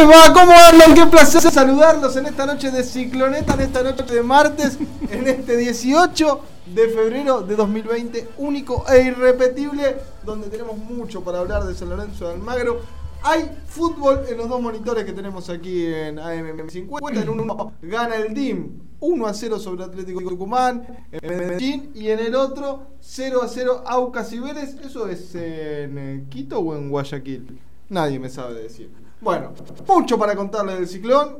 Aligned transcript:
¿Cómo 0.00 0.52
andan? 0.52 0.94
Qué 0.94 1.04
placer 1.10 1.42
saludarlos 1.42 2.16
en 2.16 2.24
esta 2.24 2.46
noche 2.46 2.70
de 2.70 2.84
cicloneta, 2.84 3.52
en 3.52 3.60
esta 3.60 3.82
noche 3.82 4.02
de 4.04 4.22
martes, 4.22 4.78
en 5.10 5.28
este 5.28 5.58
18 5.58 6.40
de 6.74 6.88
febrero 6.88 7.42
de 7.42 7.54
2020, 7.54 8.28
único 8.38 8.86
e 8.88 9.02
irrepetible, 9.02 9.98
donde 10.24 10.48
tenemos 10.48 10.78
mucho 10.78 11.22
para 11.22 11.40
hablar 11.40 11.64
de 11.64 11.74
San 11.74 11.90
Lorenzo 11.90 12.28
de 12.28 12.32
Almagro. 12.32 12.80
Hay 13.22 13.50
fútbol 13.66 14.22
en 14.26 14.38
los 14.38 14.48
dos 14.48 14.62
monitores 14.62 15.04
que 15.04 15.12
tenemos 15.12 15.50
aquí 15.50 15.84
en 15.84 16.16
AM50. 16.16 17.22
En 17.22 17.28
uno 17.28 17.74
gana 17.82 18.16
el 18.16 18.32
DIM 18.32 18.70
1 19.00 19.26
a 19.26 19.34
0 19.34 19.58
sobre 19.58 19.84
Atlético 19.84 20.20
Tucumán 20.22 20.86
en 21.12 21.28
Medellín 21.28 21.90
y 21.94 22.08
en 22.08 22.20
el 22.20 22.34
otro 22.34 22.86
0 23.00 23.42
a 23.42 23.48
0 23.48 23.84
Aucas 23.86 24.32
y 24.32 24.38
Vélez. 24.38 24.76
¿Eso 24.82 25.08
es 25.08 25.34
en 25.34 25.98
eh, 25.98 26.24
Quito 26.30 26.58
o 26.58 26.74
en 26.74 26.88
Guayaquil? 26.88 27.60
Nadie 27.90 28.18
me 28.18 28.30
sabe 28.30 28.62
decir. 28.62 28.99
Bueno, 29.20 29.52
mucho 29.86 30.18
para 30.18 30.34
contarles 30.34 30.76
del 30.76 30.88
ciclón, 30.88 31.38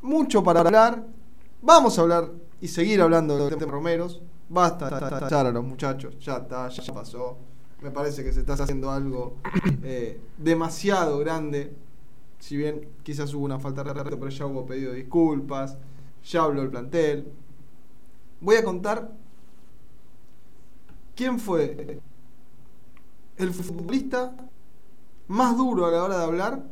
mucho 0.00 0.42
para 0.42 0.60
hablar. 0.60 1.04
Vamos 1.60 1.98
a 1.98 2.02
hablar 2.02 2.30
y 2.60 2.68
seguir 2.68 3.02
hablando 3.02 3.50
de 3.50 3.66
Romeros. 3.66 4.22
Basta 4.48 4.88
echar 5.26 5.46
a 5.46 5.50
los 5.50 5.64
muchachos, 5.64 6.18
ya 6.18 6.38
está, 6.38 6.68
ya 6.68 6.94
pasó. 6.94 7.36
Me 7.82 7.90
parece 7.90 8.24
que 8.24 8.32
se 8.32 8.40
está 8.40 8.54
haciendo 8.54 8.90
algo 8.90 9.36
eh, 9.82 10.18
demasiado 10.38 11.18
grande. 11.18 11.74
Si 12.38 12.56
bien 12.56 12.88
quizás 13.02 13.34
hubo 13.34 13.44
una 13.44 13.58
falta 13.58 13.84
de 13.84 13.92
respeto, 13.92 14.18
pero 14.18 14.30
ya 14.30 14.46
hubo 14.46 14.64
pedido 14.64 14.92
disculpas. 14.92 15.76
Ya 16.24 16.42
habló 16.42 16.62
el 16.62 16.70
plantel. 16.70 17.30
Voy 18.40 18.56
a 18.56 18.64
contar 18.64 19.12
quién 21.14 21.38
fue 21.38 22.00
el 23.36 23.52
futbolista 23.52 24.34
más 25.28 25.56
duro 25.56 25.86
a 25.86 25.90
la 25.90 26.02
hora 26.02 26.18
de 26.18 26.24
hablar, 26.24 26.62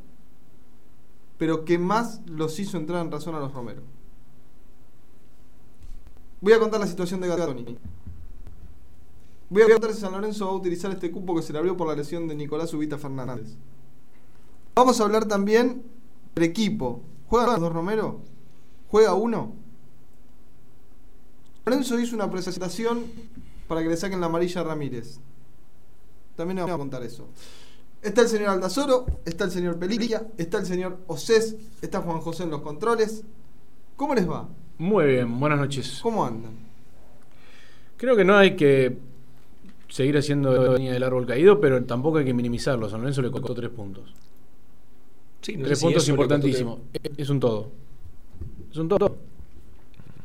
pero 1.38 1.64
que 1.64 1.78
más 1.78 2.20
los 2.26 2.58
hizo 2.58 2.76
entrar 2.76 3.04
en 3.04 3.12
razón 3.12 3.34
a 3.34 3.40
los 3.40 3.52
Romero. 3.52 3.82
Voy 6.40 6.52
a 6.52 6.58
contar 6.58 6.80
la 6.80 6.86
situación 6.86 7.20
de 7.20 7.28
Gatoni. 7.28 7.78
Voy 9.50 9.62
a 9.62 9.68
contar 9.68 9.92
si 9.92 10.00
San 10.00 10.12
Lorenzo 10.12 10.46
va 10.46 10.52
a 10.52 10.56
utilizar 10.56 10.90
este 10.90 11.10
cupo 11.10 11.34
que 11.34 11.42
se 11.42 11.52
le 11.52 11.58
abrió 11.58 11.76
por 11.76 11.88
la 11.88 11.94
lesión 11.94 12.28
de 12.28 12.34
Nicolás 12.34 12.74
Ubita 12.74 12.98
Fernández. 12.98 13.56
Vamos 14.74 15.00
a 15.00 15.04
hablar 15.04 15.26
también 15.26 15.82
del 16.34 16.44
equipo. 16.44 17.02
¿Juegan 17.28 17.50
los 17.50 17.60
dos 17.60 17.72
Romero? 17.72 18.20
¿Juega 18.90 19.14
uno? 19.14 19.54
Lorenzo 21.64 21.98
hizo 21.98 22.14
una 22.14 22.30
presentación 22.30 23.04
para 23.66 23.82
que 23.82 23.88
le 23.88 23.96
saquen 23.96 24.20
la 24.20 24.26
amarilla 24.26 24.60
a 24.60 24.64
Ramírez. 24.64 25.18
También 26.36 26.58
vamos 26.58 26.74
a 26.74 26.78
contar 26.78 27.02
eso. 27.02 27.26
Está 28.02 28.22
el 28.22 28.28
señor 28.28 28.50
Aldazoro, 28.50 29.06
está 29.24 29.44
el 29.44 29.50
señor 29.50 29.78
Pelilla, 29.78 30.22
está 30.38 30.58
el 30.58 30.66
señor 30.66 30.98
Osés, 31.08 31.56
está 31.82 32.00
Juan 32.00 32.20
José 32.20 32.44
en 32.44 32.50
los 32.50 32.60
controles. 32.62 33.24
¿Cómo 33.96 34.14
les 34.14 34.28
va? 34.28 34.48
Muy 34.78 35.06
bien, 35.06 35.40
buenas 35.40 35.58
noches. 35.58 35.98
¿Cómo 36.02 36.24
andan? 36.24 36.52
Creo 37.96 38.14
que 38.14 38.24
no 38.24 38.36
hay 38.36 38.54
que 38.54 38.96
seguir 39.88 40.16
haciendo 40.16 40.76
línea 40.76 40.92
del 40.92 41.02
árbol 41.02 41.26
caído, 41.26 41.60
pero 41.60 41.82
tampoco 41.84 42.18
hay 42.18 42.24
que 42.24 42.34
minimizarlo. 42.34 42.88
San 42.88 43.00
Lorenzo 43.00 43.22
le 43.22 43.30
costó 43.32 43.52
tres 43.54 43.70
puntos. 43.70 44.14
Sí, 45.42 45.56
no 45.56 45.64
tres 45.64 45.78
sé 45.78 45.80
si 45.80 45.86
puntos 45.86 46.06
le 46.06 46.10
importantísimos. 46.12 46.78
Es 47.16 47.28
un 47.30 47.40
todo. 47.40 47.70
Es 48.70 48.76
un 48.76 48.88
todo. 48.88 49.16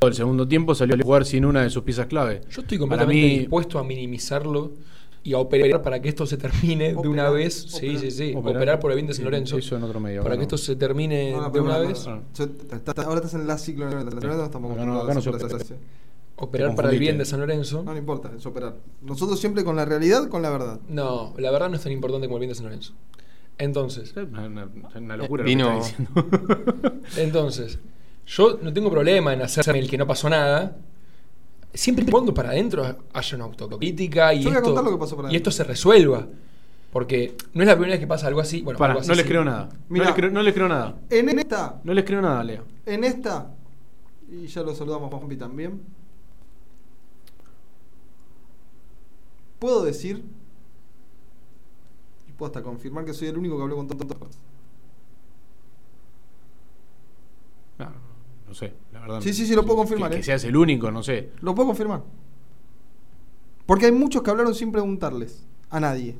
El 0.02 0.14
segundo 0.14 0.48
tiempo 0.48 0.76
salió 0.76 0.96
a 0.96 1.00
jugar 1.02 1.26
sin 1.26 1.46
una 1.46 1.64
de 1.64 1.70
sus 1.72 1.82
piezas 1.84 2.06
clave. 2.06 2.42
Yo 2.52 2.62
estoy 2.62 2.78
completamente 2.78 3.22
mí- 3.26 3.40
dispuesto 3.40 3.80
a 3.80 3.84
minimizarlo 3.84 4.72
y 5.24 5.34
a 5.34 5.38
operar 5.40 5.82
para 5.82 6.02
que 6.02 6.10
esto 6.10 6.26
se 6.26 6.36
termine 6.38 6.90
de 6.94 7.08
una 7.08 7.30
vez. 7.30 7.54
Sí, 7.70 7.88
operar. 7.88 7.98
sí, 8.02 8.12
sí. 8.12 8.34
Operar. 8.36 8.58
Operar, 8.58 8.80
por 8.80 8.92
el 8.92 8.96
bien 8.96 9.08
de 9.08 9.14
San 9.14 9.26
Lorenzo. 9.26 9.58
Eso 9.58 9.76
en 9.78 9.84
otro 9.84 10.00
medio. 10.00 10.22
Para 10.22 10.36
acá 10.36 10.40
que 10.42 10.48
no. 10.52 10.56
esto 10.56 10.58
se 10.58 10.76
termine 10.76 11.32
No, 11.32 11.42
no, 11.42 11.50
de 11.50 11.60
una 11.62 11.78
no, 11.80 11.88
vez. 11.88 12.06
no, 12.08 12.16
no. 12.18 12.24
Ahora 13.04 13.16
estás 13.16 13.34
en 13.36 13.48
la 13.48 13.58
ciclo. 13.58 13.90
No 13.90 14.00
estamos 14.44 14.72
Acá 14.74 14.86
no- 14.86 15.00
acá 15.02 15.14
no 15.14 15.22
se 15.22 15.30
opera. 15.30 15.48
Operar 16.36 16.76
para 16.76 16.90
el 16.90 17.00
bien 17.00 17.18
de 17.18 17.26
San 17.26 17.40
Lorenzo. 17.40 17.84
No, 17.84 17.92
no 17.94 17.98
importa, 17.98 18.32
es 18.36 18.46
operar. 18.46 18.76
Nosotros 19.02 19.40
siempre 19.40 19.64
con 19.64 19.76
la 19.76 19.86
realidad, 19.86 20.28
con 20.30 20.42
la 20.42 20.50
verdad. 20.50 20.80
No, 20.90 21.34
la 21.38 21.52
verdad 21.52 21.70
no 21.70 21.76
es 21.78 21.84
tan 21.84 21.92
importante 21.94 22.28
como 22.28 22.38
el 22.38 22.42
bien 22.42 22.50
de 22.50 22.56
San 22.56 22.66
Lorenzo. 22.66 22.94
Entonces, 23.60 24.10
Es 24.10 24.18
Una, 24.18 24.48
una- 24.48 24.68
una 24.96 25.16
locura 25.18 25.44
Vino- 25.44 25.70
lo 25.70 25.80
que 25.82 25.88
está 25.88 25.98
diciendo. 26.04 26.94
entonces, 27.18 27.80
yo 28.26 28.58
no 28.62 28.74
tengo 28.74 28.90
problema 28.90 29.32
en 29.34 29.42
hacerme 29.44 29.80
el 29.80 29.90
que 29.90 29.98
no 29.98 30.08
pasó 30.08 30.28
nada. 30.30 30.76
Siempre 31.74 32.06
y 32.08 32.12
cuando 32.12 32.34
para 32.34 32.50
adentro 32.50 32.84
haya 33.14 33.36
una 33.36 33.46
autocrítica 33.46 34.34
y, 34.34 34.42
Yo 34.44 34.50
voy 34.50 34.56
a 34.56 34.60
esto, 34.60 34.68
contar 34.70 34.84
lo 34.84 34.92
que 34.92 34.98
pasó 34.98 35.16
para 35.16 35.28
y 35.28 35.32
adentro. 35.32 35.50
esto 35.50 35.52
se 35.52 35.64
resuelva. 35.64 36.28
Porque 36.92 37.36
no 37.54 37.64
es 37.64 37.68
la 37.68 37.74
primera 37.74 37.94
vez 37.94 38.00
que 38.00 38.06
pasa 38.08 38.28
algo 38.28 38.40
así. 38.40 38.62
Bueno, 38.62 38.78
Pará, 38.78 38.92
algo 38.94 39.02
así 39.02 39.10
no 39.10 39.16
les 39.16 39.24
sí. 39.24 39.30
creo 39.30 39.44
nada. 39.44 39.70
Mirá. 39.90 40.04
No, 40.06 40.10
les 40.12 40.16
creo, 40.16 40.30
no 40.32 40.44
les 40.44 40.54
creo 40.54 40.68
nada. 40.68 40.96
En 41.10 41.40
esta, 41.40 41.82
No 41.84 41.94
les 41.96 42.06
creo 42.06 42.22
nada, 42.22 42.44
Leo. 42.44 42.64
en 42.86 43.04
esta, 43.04 43.50
y 44.30 44.46
ya 44.46 44.62
lo 44.62 44.76
saludamos 44.76 45.12
a 45.12 45.18
Juanpi 45.18 45.36
también. 45.36 45.82
Puedo 49.58 49.84
decir, 49.84 50.24
y 52.28 52.32
puedo 52.34 52.50
hasta 52.52 52.62
confirmar 52.62 53.06
que 53.06 53.14
soy 53.14 53.30
el 53.30 53.38
único 53.38 53.56
que 53.58 53.64
habló 53.64 53.78
con 53.78 53.88
tantas 53.88 54.18
cosas. 54.18 54.38
No, 57.80 57.88
no 58.48 58.54
sé, 58.54 58.74
verdad. 59.04 59.22
Sí, 59.22 59.34
sí, 59.34 59.46
sí, 59.46 59.56
lo 59.56 59.64
puedo 59.64 59.78
confirmar, 59.78 60.10
Que, 60.10 60.18
eh. 60.18 60.20
que 60.20 60.24
seas 60.26 60.44
el 60.44 60.56
único, 60.56 60.92
no 60.92 61.04
sé. 61.04 61.30
Lo 61.42 61.54
puedo 61.56 61.68
confirmar. 61.68 62.02
Porque 63.66 63.86
hay 63.86 63.92
muchos 63.92 64.22
que 64.24 64.30
hablaron 64.32 64.54
sin 64.56 64.72
preguntarles 64.72 65.46
a 65.70 65.80
nadie. 65.80 66.16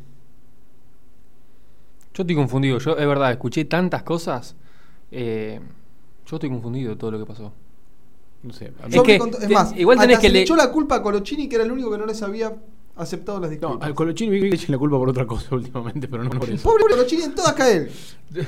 Yo 2.14 2.24
estoy 2.24 2.36
confundido. 2.36 2.78
Yo, 2.80 2.92
es 2.98 3.08
verdad, 3.08 3.32
escuché 3.32 3.66
tantas 3.66 4.04
cosas. 4.04 4.56
eh, 5.12 5.60
yo 6.26 6.38
estoy 6.38 6.50
confundido 6.50 6.92
de 6.92 6.96
todo 6.96 7.12
lo 7.12 7.20
que 7.20 7.26
pasó. 7.26 7.52
No 8.44 8.54
sé. 8.54 8.74
a 8.82 8.88
mí- 8.88 8.96
Es 8.96 9.02
que 9.04 9.16
es 9.16 9.40
te- 9.48 9.50
más, 9.50 9.76
igual 9.78 9.98
tenés 10.00 10.18
que 10.20 10.28
se 10.28 10.34
le 10.34 10.40
le- 10.40 10.44
echó 10.44 10.56
la 10.56 10.72
culpa 10.72 10.96
a 10.96 11.02
Colochini, 11.04 11.48
que 11.50 11.56
era 11.56 11.64
el 11.66 11.72
único 11.72 11.92
que 11.92 11.98
no 11.98 12.06
les 12.06 12.22
había 12.24 12.56
aceptado 12.96 13.40
las 13.40 13.50
no, 13.50 13.56
disculpas. 13.58 13.88
al 13.88 13.94
Colochini 13.94 14.32
vi 14.32 14.40
que 14.42 14.50
le 14.50 14.56
echen 14.56 14.72
la 14.72 14.78
culpa 14.78 14.98
por 14.98 15.10
otra 15.10 15.26
cosa 15.28 15.48
últimamente, 15.56 16.08
pero 16.08 16.24
no 16.24 16.30
por 16.30 16.50
eso. 16.50 16.64
Pobre 16.68 16.84
Colochini, 16.90 17.24
en 17.24 17.36
todas 17.36 17.54
cae 17.54 17.78
él. 17.78 17.92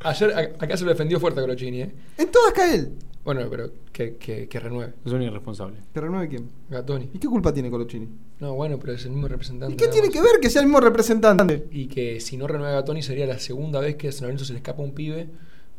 Ayer 0.00 0.54
acá 0.60 0.76
se 0.76 0.84
lo 0.84 0.90
defendió 0.90 1.18
fuerte 1.20 1.40
a 1.40 1.42
Colochini, 1.42 1.80
¿eh? 1.82 1.94
En 2.18 2.30
todas 2.30 2.52
cae 2.52 2.74
él. 2.76 2.92
Bueno, 3.24 3.42
pero 3.50 3.70
que, 3.92 4.16
que, 4.16 4.48
que 4.48 4.60
renueve. 4.60 4.94
Es 5.04 5.12
un 5.12 5.22
irresponsable. 5.22 5.76
¿Que 5.92 6.00
renueve 6.00 6.28
quién? 6.28 6.48
Gatoni. 6.70 7.10
¿Y 7.12 7.18
qué 7.18 7.28
culpa 7.28 7.52
tiene 7.52 7.70
Colochini? 7.70 8.08
No, 8.40 8.54
bueno, 8.54 8.78
pero 8.78 8.94
es 8.94 9.04
el 9.04 9.10
mismo 9.10 9.28
representante. 9.28 9.74
¿Y 9.74 9.76
qué 9.76 9.88
tiene 9.88 10.08
que 10.08 10.22
ver 10.22 10.40
que 10.40 10.48
sea 10.48 10.62
el 10.62 10.68
mismo 10.68 10.80
representante? 10.80 11.66
Y 11.70 11.86
que 11.86 12.20
si 12.20 12.38
no 12.38 12.46
renueva 12.46 12.72
Gatoni 12.72 13.02
sería 13.02 13.26
la 13.26 13.38
segunda 13.38 13.80
vez 13.80 13.96
que 13.96 14.08
a 14.08 14.12
San 14.12 14.22
Lorenzo 14.22 14.46
se 14.46 14.54
le 14.54 14.60
escapa 14.60 14.82
un 14.82 14.92
pibe. 14.92 15.28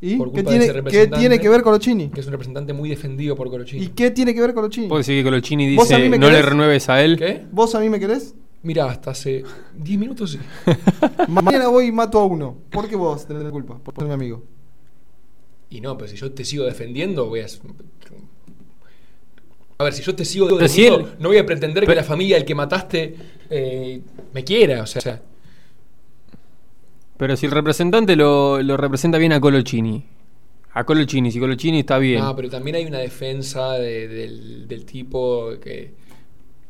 ¿Y 0.01 0.15
por 0.15 0.29
qué 0.31 0.43
culpa 0.43 0.51
de 0.51 0.57
ese 0.57 0.73
tiene, 0.73 0.89
qué 0.89 1.07
tiene 1.07 1.39
que 1.39 1.49
ver 1.49 1.61
Colochini? 1.61 2.09
Que 2.09 2.21
es 2.21 2.25
un 2.25 2.31
representante 2.31 2.73
muy 2.73 2.89
defendido 2.89 3.35
por 3.35 3.49
Colochini. 3.49 3.85
¿Y 3.85 3.89
qué 3.89 4.11
tiene 4.11 4.33
que 4.33 4.41
ver 4.41 4.53
Colochini? 4.53 4.88
Puedo 4.88 4.99
decir 4.99 5.19
que 5.19 5.23
Colochini 5.23 5.75
¿Vos 5.75 5.91
a 5.91 5.97
mí 5.97 6.03
dice 6.05 6.19
no 6.19 6.29
le 6.29 6.41
renueves 6.41 6.89
a 6.89 7.03
él. 7.03 7.17
¿Qué? 7.17 7.45
¿Vos 7.51 7.73
a 7.75 7.79
mí 7.79 7.89
me 7.89 7.99
querés? 7.99 8.35
Mira, 8.63 8.85
hasta 8.85 9.11
hace 9.11 9.43
10 9.77 9.99
minutos 9.99 10.31
sí. 10.31 10.39
Mañana 11.27 11.67
voy 11.67 11.88
y 11.88 11.91
mato 11.91 12.19
a 12.19 12.25
uno. 12.25 12.57
¿Por 12.69 12.88
qué 12.88 12.95
vos 12.95 13.25
tenés 13.25 13.43
la 13.43 13.49
culpa? 13.49 13.79
Por 13.79 13.95
ser 13.95 14.05
mi 14.05 14.13
amigo. 14.13 14.43
Y 15.71 15.81
no, 15.81 15.97
pero 15.97 16.09
si 16.12 16.18
yo 16.18 16.31
te 16.31 16.45
sigo 16.45 16.65
defendiendo, 16.65 17.25
voy 17.27 17.39
a. 17.39 17.47
A 19.79 19.83
ver, 19.85 19.94
si 19.94 20.03
yo 20.03 20.13
te 20.13 20.25
sigo 20.25 20.47
si 20.47 20.56
defendiendo, 20.57 21.00
él- 21.00 21.15
no 21.19 21.29
voy 21.29 21.38
a 21.39 21.45
pretender 21.45 21.88
que 21.88 21.95
la 21.95 22.03
familia 22.03 22.35
del 22.35 22.45
que 22.45 22.53
mataste 22.53 23.15
eh, 23.50 24.01
me 24.33 24.44
quiera, 24.44 24.83
o 24.83 24.85
sea. 24.85 25.21
Pero 27.18 27.35
si 27.35 27.45
el 27.47 27.51
representante 27.51 28.15
lo, 28.15 28.62
lo 28.62 28.77
representa 28.77 29.18
bien 29.18 29.31
a 29.33 29.39
Colochini. 29.39 30.06
A 30.73 30.83
Colochini, 30.85 31.31
si 31.31 31.39
Colochini 31.39 31.79
está 31.79 31.97
bien. 31.97 32.21
No, 32.21 32.35
pero 32.35 32.50
también 32.50 32.75
hay 32.77 32.85
una 32.85 33.00
defensa 33.00 33.74
de- 33.74 34.07
del, 34.07 34.67
del 34.67 34.85
tipo 34.85 35.51
que, 35.62 35.94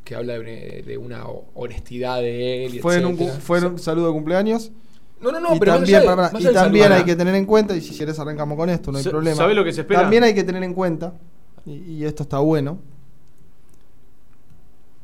que 0.04 0.16
habla 0.16 0.34
de 0.34 0.40
una, 0.40 0.86
de 0.88 0.98
una 0.98 1.26
honestidad 1.56 2.22
de 2.22 2.66
él. 2.66 2.76
Y 2.76 2.80
Fue 2.80 2.98
en, 2.98 3.06
un, 3.06 3.18
fue 3.18 3.58
en 3.60 3.66
un 3.66 3.80
saludo 3.80 4.08
de 4.08 4.14
cumpleaños. 4.14 4.72
No, 5.22 5.32
no, 5.32 5.40
no, 5.40 5.56
y 5.56 5.60
pero 5.60 5.74
también, 5.76 6.02
allá 6.08 6.32
y 6.40 6.54
también 6.54 6.92
hay 6.92 7.04
que 7.04 7.16
tener 7.16 7.36
en 7.36 7.46
cuenta, 7.46 7.76
y 7.76 7.82
si 7.82 7.96
quieres 7.96 8.18
arrancamos 8.20 8.58
con 8.58 8.70
esto, 8.70 8.92
no 8.92 8.98
hay 8.98 9.04
problema. 9.04 9.38
¿sabe 9.38 9.54
lo 9.54 9.64
que 9.64 9.72
se 9.72 9.82
espera? 9.82 10.02
También 10.02 10.24
hay 10.24 10.34
que 10.34 10.44
tener 10.44 10.64
en 10.64 10.74
cuenta, 10.74 11.14
y, 11.66 11.74
y 11.74 12.06
esto 12.06 12.24
está 12.24 12.40
bueno, 12.40 12.80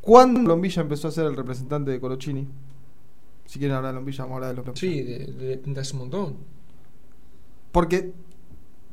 cuando 0.02 0.40
Lombilla 0.42 0.82
empezó 0.82 1.10
a 1.10 1.12
ser 1.12 1.26
el 1.26 1.36
representante 1.36 1.92
de 1.92 2.00
Colochini. 2.00 2.48
Si 3.46 3.60
quieren 3.60 3.78
hablar 3.78 3.94
de 3.94 3.96
Lombilla, 3.96 4.24
vamos 4.24 4.34
a 4.34 4.36
hablar 4.38 4.50
de 4.50 4.56
Lombilla. 4.56 4.80
Sí, 4.80 5.02
de, 5.04 5.20
de, 5.34 5.58
de 5.58 5.80
hace 5.82 5.94
un 5.94 6.00
montón. 6.00 6.36
Porque 7.72 8.14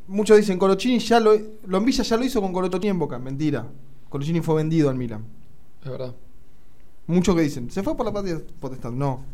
muchos 0.09 0.37
dicen 0.37 0.59
Colochini 0.59 0.99
ya 0.99 1.21
lo 1.21 1.37
Lombilla 1.67 2.05
ya 2.05 2.17
lo 2.17 2.25
hizo 2.25 2.41
con 2.41 2.53
Colochini 2.53 2.89
en 2.89 2.99
Boca, 2.99 3.19
mentira. 3.19 3.67
Colochini 4.09 4.41
fue 4.41 4.57
vendido 4.57 4.91
al 4.91 4.97
Milan. 4.97 5.25
Es 5.83 5.91
verdad. 5.91 6.15
Muchos 7.07 7.35
que 7.35 7.43
dicen, 7.43 7.71
se 7.71 7.83
fue 7.83 7.97
por 7.97 8.07
la 8.07 8.13
patria 8.13 8.41
potestad. 8.61 8.91
No. 8.91 9.25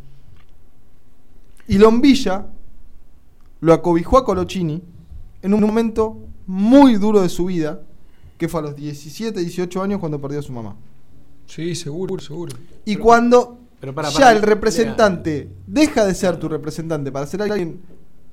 Y 1.71 1.79
Lombilla 1.79 2.49
lo 3.61 3.73
acobijó 3.73 4.19
a 4.19 4.25
Colochini 4.25 4.83
en 5.41 5.55
un 5.55 5.61
momento 5.61 6.19
muy 6.49 6.97
duro 6.97 7.21
de 7.21 7.29
su 7.29 7.45
vida, 7.45 7.83
que 8.37 8.49
fue 8.49 8.59
a 8.59 8.65
los 8.65 8.75
17, 8.75 9.39
18 9.39 9.81
años 9.81 10.01
cuando 10.01 10.21
perdió 10.21 10.41
a 10.41 10.43
su 10.43 10.53
mamá. 10.53 10.75
Sí, 11.47 11.77
seguro, 11.77 12.19
seguro. 12.19 12.57
Y 12.85 12.97
cuando 12.97 13.61
pero 13.79 13.95
para, 13.95 14.09
ya 14.11 14.33
el 14.33 14.43
representante 14.43 15.49
deja 15.65 16.05
de 16.05 16.13
ser 16.17 16.39
tu 16.41 16.49
representante 16.49 17.13
para 17.13 17.29
ser 17.29 17.43
alguien 17.43 17.81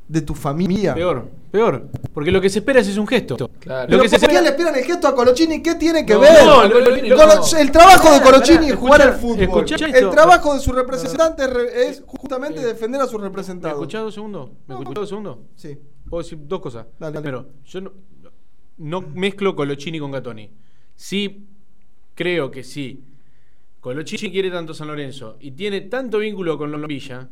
de 0.08 0.22
tu 0.22 0.34
familia. 0.34 0.94
Peor, 0.94 1.28
peor. 1.52 1.90
Porque 2.14 2.32
lo 2.32 2.40
que 2.40 2.50
se 2.50 2.60
espera 2.60 2.80
es, 2.80 2.88
es 2.88 2.98
un 2.98 3.06
gesto. 3.08 3.36
Claro. 3.60 3.92
Lo 3.98 4.02
que 4.02 4.08
se 4.10 4.18
¿por 4.20 4.30
qué 4.30 4.36
espera- 4.36 4.42
le 4.42 4.50
esperan 4.50 4.76
el 4.76 4.84
gesto 4.86 5.08
a 5.08 5.16
Colochini? 5.16 5.62
¿Qué 5.62 5.76
tiene 5.76 6.06
que 6.06 6.14
No, 6.14 6.20
ver? 6.22 6.32
no, 6.46 6.68
no. 6.68 7.58
el 7.60 7.72
trabajo 7.72 8.12
de 8.14 8.22
Colochini 8.22 8.70
es 8.70 8.76
jugar 8.76 9.02
al 9.02 9.14
fútbol. 9.16 9.66
el 9.70 10.10
trabajo 10.10 10.54
de 10.54 10.60
su 10.62 10.72
representante 10.72 11.44
es 11.44 11.98
es 11.98 12.04
justamente 12.06 12.66
defender 12.66 13.02
a 13.02 13.06
sus 13.08 13.20
¿Me 13.20 13.26
representados. 13.28 13.76
escuchás 13.78 14.02
dos 14.04 14.14
segundos? 14.14 14.52
¿Me 14.68 14.76
escuchás 14.76 14.94
dos 14.96 15.10
segundos? 15.10 15.38
Sí. 15.56 15.78
Puedo 16.10 16.24
decir 16.24 16.40
dos 16.42 16.62
cosas. 16.62 16.86
Dale, 17.00 17.20
yo 17.66 17.82
no, 17.82 17.92
no 18.78 19.02
mezclo 19.02 19.56
Colochini 19.56 20.00
con 20.00 20.12
Gatoni. 20.12 20.50
Sí, 20.96 21.46
creo 22.16 22.50
que 22.50 22.64
sí. 22.64 23.04
Colochini 23.82 24.32
quiere 24.32 24.50
tanto 24.52 24.74
San 24.74 24.88
Lorenzo 24.88 25.38
y 25.40 25.52
tiene 25.52 25.82
tanto 25.82 26.20
vínculo 26.20 26.58
con 26.58 26.72
Lombilla. 26.72 27.28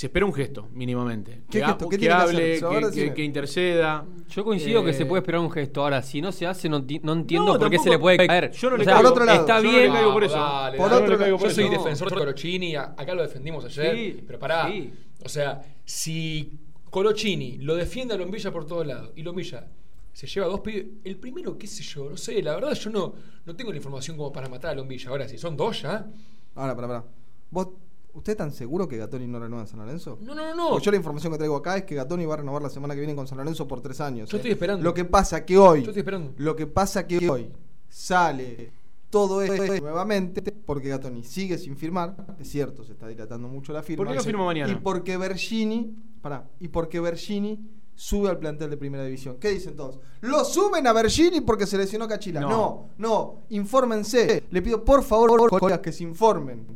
Se 0.00 0.06
espera 0.06 0.24
un 0.24 0.32
gesto, 0.32 0.66
mínimamente. 0.72 1.42
¿Qué 1.50 1.58
que 1.60 1.66
gesto? 1.66 1.84
ha- 1.84 1.88
¿Qué 1.90 1.96
que 1.96 1.98
tiene 1.98 2.14
hable, 2.14 2.38
que, 2.38 2.66
decime. 2.80 2.90
que- 3.08 3.12
que 3.12 3.22
interceda. 3.22 4.06
Yo 4.30 4.44
coincido 4.44 4.82
que 4.82 4.92
Eh, 4.92 4.94
se 4.94 5.04
puede 5.04 5.20
esperar 5.20 5.42
un 5.42 5.50
gesto. 5.50 5.82
Ahora, 5.82 6.00
si 6.00 6.22
no 6.22 6.32
se 6.32 6.46
hace, 6.46 6.70
no, 6.70 6.82
ti- 6.82 7.00
no 7.02 7.12
entiendo 7.12 7.52
No, 7.52 7.58
por 7.58 7.68
qué 7.68 7.78
se 7.78 7.90
le 7.90 7.98
puede 7.98 8.26
caer. 8.26 8.50
yo 8.50 8.70
no 8.70 8.78
le 8.78 8.82
O 8.82 8.84
sea, 8.86 8.94
caigo. 8.94 9.08
Por 9.10 9.12
otro 9.12 9.24
lado, 9.26 9.40
está 9.42 9.58
yo 9.58 9.64
no 9.64 9.72
le 9.72 9.78
bien. 9.78 9.92
caigo 9.92 10.12
por 10.14 10.24
eso. 10.24 10.36
Dale, 10.36 10.78
Por 10.78 10.88
dale. 10.90 11.02
otro 11.04 11.18
Yo 11.18 11.36
lado- 11.36 11.50
soy 11.50 11.64
No. 11.66 11.70
defensor 11.72 12.08
de 12.10 12.16
Colochini, 12.16 12.76
acá 12.76 13.12
lo 13.14 13.20
defendimos 13.20 13.62
ayer, 13.66 13.94
Sí, 13.94 14.24
pero 14.26 14.38
pará. 14.38 14.68
sí. 14.68 14.90
O 15.22 15.28
sea, 15.28 15.60
si 15.84 16.50
Colochini 16.88 17.58
lo 17.58 17.74
defiende 17.76 18.14
a 18.14 18.16
Lombilla 18.16 18.50
por 18.50 18.66
todos 18.66 18.86
lados 18.86 19.10
y 19.16 19.22
Lombilla 19.22 19.66
se 20.14 20.26
lleva 20.26 20.46
dos 20.46 20.60
pibes, 20.60 20.86
el 21.04 21.16
primero, 21.18 21.58
qué 21.58 21.66
sé 21.66 21.82
yo, 21.82 22.08
no 22.08 22.16
sé, 22.16 22.40
la 22.42 22.54
verdad 22.54 22.72
yo 22.72 22.88
no, 22.88 23.12
no 23.44 23.54
tengo 23.54 23.70
la 23.70 23.76
información 23.76 24.16
como 24.16 24.32
para 24.32 24.48
matar 24.48 24.70
a 24.70 24.74
Lombilla. 24.76 25.10
Ahora, 25.10 25.28
si 25.28 25.36
son 25.36 25.58
dos 25.58 25.82
ya. 25.82 26.06
Ahora, 26.54 26.74
pará, 26.74 26.88
pará. 26.88 27.04
¿Vos, 27.50 27.68
¿Usted 28.12 28.36
tan 28.36 28.52
seguro 28.52 28.88
que 28.88 28.96
Gatoni 28.96 29.26
no 29.26 29.38
renueva 29.38 29.62
en 29.62 29.68
San 29.68 29.80
Lorenzo? 29.80 30.18
No, 30.20 30.34
no, 30.34 30.54
no. 30.54 30.70
Porque 30.70 30.84
yo 30.84 30.90
la 30.90 30.96
información 30.96 31.32
que 31.32 31.38
traigo 31.38 31.56
acá 31.56 31.76
es 31.76 31.84
que 31.84 31.94
Gatoni 31.94 32.24
va 32.26 32.34
a 32.34 32.38
renovar 32.38 32.62
la 32.62 32.70
semana 32.70 32.94
que 32.94 33.00
viene 33.00 33.14
con 33.14 33.26
San 33.26 33.38
Lorenzo 33.38 33.68
por 33.68 33.80
tres 33.80 34.00
años. 34.00 34.28
Yo 34.28 34.36
¿eh? 34.36 34.40
estoy 34.40 34.52
esperando. 34.52 34.82
Lo 34.82 34.94
que 34.94 35.04
pasa 35.04 35.44
que 35.44 35.56
hoy. 35.56 35.82
Yo 35.82 35.90
estoy 35.90 36.00
esperando. 36.00 36.32
Lo 36.36 36.56
que 36.56 36.66
pasa 36.66 37.06
que 37.06 37.28
hoy 37.28 37.50
sale 37.88 38.72
todo 39.10 39.42
esto 39.42 39.80
nuevamente 39.80 40.40
porque 40.42 40.88
Gatoni 40.88 41.24
sigue 41.24 41.58
sin 41.58 41.76
firmar. 41.76 42.36
Es 42.38 42.48
cierto, 42.48 42.84
se 42.84 42.92
está 42.92 43.08
dilatando 43.08 43.48
mucho 43.48 43.72
la 43.72 43.82
firma. 43.82 44.04
¿Por 44.04 44.12
qué 44.12 44.18
no 44.18 44.22
firma 44.22 44.44
mañana? 44.44 44.72
Y 44.72 44.76
porque 44.76 45.16
Bergini. 45.16 45.94
Pará, 46.22 46.48
y 46.60 46.68
porque 46.68 47.00
Bergini 47.00 47.58
sube 47.94 48.28
al 48.28 48.38
plantel 48.38 48.70
de 48.70 48.76
primera 48.76 49.04
división. 49.04 49.36
¿Qué 49.38 49.50
dicen 49.50 49.76
todos? 49.76 49.98
Lo 50.20 50.44
suben 50.44 50.86
a 50.86 50.92
Bergini 50.92 51.40
porque 51.42 51.66
se 51.66 51.76
lesionó 51.76 52.08
Cachila. 52.08 52.40
No. 52.40 52.48
No, 52.48 52.88
no, 52.98 53.42
infórmense. 53.50 54.44
Le 54.50 54.62
pido 54.62 54.84
por 54.84 55.02
favor, 55.02 55.48
colegas, 55.50 55.80
que 55.80 55.92
se 55.92 56.04
informen. 56.04 56.66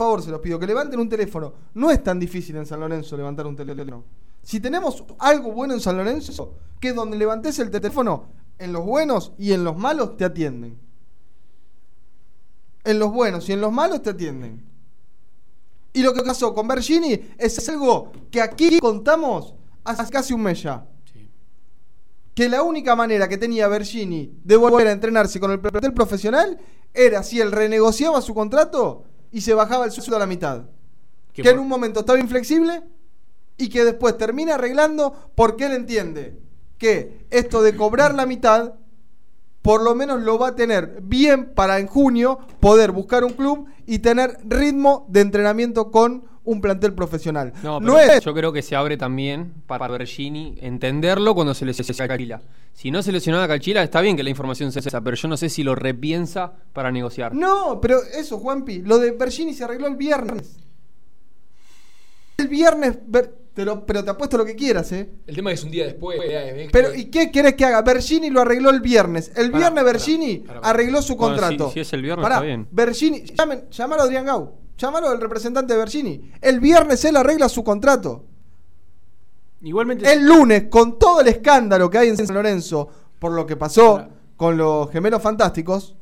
Por 0.00 0.06
favor, 0.06 0.22
se 0.22 0.30
los 0.30 0.40
pido, 0.40 0.58
que 0.58 0.66
levanten 0.66 0.98
un 0.98 1.10
teléfono. 1.10 1.52
No 1.74 1.90
es 1.90 2.02
tan 2.02 2.18
difícil 2.18 2.56
en 2.56 2.64
San 2.64 2.80
Lorenzo 2.80 3.18
levantar 3.18 3.46
un 3.46 3.54
teléfono. 3.54 4.02
Si 4.42 4.58
tenemos 4.58 5.04
algo 5.18 5.52
bueno 5.52 5.74
en 5.74 5.80
San 5.80 5.98
Lorenzo, 5.98 6.54
que 6.80 6.94
donde 6.94 7.18
levantes 7.18 7.58
el 7.58 7.70
teléfono, 7.70 8.24
en 8.58 8.72
los 8.72 8.82
buenos 8.82 9.34
y 9.36 9.52
en 9.52 9.62
los 9.62 9.76
malos 9.76 10.16
te 10.16 10.24
atienden. 10.24 10.78
En 12.82 12.98
los 12.98 13.12
buenos 13.12 13.46
y 13.50 13.52
en 13.52 13.60
los 13.60 13.70
malos 13.72 14.00
te 14.00 14.08
atienden. 14.08 14.64
Y 15.92 16.02
lo 16.02 16.14
que 16.14 16.22
pasó 16.22 16.54
con 16.54 16.66
Bergini 16.66 17.20
es 17.36 17.68
algo 17.68 18.10
que 18.30 18.40
aquí 18.40 18.78
contamos 18.78 19.54
hace 19.84 20.10
casi 20.10 20.32
un 20.32 20.40
mes 20.40 20.62
ya. 20.62 20.86
Sí. 21.12 21.28
Que 22.34 22.48
la 22.48 22.62
única 22.62 22.96
manera 22.96 23.28
que 23.28 23.36
tenía 23.36 23.68
Bergini 23.68 24.32
de 24.44 24.56
volver 24.56 24.86
a 24.86 24.92
entrenarse 24.92 25.38
con 25.38 25.50
el 25.50 25.60
plantel 25.60 25.92
profesional 25.92 26.58
era 26.94 27.22
si 27.22 27.38
él 27.38 27.52
renegociaba 27.52 28.22
su 28.22 28.32
contrato 28.32 29.04
y 29.32 29.40
se 29.40 29.54
bajaba 29.54 29.84
el 29.84 29.90
sueldo 29.90 30.16
a 30.16 30.20
la 30.20 30.26
mitad. 30.26 30.64
Que 31.32 31.48
en 31.48 31.58
un 31.58 31.68
momento 31.68 32.00
estaba 32.00 32.18
inflexible 32.18 32.82
y 33.56 33.68
que 33.68 33.84
después 33.84 34.16
termina 34.18 34.54
arreglando 34.54 35.30
porque 35.34 35.66
él 35.66 35.72
entiende 35.72 36.38
que 36.78 37.26
esto 37.30 37.62
de 37.62 37.76
cobrar 37.76 38.14
la 38.14 38.26
mitad 38.26 38.74
por 39.62 39.82
lo 39.82 39.94
menos 39.94 40.22
lo 40.22 40.38
va 40.38 40.48
a 40.48 40.56
tener 40.56 41.00
bien 41.02 41.52
para 41.54 41.78
en 41.78 41.86
junio 41.86 42.38
poder 42.60 42.92
buscar 42.92 43.24
un 43.24 43.32
club 43.32 43.66
y 43.86 43.98
tener 43.98 44.38
ritmo 44.44 45.06
de 45.08 45.20
entrenamiento 45.20 45.90
con 45.90 46.24
un 46.50 46.60
plantel 46.60 46.92
profesional. 46.94 47.52
No, 47.62 47.80
No, 47.80 47.94
pero 47.96 48.12
es 48.14 48.24
yo 48.24 48.34
creo 48.34 48.52
que 48.52 48.62
se 48.62 48.76
abre 48.76 48.96
también 48.96 49.52
para 49.66 49.86
Bergini 49.88 50.56
entenderlo 50.60 51.34
cuando 51.34 51.54
se 51.54 51.64
lesiona 51.64 52.04
a 52.04 52.08
Cachila. 52.08 52.42
Si 52.72 52.90
no 52.90 53.02
se 53.02 53.12
lesionaba 53.12 53.44
a 53.44 53.48
Cachila, 53.48 53.82
está 53.82 54.00
bien 54.00 54.16
que 54.16 54.22
la 54.22 54.30
información 54.30 54.72
sea 54.72 54.80
esa, 54.80 55.00
pero 55.00 55.16
yo 55.16 55.28
no 55.28 55.36
sé 55.36 55.48
si 55.48 55.62
lo 55.62 55.74
repiensa 55.74 56.52
para 56.72 56.90
negociar. 56.90 57.34
No, 57.34 57.80
pero 57.80 58.00
eso, 58.02 58.38
Juanpi, 58.38 58.82
lo 58.82 58.98
de 58.98 59.12
Bergini 59.12 59.54
se 59.54 59.64
arregló 59.64 59.86
el 59.86 59.96
viernes. 59.96 60.58
El 62.36 62.48
viernes, 62.48 62.98
Ber- 63.06 63.34
te 63.52 63.64
lo- 63.64 63.84
pero 63.84 64.02
te 64.02 64.10
apuesto 64.10 64.38
lo 64.38 64.44
que 64.46 64.54
quieras, 64.54 64.90
¿eh? 64.92 65.10
El 65.26 65.34
tema 65.36 65.52
es 65.52 65.62
un 65.62 65.70
día 65.70 65.84
después. 65.84 66.18
eh, 66.24 66.68
Pero, 66.72 66.94
¿y 66.94 67.06
qué 67.06 67.30
querés 67.30 67.54
que 67.54 67.64
haga? 67.66 67.82
Bergini 67.82 68.30
lo 68.30 68.40
arregló 68.40 68.70
el 68.70 68.80
viernes. 68.80 69.30
El 69.36 69.50
viernes 69.50 69.84
Bergini 69.84 70.44
arregló 70.62 71.02
su 71.02 71.16
Bueno, 71.16 71.34
contrato. 71.36 71.68
si- 71.68 71.74
si 71.74 71.80
es 71.80 71.92
el 71.92 72.00
viernes, 72.02 72.26
está 72.26 72.40
bien. 72.40 72.66
Bergini, 72.70 73.24
llamen, 73.36 73.64
llamalo 73.70 74.02
a 74.02 74.04
Adrián 74.06 74.24
Gau. 74.24 74.54
Llamalo 74.80 75.08
al 75.10 75.20
representante 75.20 75.74
de 75.74 75.78
Bergini. 75.78 76.32
El 76.40 76.58
viernes 76.58 77.04
él 77.04 77.16
arregla 77.16 77.50
su 77.50 77.62
contrato. 77.62 78.24
Igualmente. 79.60 80.10
El 80.10 80.26
lunes, 80.26 80.68
con 80.70 80.98
todo 80.98 81.20
el 81.20 81.28
escándalo 81.28 81.90
que 81.90 81.98
hay 81.98 82.08
en 82.08 82.16
San 82.16 82.34
Lorenzo 82.34 82.88
por 83.18 83.32
lo 83.32 83.44
que 83.44 83.56
pasó 83.56 84.08
con 84.36 84.56
los 84.56 84.90
gemelos 84.90 85.20
fantásticos, 85.20 85.94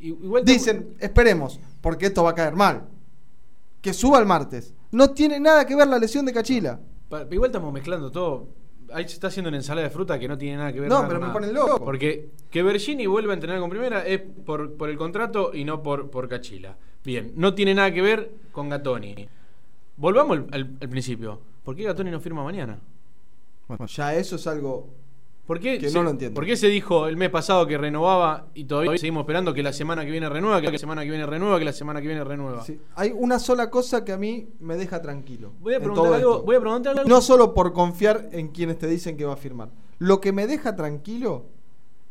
igual 0.00 0.44
dicen, 0.44 0.96
esperemos, 0.98 1.60
porque 1.80 2.06
esto 2.06 2.24
va 2.24 2.30
a 2.30 2.34
caer 2.34 2.56
mal. 2.56 2.88
Que 3.80 3.92
suba 3.92 4.18
el 4.18 4.26
martes. 4.26 4.74
No 4.90 5.10
tiene 5.10 5.38
nada 5.38 5.64
que 5.64 5.76
ver 5.76 5.86
la 5.86 6.00
lesión 6.00 6.26
de 6.26 6.32
Cachila. 6.32 6.80
Igual 7.30 7.50
estamos 7.50 7.72
mezclando 7.72 8.10
todo. 8.10 8.48
Ahí 8.92 9.04
se 9.08 9.14
está 9.14 9.28
haciendo 9.28 9.48
una 9.48 9.56
ensalada 9.58 9.86
de 9.88 9.92
fruta 9.92 10.18
que 10.18 10.28
no 10.28 10.36
tiene 10.38 10.56
nada 10.56 10.72
que 10.72 10.80
ver 10.80 10.88
No, 10.88 10.96
nada 10.96 11.08
pero 11.08 11.20
con 11.20 11.28
me 11.28 11.32
ponen 11.34 11.52
loco. 11.54 11.84
Porque 11.84 12.30
que 12.50 12.62
Bergini 12.62 13.06
vuelva 13.06 13.32
a 13.32 13.34
entrenar 13.34 13.60
con 13.60 13.70
primera 13.70 14.06
es 14.06 14.20
por, 14.20 14.74
por 14.74 14.88
el 14.88 14.96
contrato 14.96 15.50
y 15.54 15.64
no 15.64 15.82
por, 15.82 16.10
por 16.10 16.28
Cachila. 16.28 16.76
Bien, 17.04 17.32
no 17.36 17.54
tiene 17.54 17.74
nada 17.74 17.92
que 17.92 18.02
ver 18.02 18.30
con 18.52 18.68
Gatoni. 18.68 19.28
Volvamos 19.96 20.38
al, 20.38 20.46
al- 20.52 20.76
al 20.80 20.88
principio. 20.88 21.40
¿Por 21.64 21.76
qué 21.76 21.84
Gatoni 21.84 22.10
no 22.10 22.20
firma 22.20 22.42
mañana? 22.44 22.78
Bueno, 23.66 23.86
ya 23.86 24.14
eso 24.14 24.36
es 24.36 24.46
algo 24.46 24.88
¿Por 25.48 25.58
qué, 25.60 25.78
Que 25.78 25.88
se, 25.88 25.96
no 25.96 26.04
lo 26.04 26.10
entiendo. 26.10 26.34
¿Por 26.34 26.44
qué 26.44 26.56
se 26.56 26.68
dijo 26.68 27.08
el 27.08 27.16
mes 27.16 27.30
pasado 27.30 27.66
que 27.66 27.78
renovaba 27.78 28.48
y 28.54 28.64
todavía 28.64 28.96
seguimos 28.98 29.22
esperando 29.22 29.54
que 29.54 29.62
la 29.62 29.72
semana 29.72 30.04
que 30.04 30.10
viene 30.10 30.28
renueva, 30.28 30.60
que 30.60 30.70
la 30.70 30.78
semana 30.78 31.02
que 31.02 31.08
viene 31.08 31.24
renueva, 31.26 31.58
que 31.58 31.64
la 31.64 31.72
semana 31.72 32.00
que 32.02 32.06
viene 32.06 32.22
renueva? 32.22 32.62
Sí, 32.62 32.78
Hay 32.94 33.12
una 33.16 33.38
sola 33.38 33.70
cosa 33.70 34.04
que 34.04 34.12
a 34.12 34.18
mí 34.18 34.50
me 34.60 34.76
deja 34.76 35.00
tranquilo. 35.02 35.54
Voy 35.60 35.72
a 35.74 35.78
preguntar 35.80 36.12
algo, 36.12 36.32
esto. 36.34 36.42
voy 36.44 36.56
a 36.56 36.60
preguntar 36.60 36.98
algo. 36.98 37.08
No 37.08 37.20
solo 37.22 37.54
por 37.54 37.72
confiar 37.72 38.28
en 38.32 38.48
quienes 38.48 38.78
te 38.78 38.86
dicen 38.86 39.16
que 39.16 39.24
va 39.24 39.32
a 39.32 39.36
firmar. 39.36 39.70
Lo 39.98 40.20
que 40.20 40.32
me 40.32 40.46
deja 40.46 40.76
tranquilo 40.76 41.46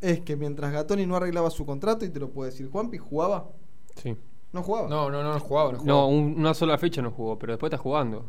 es 0.00 0.20
que 0.20 0.34
mientras 0.36 0.72
Gatoni 0.72 1.06
no 1.06 1.14
arreglaba 1.14 1.48
su 1.50 1.64
contrato, 1.64 2.04
y 2.04 2.08
te 2.10 2.18
lo 2.18 2.30
puede 2.30 2.50
decir 2.50 2.68
Juanpi, 2.68 2.98
jugaba. 2.98 3.48
Sí. 3.94 4.16
No 4.52 4.62
jugaba. 4.64 4.88
No, 4.88 5.10
no, 5.10 5.22
no, 5.22 5.32
no 5.32 5.38
jugaba, 5.40 5.72
no 5.72 5.78
jugaba. 5.78 6.00
No, 6.00 6.08
un- 6.08 6.34
una 6.38 6.54
sola 6.54 6.76
fecha 6.76 7.02
no 7.02 7.12
jugó, 7.12 7.38
pero 7.38 7.52
después 7.52 7.70
está 7.70 7.80
jugando. 7.80 8.24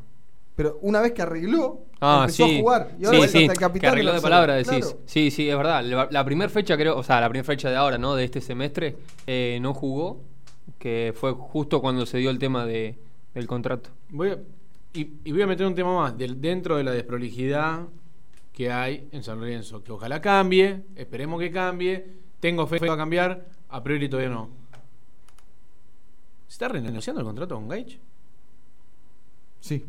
Pero 0.59 0.77
una 0.81 0.99
vez 0.99 1.13
que 1.13 1.21
arregló, 1.21 1.85
Ah, 2.01 2.23
empezó 2.25 2.45
sí. 2.45 2.57
a 2.57 2.59
jugar. 2.59 2.91
Y 2.99 3.05
ahora 3.05 3.17
sí, 3.21 3.27
sí, 3.29 3.37
hasta 3.43 3.53
el 3.53 3.59
capitán 3.59 3.79
que 3.79 3.87
arregló 3.87 4.09
la 4.09 4.15
de 4.17 4.21
palabra, 4.21 4.55
reserva. 4.57 4.75
decís. 4.75 4.91
Claro. 4.91 5.03
Sí, 5.05 5.31
sí, 5.31 5.49
es 5.49 5.55
verdad. 5.55 5.83
La, 5.85 6.09
la 6.11 6.25
primera 6.25 6.49
fecha, 6.49 6.75
creo, 6.75 6.97
o 6.97 7.03
sea, 7.03 7.21
la 7.21 7.29
primera 7.29 7.45
fecha 7.45 7.69
de 7.69 7.77
ahora, 7.77 7.97
¿no? 7.97 8.13
De 8.15 8.25
este 8.25 8.41
semestre, 8.41 8.97
eh, 9.25 9.57
no 9.61 9.73
jugó, 9.73 10.19
que 10.77 11.13
fue 11.15 11.31
justo 11.31 11.79
cuando 11.79 12.05
se 12.05 12.17
dio 12.17 12.29
el 12.29 12.39
tema 12.39 12.65
de, 12.65 12.99
del 13.33 13.47
contrato. 13.47 13.89
Voy 14.09 14.31
a- 14.31 14.39
y, 14.93 15.09
y 15.23 15.31
voy 15.31 15.43
a 15.43 15.47
meter 15.47 15.65
un 15.65 15.75
tema 15.75 15.93
más 15.95 16.17
del, 16.17 16.41
dentro 16.41 16.75
de 16.75 16.83
la 16.83 16.91
desprolijidad 16.91 17.83
que 18.51 18.69
hay 18.69 19.07
en 19.13 19.23
San 19.23 19.39
Lorenzo, 19.39 19.81
que 19.81 19.93
ojalá 19.93 20.19
cambie, 20.19 20.81
esperemos 20.97 21.39
que 21.39 21.51
cambie, 21.53 22.05
tengo 22.41 22.67
fe 22.67 22.81
que 22.81 22.87
va 22.89 22.95
a 22.95 22.97
cambiar, 22.97 23.45
a 23.69 23.81
priori 23.81 24.09
todavía 24.09 24.33
no. 24.33 24.49
¿Se 26.47 26.53
está 26.55 26.67
renegociando 26.67 27.21
el 27.21 27.25
contrato 27.25 27.55
con 27.55 27.69
Gaich? 27.69 27.97
Sí. 29.61 29.85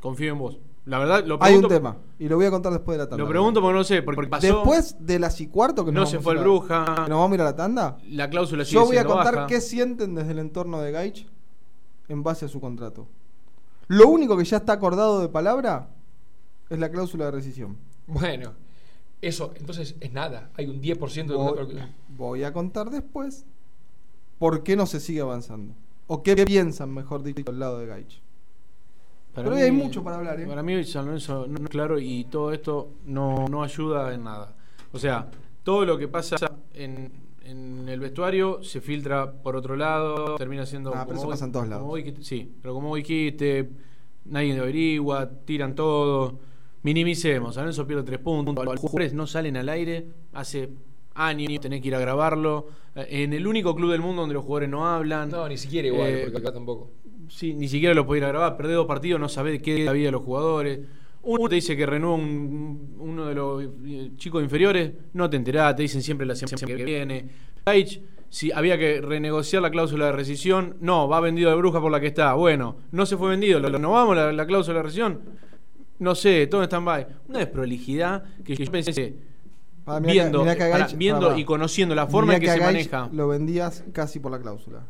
Confío 0.00 0.32
en 0.32 0.38
vos. 0.38 0.58
La 0.84 0.98
verdad, 0.98 1.24
lo 1.26 1.36
Hay 1.42 1.54
un 1.54 1.60
pregunto, 1.60 1.68
tema. 1.68 1.96
Y 2.18 2.28
lo 2.28 2.36
voy 2.36 2.46
a 2.46 2.50
contar 2.50 2.72
después 2.72 2.96
de 2.96 3.04
la 3.04 3.08
tanda. 3.10 3.22
lo 3.22 3.28
pregunto 3.28 3.60
porque 3.60 3.76
no 3.76 3.84
sé, 3.84 4.02
porque 4.02 4.26
pasó, 4.26 4.46
Después 4.46 4.96
de 5.00 5.18
las 5.18 5.38
y 5.40 5.46
cuarto 5.48 5.84
que 5.84 5.92
no 5.92 6.00
nos 6.00 6.10
se 6.10 6.18
fue 6.18 6.32
a 6.32 6.36
el 6.38 6.42
Bruja, 6.42 6.84
que 7.04 7.10
nos 7.10 7.18
vamos 7.18 7.32
a 7.32 7.34
ir 7.34 7.40
a 7.42 7.44
la 7.44 7.56
tanda. 7.56 7.98
la 8.08 8.30
cláusula 8.30 8.64
sigue 8.64 8.74
Yo 8.74 8.86
voy 8.86 8.96
a 8.96 9.04
contar 9.04 9.34
baja. 9.34 9.46
qué 9.48 9.60
sienten 9.60 10.14
desde 10.14 10.30
el 10.32 10.38
entorno 10.38 10.80
de 10.80 10.90
Gaich 10.92 11.26
en 12.08 12.22
base 12.22 12.46
a 12.46 12.48
su 12.48 12.58
contrato. 12.60 13.06
Lo 13.88 14.08
único 14.08 14.36
que 14.36 14.44
ya 14.44 14.58
está 14.58 14.72
acordado 14.74 15.20
de 15.20 15.28
palabra 15.28 15.90
es 16.70 16.78
la 16.78 16.90
cláusula 16.90 17.26
de 17.26 17.30
rescisión. 17.32 17.76
Bueno, 18.06 18.54
eso 19.20 19.52
entonces 19.56 19.94
es 20.00 20.12
nada. 20.12 20.50
Hay 20.56 20.66
un 20.68 20.80
10% 20.80 21.26
de 21.26 21.34
Voy, 21.34 21.78
voy 22.16 22.44
a 22.44 22.52
contar 22.54 22.88
después 22.88 23.44
por 24.38 24.62
qué 24.62 24.74
no 24.74 24.86
se 24.86 25.00
sigue 25.00 25.20
avanzando. 25.20 25.74
O 26.06 26.22
qué 26.22 26.34
piensan, 26.46 26.94
mejor 26.94 27.22
dicho, 27.22 27.42
al 27.50 27.58
lado 27.58 27.78
de 27.78 27.86
Gaich. 27.86 28.22
Para 29.38 29.50
Pero 29.50 29.56
hoy 29.56 29.62
hay 29.62 29.70
mucho 29.72 30.02
para 30.02 30.16
hablar, 30.16 30.40
¿eh? 30.40 30.46
Para 30.46 30.62
mí 30.62 30.82
San 30.84 31.04
Lorenzo 31.06 31.46
no 31.46 31.58
es 31.62 31.68
claro 31.68 31.98
y 31.98 32.24
todo 32.24 32.52
esto 32.52 32.90
no, 33.06 33.46
no 33.48 33.62
ayuda 33.62 34.12
en 34.12 34.24
nada. 34.24 34.54
O 34.92 34.98
sea, 34.98 35.28
todo 35.62 35.84
lo 35.84 35.96
que 35.96 36.08
pasa 36.08 36.36
en, 36.74 37.12
en 37.44 37.88
el 37.88 38.00
vestuario, 38.00 38.62
se 38.64 38.80
filtra 38.80 39.30
por 39.30 39.54
otro 39.54 39.76
lado, 39.76 40.36
termina 40.36 40.66
siendo. 40.66 40.94
Ah, 40.94 41.04
pero 41.06 41.18
eso 41.18 41.26
vos- 41.26 41.34
pasa 41.34 41.44
en 41.44 41.52
todos 41.52 41.68
lados. 41.68 41.84
como 41.84 42.22
sí, 42.22 42.52
pero 42.60 42.74
como 42.74 42.88
vos 42.88 42.96
dijiste, 42.98 43.70
nadie 44.24 44.54
lo 44.56 44.62
averigua, 44.62 45.28
tiran 45.44 45.74
todo. 45.74 46.38
Minimicemos, 46.82 47.54
San 47.54 47.64
Lorenzo 47.64 47.86
pierde 47.86 48.02
tres 48.04 48.18
puntos. 48.20 48.64
Los 48.64 48.80
jugadores 48.80 49.12
no 49.12 49.26
salen 49.26 49.56
al 49.56 49.68
aire 49.68 50.06
hace 50.32 50.70
años, 51.14 51.60
tenés 51.60 51.80
que 51.82 51.88
ir 51.88 51.94
a 51.94 51.98
grabarlo. 51.98 52.68
Eh, 52.94 53.22
En 53.24 53.32
el 53.32 53.46
único 53.46 53.74
club 53.74 53.90
del 53.90 54.00
mundo 54.00 54.22
donde 54.22 54.34
los 54.34 54.44
jugadores 54.44 54.68
no 54.70 54.86
hablan. 54.86 55.28
No, 55.30 55.48
ni 55.48 55.58
siquiera 55.58 55.88
igual, 55.88 56.08
Eh, 56.08 56.20
porque 56.24 56.38
acá 56.38 56.52
tampoco. 56.52 56.90
Sí, 57.28 57.54
ni 57.54 57.68
siquiera 57.68 57.94
lo 57.94 58.06
podés 58.06 58.20
ir 58.20 58.24
a 58.24 58.28
grabar. 58.28 58.56
Perdés 58.56 58.76
dos 58.76 58.86
partidos, 58.86 59.20
no 59.20 59.28
sabés 59.28 59.60
qué 59.62 59.78
es 59.80 59.84
la 59.86 59.92
vida 59.92 60.06
de 60.06 60.12
los 60.12 60.22
jugadores. 60.22 60.80
Uno 61.22 61.48
te 61.48 61.56
dice 61.56 61.76
que 61.76 61.84
renueva 61.84 62.16
un- 62.16 62.94
uno 62.98 63.26
de 63.26 63.34
los 63.34 63.62
eh, 63.62 64.10
chicos 64.16 64.42
inferiores, 64.42 64.92
no 65.12 65.28
te 65.28 65.36
enterás, 65.36 65.76
te 65.76 65.82
dicen 65.82 66.02
siempre 66.02 66.26
la 66.26 66.34
semana 66.34 66.56
que 66.66 66.84
viene. 66.84 67.28
Gaich, 67.66 68.00
si 68.30 68.50
había 68.52 68.78
que 68.78 69.00
renegociar 69.00 69.60
la 69.62 69.70
cláusula 69.70 70.06
de 70.06 70.12
rescisión, 70.12 70.76
no, 70.80 71.08
va 71.08 71.20
vendido 71.20 71.50
de 71.50 71.56
bruja 71.56 71.80
por 71.80 71.90
la 71.92 72.00
que 72.00 72.06
está. 72.06 72.32
Bueno, 72.34 72.76
no 72.92 73.04
se 73.04 73.16
fue 73.16 73.30
vendido, 73.30 73.58
lo 73.60 73.68
renovamos 73.68 74.16
la, 74.16 74.32
la 74.32 74.46
cláusula 74.46 74.78
de 74.78 74.82
rescisión. 74.84 75.20
No 75.98 76.14
sé, 76.14 76.46
todo 76.46 76.62
en 76.62 76.66
stand-by. 76.66 77.06
Una 77.28 77.40
desprolijidad 77.40 78.24
que 78.44 78.54
yo 78.54 78.70
pensé, 78.70 79.14
mirá 80.00 80.12
viendo, 80.12 80.38
que- 80.44 80.44
mirá 80.44 80.86
que 80.86 80.96
viendo 80.96 81.36
y 81.40 81.44
conociendo 81.44 81.94
la 81.94 82.06
forma 82.06 82.34
en 82.36 82.40
que, 82.40 82.46
se 82.46 82.58
Gaich 82.58 82.66
maneja. 82.90 83.10
Lo 83.12 83.28
vendías 83.28 83.84
casi 83.92 84.20
por 84.20 84.30
la 84.30 84.38
cláusula. 84.38 84.84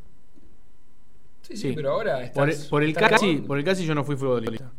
Sí, 1.48 1.56
sí, 1.56 1.68
Sí. 1.70 1.72
pero 1.74 1.92
ahora 1.92 2.22
estás, 2.22 2.56
Por, 2.64 2.68
por 2.70 2.82
el 2.82 2.90
estás 2.90 3.10
casi, 3.10 3.36
por 3.36 3.58
el 3.58 3.64
casi 3.64 3.84
yo 3.86 3.94
no 3.94 4.04
fui 4.04 4.16
futbolista. 4.16 4.70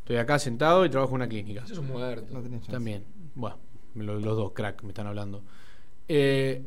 Estoy 0.00 0.16
acá 0.16 0.38
sentado 0.38 0.84
y 0.84 0.90
trabajo 0.90 1.12
en 1.12 1.16
una 1.16 1.28
clínica. 1.28 1.62
Eso 1.64 1.72
es 1.72 1.78
un 1.78 1.86
muerto. 1.88 2.38
No. 2.40 2.60
También. 2.70 3.04
Bueno, 3.34 3.56
lo- 3.94 4.18
los, 4.20 4.36
dos 4.36 4.52
crack 4.52 4.82
me 4.82 4.88
están 4.90 5.06
hablando. 5.06 5.42
Eh, 6.08 6.62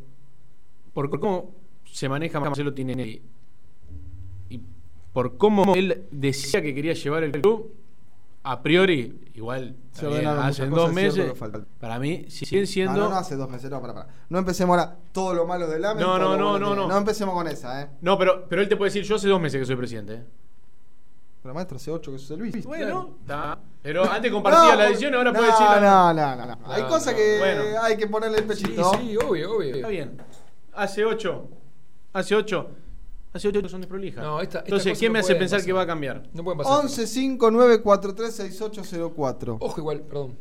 por 0.94 1.10
cómo 1.20 1.54
se 1.86 2.10
maneja 2.10 2.40
Marcelo 2.40 2.74
Tinelli 2.74 3.22
y 4.50 4.62
por 5.14 5.38
cómo 5.38 5.76
él 5.76 6.06
decía 6.10 6.62
que 6.62 6.74
quería 6.74 6.94
llevar 6.94 7.24
el 7.24 7.32
club, 7.34 7.72
a 8.48 8.62
priori, 8.62 9.32
igual, 9.34 9.76
Se 9.92 10.06
hace 10.08 10.68
dos 10.68 10.94
meses, 10.94 11.34
para 11.80 11.98
mí 12.00 12.26
siguen 12.30 12.64
Ah, 12.64 12.68
siendo... 12.68 12.94
no, 13.00 13.10
no, 13.10 13.16
hace 13.16 13.36
dos 13.36 13.50
meses, 13.50 13.70
no, 13.72 13.82
para, 13.82 13.94
para. 13.94 14.08
No 14.30 14.38
empecemos 14.38 14.78
ahora 14.78 14.96
todo 15.12 15.34
lo 15.34 15.46
malo 15.48 15.68
del 15.68 15.84
AME. 15.84 16.00
No, 16.00 16.20
no, 16.20 16.38
no, 16.38 16.60
no, 16.60 16.76
no. 16.76 16.88
No 16.88 16.98
empecemos 16.98 17.34
con 17.34 17.48
esa, 17.48 17.82
¿eh? 17.82 17.88
No, 18.02 18.18
pero, 18.20 18.46
pero 18.48 18.62
él 18.62 18.70
te 18.70 18.76
puede 18.78 18.90
decir, 18.90 19.04
yo 19.04 19.16
hace 19.16 19.28
dos 19.28 19.42
meses 19.42 19.60
que 19.60 19.66
soy 19.66 19.76
presidente. 19.76 20.14
¿eh? 20.14 20.24
Pero 21.42 21.54
maestro, 21.56 21.78
hace 21.78 21.92
ocho 21.92 22.12
que 22.12 22.20
sos 22.20 22.32
el 22.32 22.40
Luis. 22.40 22.66
Bueno, 22.66 23.18
está. 23.22 23.58
Pero 23.82 24.04
antes 24.12 24.32
compartía 24.32 24.72
No, 24.72 24.76
la 24.78 24.88
edición, 24.90 25.14
ahora 25.16 25.32
no, 25.32 25.38
puede 25.40 25.52
decir... 25.52 25.66
la- 25.66 25.80
No, 25.82 26.14
no, 26.14 26.36
no, 26.36 26.46
no. 26.56 26.72
Hay 26.72 26.82
No, 26.84 26.88
cosas 26.88 27.14
no. 27.14 27.18
que 27.18 27.38
Bueno. 27.40 27.64
hay 27.82 27.98
que 27.98 28.08
ponerle 28.08 28.38
el 28.40 28.44
Sí, 28.56 28.64
pechito. 28.64 28.92
sí, 29.00 29.18
obvio, 29.18 29.56
obvio. 29.58 29.76
Está 29.76 29.88
bien. 29.90 30.18
Hace 30.74 31.06
ocho. 31.06 31.48
Hace 32.14 32.36
ocho. 32.36 32.70
Hace 33.36 33.50
ocho 33.50 33.62
que 33.62 33.70
son 33.70 33.82
desprolijas. 33.82 34.24
No, 34.24 34.42
esta- 34.42 34.60
estas 34.60 34.64
Entonces, 34.70 34.98
¿quién 34.98 35.10
no 35.12 35.14
me 35.14 35.20
hace 35.20 35.36
pensar 35.36 35.58
pasar. 35.58 35.66
que 35.66 35.74
va 35.74 35.82
a 35.82 35.88
cambiar? 35.88 36.30
No 36.34 36.44
pueden 36.44 36.58
pasar. 36.60 36.80
11 36.86 37.06
5 37.06 37.52
9 37.52 37.82
4 37.82 38.16
3 38.16 38.34
6 38.34 38.62
8 38.62 38.82
0 38.84 39.14
4. 39.16 39.58
Ojo 39.60 39.82
igual, 39.82 40.02
perdón. 40.04 40.38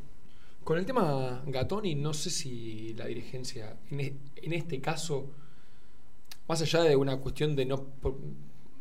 Con 0.63 0.79
el 0.79 0.87
tema 0.87 1.43
Gatoni, 1.47 1.95
no 1.97 2.15
sé 2.15 2.31
si 2.31 2.95
la 2.95 3.07
dirigencia, 3.07 3.77
en, 3.91 4.01
e- 4.01 4.17
en 4.37 4.53
este 4.53 4.81
caso, 4.81 5.27
más 6.49 6.63
allá 6.63 6.83
de 6.83 6.97
una 6.97 7.19
cuestión 7.19 7.57
de 7.57 7.67
no... 7.67 7.83
por- 7.83 8.17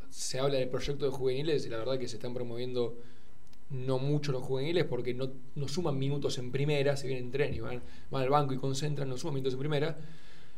se 0.09 0.39
habla 0.39 0.59
del 0.59 0.69
proyecto 0.69 1.05
de 1.05 1.11
juveniles 1.11 1.65
y 1.65 1.69
la 1.69 1.77
verdad 1.79 1.97
que 1.97 2.07
se 2.07 2.17
están 2.17 2.35
promoviendo 2.35 2.95
no 3.71 3.97
mucho 3.97 4.31
los 4.31 4.43
juveniles 4.43 4.83
porque 4.85 5.15
no, 5.15 5.31
no 5.55 5.67
suman 5.67 5.97
minutos 5.97 6.37
en 6.37 6.51
primera, 6.51 6.95
se 6.95 7.07
vienen 7.07 7.25
en 7.25 7.31
tren 7.31 7.53
y 7.55 7.61
van, 7.61 7.81
van 8.11 8.21
al 8.21 8.29
banco 8.29 8.53
y 8.53 8.57
concentran, 8.57 9.09
no 9.09 9.17
suman 9.17 9.33
minutos 9.33 9.53
en 9.53 9.59
primera. 9.59 9.97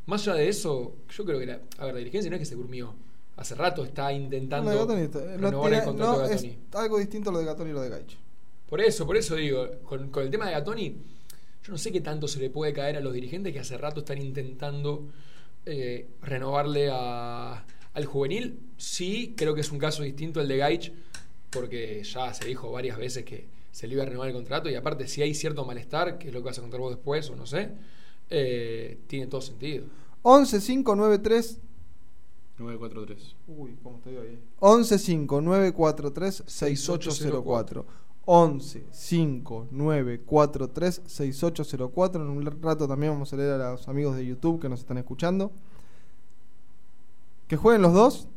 Más 0.08 0.28
allá 0.28 0.38
de 0.40 0.50
eso, 0.50 0.98
yo 1.10 1.24
creo 1.24 1.40
que 1.40 1.46
la, 1.46 1.62
a 1.78 1.86
ver, 1.86 1.94
la 1.94 2.00
dirigencia 2.00 2.30
no 2.30 2.36
es 2.36 2.42
que 2.42 2.46
se 2.46 2.56
durmió. 2.56 2.94
Hace 3.38 3.56
rato 3.56 3.84
está 3.84 4.14
intentando 4.14 4.72
No, 4.72 4.86
no 4.86 5.38
renovar 5.38 5.74
el 5.74 5.84
contrato 5.84 6.12
no, 6.14 6.20
de 6.28 6.36
es 6.36 6.42
Gatoni. 6.44 6.58
algo 6.74 6.98
distinto 7.00 7.32
lo 7.32 7.40
de 7.40 7.46
Gatoni 7.46 7.70
y 7.72 7.74
lo 7.74 7.82
de 7.82 7.90
Gaich. 7.90 8.18
Por 8.70 8.80
eso, 8.82 9.06
por 9.06 9.18
eso 9.18 9.36
digo, 9.36 9.68
con, 9.84 10.10
con 10.10 10.24
el 10.24 10.30
tema 10.32 10.46
de 10.48 10.54
Gatoni, 10.54 10.90
yo 11.64 11.72
no 11.72 11.78
sé 11.78 11.92
qué 11.92 12.02
tanto 12.02 12.28
se 12.28 12.40
le 12.40 12.50
puede 12.50 12.72
caer 12.74 12.96
a 12.98 13.00
los 13.02 13.14
dirigentes 13.14 13.52
que 13.52 13.60
hace 13.60 13.78
rato 13.78 14.00
están 14.02 14.20
intentando 14.22 15.08
eh, 15.66 16.08
renovarle 16.22 16.90
a- 16.92 17.66
al 17.94 18.06
juvenil. 18.06 18.60
Sí, 18.78 19.34
creo 19.36 19.54
que 19.56 19.62
es 19.62 19.72
un 19.72 19.80
caso 19.80 20.04
distinto 20.04 20.40
el 20.42 20.48
de 20.48 20.58
Gaich, 20.58 20.94
porque 21.50 22.04
ya 22.04 22.34
se 22.34 22.46
dijo 22.46 22.72
varias 22.72 22.98
veces 22.98 23.24
que 23.26 23.48
se 23.72 23.88
le 23.88 23.96
iba 23.96 24.04
a 24.04 24.06
renovar 24.06 24.30
el 24.30 24.34
contrato 24.36 24.70
y 24.70 24.76
aparte 24.76 25.08
si 25.08 25.22
hay 25.22 25.34
cierto 25.34 25.66
malestar, 25.66 26.18
que 26.18 26.28
es 26.30 26.34
lo 26.34 26.40
que 26.42 26.46
vas 26.46 26.58
a 26.58 26.62
contar 26.62 26.80
vos 26.80 26.92
después 26.96 27.30
o 27.30 27.36
no 27.36 27.46
sé, 27.46 27.70
eh, 28.30 29.00
tiene 29.08 29.28
todo 29.28 29.42
sentido. 29.42 29.86
11 30.22 30.62
5 30.62 30.96
9 30.96 31.20
3 31.20 31.60
943. 32.58 33.36
Uy, 33.48 33.78
¿cómo 33.84 33.98
estoy 33.98 34.16
hoy? 34.16 34.40
11 34.60 34.98
5 34.98 35.42
9 35.42 35.74
4 35.74 36.14
3 36.14 36.44
6 36.46 36.90
8 36.90 37.12
0 37.12 37.44
4 37.44 37.86
11 38.26 38.86
5 38.92 39.68
9 39.72 40.22
4 40.26 40.70
3 40.70 41.02
6 41.06 41.44
8 41.44 41.64
0 41.64 41.92
4 41.94 42.22
En 42.22 42.30
un 42.30 42.62
rato 42.62 42.88
también 42.88 43.14
vamos 43.14 43.32
a 43.34 43.36
leer 43.36 43.62
a 43.62 43.72
los 43.72 43.88
amigos 43.88 44.16
de 44.16 44.26
YouTube 44.26 44.62
que 44.62 44.70
nos 44.70 44.80
están 44.80 44.98
escuchando. 44.98 45.52
Que 47.48 47.58
jueguen 47.58 47.82
los 47.82 47.94
dos. 47.94 48.28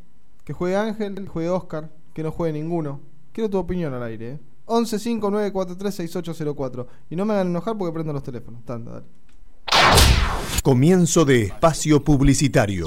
Que 0.45 0.53
juegue 0.53 0.77
Ángel, 0.77 1.15
que 1.15 1.27
juegue 1.27 1.49
Oscar. 1.49 1.91
Que 2.13 2.23
no 2.23 2.33
juegue 2.33 2.53
ninguno. 2.53 3.01
Quiero 3.33 3.49
tu 3.49 3.59
opinión 3.59 3.95
al 3.95 4.03
aire. 4.03 4.33
¿eh? 4.33 4.41
11 4.67 4.99
5 4.99 5.31
9 5.31 5.53
4 5.53 5.77
3 5.77 5.95
6 5.95 6.17
8 6.17 6.35
0 6.35 6.55
4 6.55 6.89
Y 7.11 7.17
no 7.17 7.25
me 7.25 7.35
hagan 7.35 7.49
enojar 7.49 7.79
porque 7.79 7.93
prendo 7.93 8.13
los 8.13 8.23
teléfonos. 8.23 8.65
Tanda, 8.65 8.93
dale. 8.93 9.07
Comienzo 10.63 11.25
de 11.25 11.45
espacio 11.45 12.03
publicitario. 12.03 12.87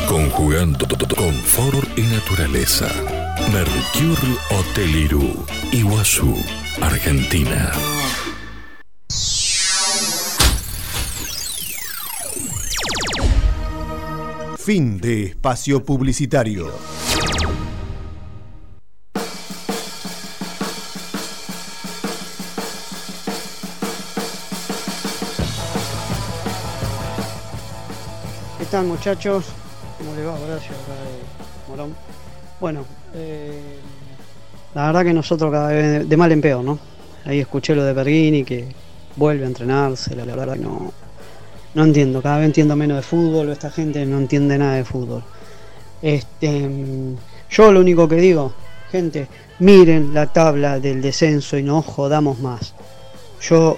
conjugando 0.08 0.88
confort 1.16 1.96
y 1.98 2.02
naturaleza. 2.02 3.25
Mercure 3.36 4.38
Hotel 4.50 4.96
Irú, 4.96 5.46
Iguazú, 5.72 6.36
Argentina. 6.82 7.72
Fin 14.58 14.98
de 15.00 15.24
espacio 15.26 15.84
publicitario. 15.84 16.72
¿Qué 28.58 28.66
tal 28.72 28.86
muchachos? 28.86 29.46
¿Cómo 29.98 30.16
les 30.16 30.26
va? 30.26 30.34
Horacio, 30.34 30.72
acá 30.72 30.94
de 31.04 31.70
Morón. 31.70 31.96
Bueno, 32.60 32.86
eh, 33.14 33.80
la 34.74 34.88
verdad 34.88 35.04
que 35.04 35.14
nosotros 35.14 35.52
cada 35.52 35.70
vez 35.70 36.08
de 36.08 36.18
mal 36.18 36.32
en 36.32 36.42
peor, 36.42 36.64
¿no? 36.64 36.80
Ahí 37.26 37.40
escuché 37.40 37.76
lo 37.76 37.84
de 37.84 37.94
Bergini 37.94 38.44
que 38.44 38.68
vuelve 39.16 39.44
a 39.44 39.48
entrenarse, 39.48 40.16
la 40.16 40.24
verdad 40.26 40.54
que 40.54 40.60
no, 40.60 40.94
no 41.74 41.84
entiendo, 41.84 42.22
cada 42.22 42.38
vez 42.38 42.46
entiendo 42.46 42.76
menos 42.76 42.98
de 42.98 43.04
fútbol, 43.04 43.50
esta 43.50 43.70
gente 43.70 44.06
no 44.06 44.18
entiende 44.18 44.58
nada 44.58 44.76
de 44.76 44.86
fútbol. 44.86 45.24
Este, 46.02 46.70
yo 47.50 47.72
lo 47.72 47.82
único 47.82 48.08
que 48.08 48.16
digo, 48.16 48.54
gente, 48.92 49.28
miren 49.60 50.14
la 50.14 50.28
tabla 50.28 50.80
del 50.80 51.02
descenso 51.02 51.58
y 51.58 51.64
no 51.64 51.82
jodamos 51.82 52.40
más. 52.40 52.74
Yo 53.42 53.78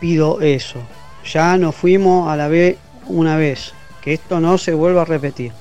pido 0.00 0.40
eso. 0.40 0.80
Ya 1.24 1.56
nos 1.58 1.74
fuimos 1.74 2.28
a 2.28 2.36
la 2.36 2.48
B 2.48 2.78
una 3.06 3.36
vez, 3.36 3.72
que 4.02 4.14
esto 4.14 4.40
no 4.40 4.58
se 4.58 4.74
vuelva 4.74 5.02
a 5.02 5.04
repetir. 5.04 5.52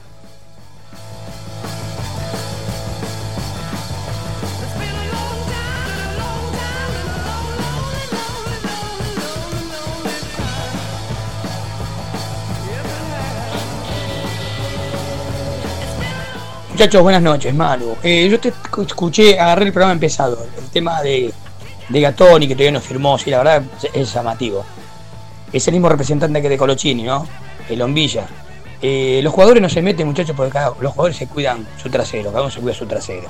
Muchachos, 16.78 17.02
buenas 17.02 17.24
noches, 17.24 17.56
Manu. 17.56 17.96
Eh, 18.04 18.30
yo 18.30 18.40
te 18.40 18.54
escu- 18.54 18.86
escuché, 18.86 19.40
agarré 19.40 19.66
el 19.66 19.74
programa 19.74 19.94
empezado, 19.94 20.46
el 20.60 20.70
tema 20.70 21.02
de, 21.02 21.34
de 21.90 22.02
Gatoni, 22.02 22.48
que 22.48 22.54
todavía 22.54 22.74
no 22.74 22.82
firmó, 22.82 23.18
sí, 23.18 23.32
la 23.32 23.40
verdad 23.40 23.64
es, 23.82 23.90
es 23.96 24.14
llamativo. 24.14 24.64
Es 25.52 25.68
el 25.68 25.74
mismo 25.74 25.90
representante 25.90 26.40
que 26.40 26.50
de 26.50 26.56
Colochini, 26.56 27.02
¿no? 27.02 27.26
El 27.68 27.80
Lombilla. 27.80 28.28
Eh, 28.80 29.22
los 29.24 29.34
jugadores 29.34 29.60
no 29.60 29.70
se 29.70 29.82
meten, 29.82 30.06
muchachos, 30.06 30.36
porque 30.38 30.52
cada, 30.52 30.68
los 30.80 30.92
jugadores 30.92 31.18
se 31.18 31.26
cuidan 31.26 31.66
su 31.82 31.90
trasero, 31.90 32.30
cada 32.30 32.44
uno 32.44 32.52
se 32.52 32.60
cuida 32.60 32.76
su 32.76 32.86
trasero. 32.86 33.28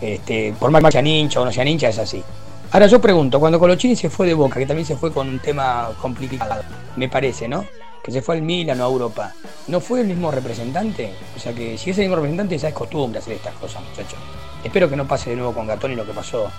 Este, 0.00 0.54
por 0.56 0.70
más 0.70 0.84
que 0.84 0.92
sean 0.92 1.06
hincha 1.08 1.40
o 1.40 1.44
no 1.44 1.50
sean 1.50 1.66
hincha, 1.66 1.88
es 1.88 1.98
así. 1.98 2.22
Ahora 2.70 2.86
yo 2.86 3.00
pregunto, 3.00 3.40
cuando 3.40 3.58
Colochini 3.58 3.96
se 3.96 4.08
fue 4.08 4.28
de 4.28 4.34
Boca, 4.34 4.60
que 4.60 4.66
también 4.66 4.86
se 4.86 4.94
fue 4.94 5.12
con 5.12 5.28
un 5.28 5.40
tema 5.40 5.90
complicado, 6.00 6.62
me 6.94 7.08
parece, 7.08 7.48
¿no? 7.48 7.64
Que 8.04 8.12
se 8.12 8.22
fue 8.22 8.36
al 8.36 8.42
Milan 8.42 8.80
o 8.80 8.84
a 8.84 8.86
Europa. 8.86 9.32
¿No 9.68 9.80
fue 9.80 10.00
el 10.00 10.08
mismo 10.08 10.30
representante? 10.30 11.12
O 11.36 11.38
sea 11.38 11.52
que 11.52 11.78
si 11.78 11.90
es 11.90 11.98
el 11.98 12.04
mismo 12.04 12.16
representante, 12.16 12.58
ya 12.58 12.68
es 12.68 12.74
costumbre 12.74 13.20
hacer 13.20 13.34
estas 13.34 13.54
cosas, 13.54 13.82
muchachos. 13.82 14.18
Espero 14.64 14.88
que 14.88 14.96
no 14.96 15.06
pase 15.06 15.30
de 15.30 15.36
nuevo 15.36 15.52
con 15.52 15.66
Gatoni 15.66 15.94
lo 15.94 16.04
que 16.04 16.12
pasó 16.12 16.50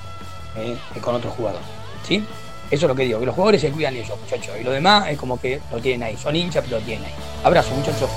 eh, 0.56 0.78
con 1.02 1.16
otro 1.16 1.30
jugador. 1.32 1.62
¿Sí? 2.08 2.24
Eso 2.72 2.86
es 2.86 2.90
lo 2.90 2.96
que 2.96 3.04
digo, 3.04 3.20
que 3.20 3.26
los 3.26 3.36
jugadores 3.36 3.62
se 3.62 3.72
cuidan 3.72 3.96
ellos, 3.96 4.18
muchachos. 4.20 4.56
Y 4.60 4.64
lo 4.64 4.72
demás 4.72 5.10
es 5.10 5.18
como 5.18 5.40
que 5.40 5.62
lo 5.72 5.80
tienen 5.80 6.04
ahí. 6.04 6.18
Son 6.18 6.36
hinchas, 6.36 6.64
pero 6.66 6.80
lo 6.80 6.86
tienen 6.86 7.06
ahí. 7.06 7.14
Abrazo, 7.44 7.76
muchachos. 7.76 8.10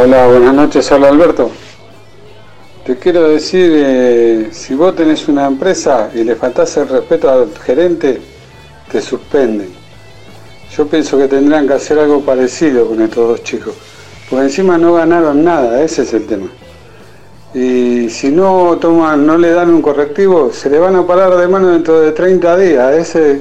Hola, 0.00 0.28
buenas 0.28 0.54
noches, 0.54 0.92
habla 0.92 1.08
Alberto. 1.08 1.50
Te 2.86 2.96
quiero 2.98 3.30
decir, 3.30 3.72
eh, 3.74 4.48
si 4.52 4.76
vos 4.76 4.94
tenés 4.94 5.26
una 5.26 5.44
empresa 5.44 6.10
y 6.14 6.22
le 6.22 6.36
faltás 6.36 6.76
el 6.76 6.88
respeto 6.88 7.28
al 7.28 7.50
gerente, 7.58 8.20
te 8.92 9.00
suspenden. 9.00 9.70
Yo 10.70 10.86
pienso 10.86 11.18
que 11.18 11.26
tendrían 11.26 11.66
que 11.66 11.74
hacer 11.74 11.98
algo 11.98 12.20
parecido 12.20 12.86
con 12.86 13.02
estos 13.02 13.28
dos 13.28 13.42
chicos, 13.42 13.74
porque 14.30 14.44
encima 14.44 14.78
no 14.78 14.94
ganaron 14.94 15.42
nada, 15.42 15.82
ese 15.82 16.02
es 16.02 16.14
el 16.14 16.26
tema. 16.26 16.46
Y 17.52 18.08
si 18.08 18.30
no 18.30 18.78
toman, 18.80 19.26
no 19.26 19.36
le 19.36 19.50
dan 19.50 19.68
un 19.68 19.82
correctivo, 19.82 20.52
se 20.52 20.70
le 20.70 20.78
van 20.78 20.94
a 20.94 21.04
parar 21.04 21.36
de 21.36 21.48
mano 21.48 21.70
dentro 21.70 21.98
de 22.00 22.12
30 22.12 22.56
días. 22.56 22.94
Ese, 22.94 23.40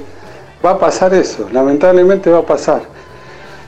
va 0.65 0.71
a 0.71 0.79
pasar 0.79 1.13
eso, 1.13 1.47
lamentablemente 1.51 2.31
va 2.31 2.39
a 2.39 2.45
pasar. 2.47 2.96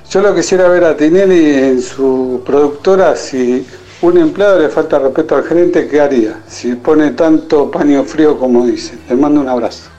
Yo 0.10 0.22
lo 0.22 0.34
quisiera 0.34 0.67
ver 0.67 0.84
a 0.86 0.98
Tinelli 0.98 1.54
en 1.54 1.84
su 1.84 2.41
productora, 2.43 3.15
si 3.15 3.63
un 4.02 4.17
empleado 4.17 4.60
le 4.60 4.69
falta 4.69 4.98
respeto 4.98 5.36
al 5.36 5.43
gerente, 5.43 5.88
¿qué 5.88 6.02
haría? 6.02 6.41
Si 6.48 6.74
pone 6.74 7.12
tanto 7.12 7.69
paño 7.69 8.04
frío 8.04 8.39
como 8.39 8.65
dice. 8.65 8.98
Le 9.08 9.15
mando 9.15 9.39
un 9.39 9.48
abrazo. 9.48 9.91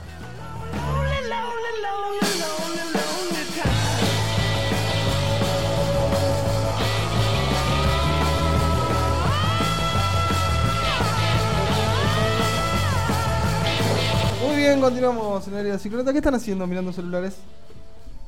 Muy 14.45 14.57
bien, 14.57 14.81
continuamos 14.81 15.47
en 15.47 15.53
el 15.53 15.59
área 15.61 15.73
de 15.73 15.79
cicloneta. 15.79 16.11
¿Qué 16.11 16.17
están 16.17 16.35
haciendo 16.35 16.67
mirando 16.67 16.91
celulares? 16.91 17.37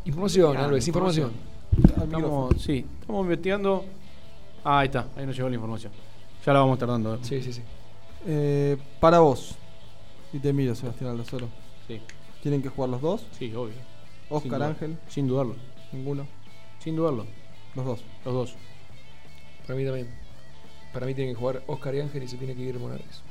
Información, 0.06 0.56
Alves, 0.56 0.88
información. 0.88 1.54
Estamos, 1.81 2.62
sí, 2.62 2.86
estamos 3.01 3.23
investigando. 3.23 3.86
Ah, 4.63 4.79
ahí 4.79 4.86
está, 4.88 5.07
ahí 5.15 5.25
nos 5.25 5.36
llegó 5.36 5.49
la 5.49 5.55
información. 5.55 5.91
Ya 6.45 6.53
la 6.53 6.59
vamos 6.59 6.77
tardando. 6.77 7.17
Sí, 7.23 7.41
sí, 7.41 7.53
sí. 7.53 7.62
Eh, 8.25 8.77
para 8.99 9.19
vos, 9.19 9.55
y 10.31 10.39
te 10.39 10.53
miro, 10.53 10.75
Sebastián 10.75 11.09
Aldazoro. 11.12 11.47
Sí. 11.88 11.99
¿Tienen 12.41 12.62
que 12.62 12.69
jugar 12.69 12.89
los 12.89 13.01
dos? 13.01 13.25
Sí, 13.38 13.53
obvio. 13.55 13.73
Sin 13.73 14.38
Oscar 14.38 14.59
duda- 14.59 14.67
Ángel. 14.67 14.97
Sin 15.07 15.27
dudarlo. 15.27 15.55
Ninguno. 15.91 16.27
Sin 16.79 16.95
dudarlo. 16.95 17.25
Los 17.75 17.86
dos. 17.86 18.03
Los 18.25 18.33
dos. 18.33 18.55
Para 19.65 19.75
mí 19.79 19.86
también. 19.86 20.09
Para 20.93 21.05
mí 21.05 21.13
tienen 21.15 21.33
que 21.33 21.39
jugar 21.39 21.63
Oscar 21.67 21.95
y 21.95 22.01
Ángel 22.01 22.23
y 22.23 22.27
se 22.27 22.38
tiene 22.38 22.55
que 22.55 22.62
ir 22.62 22.77
Morales. 22.79 23.21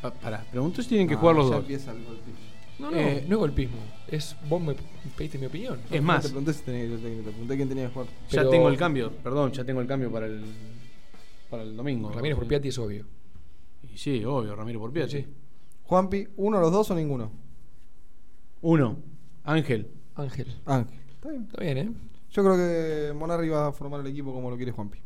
Pa- 0.00 0.12
pará, 0.12 0.44
pregunto 0.50 0.82
si 0.82 0.88
tienen 0.88 1.08
que 1.08 1.14
No, 1.14 1.20
jugar 1.20 1.36
los 1.36 1.46
ya 1.48 1.54
dos. 1.56 1.60
empieza 1.62 1.90
el 1.92 2.04
golpismo. 2.04 2.38
No, 2.82 2.90
no, 2.90 2.96
Eh, 2.96 3.24
no 3.28 3.34
es 3.36 3.38
golpismo. 3.38 3.76
Es 4.08 4.36
vos 4.48 4.60
me 4.60 4.74
pediste 5.16 5.38
mi 5.38 5.46
opinión. 5.46 5.80
Es 5.90 6.00
No 6.00 6.06
más, 6.06 6.22
te 6.24 6.28
pregunté 6.30 6.52
si 6.52 6.62
te 6.62 6.72
quién 7.56 7.68
tenía 7.68 7.86
que 7.86 7.92
jugar. 7.94 8.08
ya 8.28 8.40
Pero- 8.40 8.50
tengo 8.50 8.68
el 8.68 8.76
cambio. 8.76 9.12
Perdón, 9.22 9.52
ya 9.52 9.64
tengo 9.64 9.80
el 9.80 9.86
cambio 9.86 10.10
para 10.10 10.26
el 10.26 10.42
para 11.48 11.62
el 11.62 11.76
domingo. 11.76 12.10
Ramírez 12.10 12.36
por 12.36 12.46
Piatti 12.48 12.68
es 12.68 12.78
obvio. 12.78 13.06
Y 13.92 13.96
sí, 13.98 14.24
obvio, 14.24 14.56
Ramiro 14.56 14.80
por 14.80 14.92
Piatti. 14.92 15.18
Sí. 15.22 15.26
Juanpi, 15.84 16.26
¿uno, 16.36 16.60
los 16.60 16.72
dos 16.72 16.90
o 16.90 16.94
ninguno? 16.94 17.30
Uno, 18.62 18.98
Ángel. 19.44 19.88
Ángel. 20.14 20.46
Ángel. 20.64 20.98
Está 21.14 21.28
bien. 21.30 21.42
Está 21.44 21.60
bien, 21.62 21.78
¿eh? 21.78 21.92
Yo 22.30 22.42
creo 22.42 22.56
que 22.56 23.12
Monarri 23.14 23.48
va 23.50 23.68
a 23.68 23.72
formar 23.72 24.00
el 24.00 24.06
equipo 24.06 24.32
como 24.32 24.50
lo 24.50 24.56
quiere 24.56 24.72
Juanpi. 24.72 24.98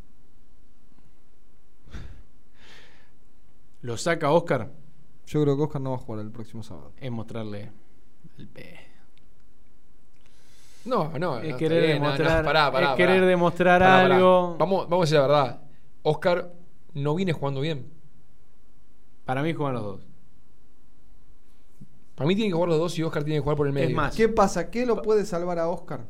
Lo 3.82 3.96
saca 3.96 4.30
Oscar. 4.30 4.70
Yo 5.26 5.42
creo 5.42 5.56
que 5.56 5.62
Oscar 5.62 5.80
no 5.82 5.90
va 5.90 5.96
a 5.96 5.98
jugar 6.00 6.20
el 6.24 6.30
próximo 6.30 6.62
sábado. 6.62 6.92
Es 7.00 7.10
mostrarle 7.10 7.72
el 8.38 8.48
pe. 8.48 8.78
No, 10.84 11.18
no. 11.18 11.40
Es 11.40 11.50
no, 11.52 11.56
querer 11.56 11.98
no, 11.98 12.04
no, 12.06 12.12
demostrar- 12.12 12.44
pará, 12.44 12.70
pará, 12.70 12.80
es 12.80 12.84
pará. 12.92 12.96
querer 12.96 13.26
demostrar 13.26 13.80
Pará, 13.80 14.02
pará. 14.02 14.14
algo. 14.16 14.56
Vamos, 14.58 14.88
vamos 14.88 15.02
a 15.02 15.04
decir 15.06 15.16
la 15.18 15.26
verdad. 15.26 15.60
Oscar 16.02 16.52
no 16.94 17.14
viene 17.16 17.32
jugando 17.32 17.60
bien. 17.60 17.90
Para 19.24 19.42
mí 19.42 19.52
juegan 19.52 19.74
los 19.74 19.82
dos. 19.82 20.00
Para 22.14 22.28
mí 22.28 22.34
tienen 22.36 22.50
que 22.50 22.54
jugar 22.54 22.68
los 22.70 22.78
dos 22.78 22.98
y 22.98 23.02
Oscar 23.02 23.24
tiene 23.24 23.38
que 23.38 23.42
jugar 23.42 23.56
por 23.56 23.66
el 23.66 23.72
medio. 23.72 23.88
Es 23.88 23.94
más, 23.94 24.14
¿Qué 24.16 24.28
pasa? 24.28 24.70
¿Qué 24.70 24.86
lo 24.86 25.02
puede 25.02 25.24
salvar 25.26 25.58
a 25.58 25.68
Oscar? 25.68 26.04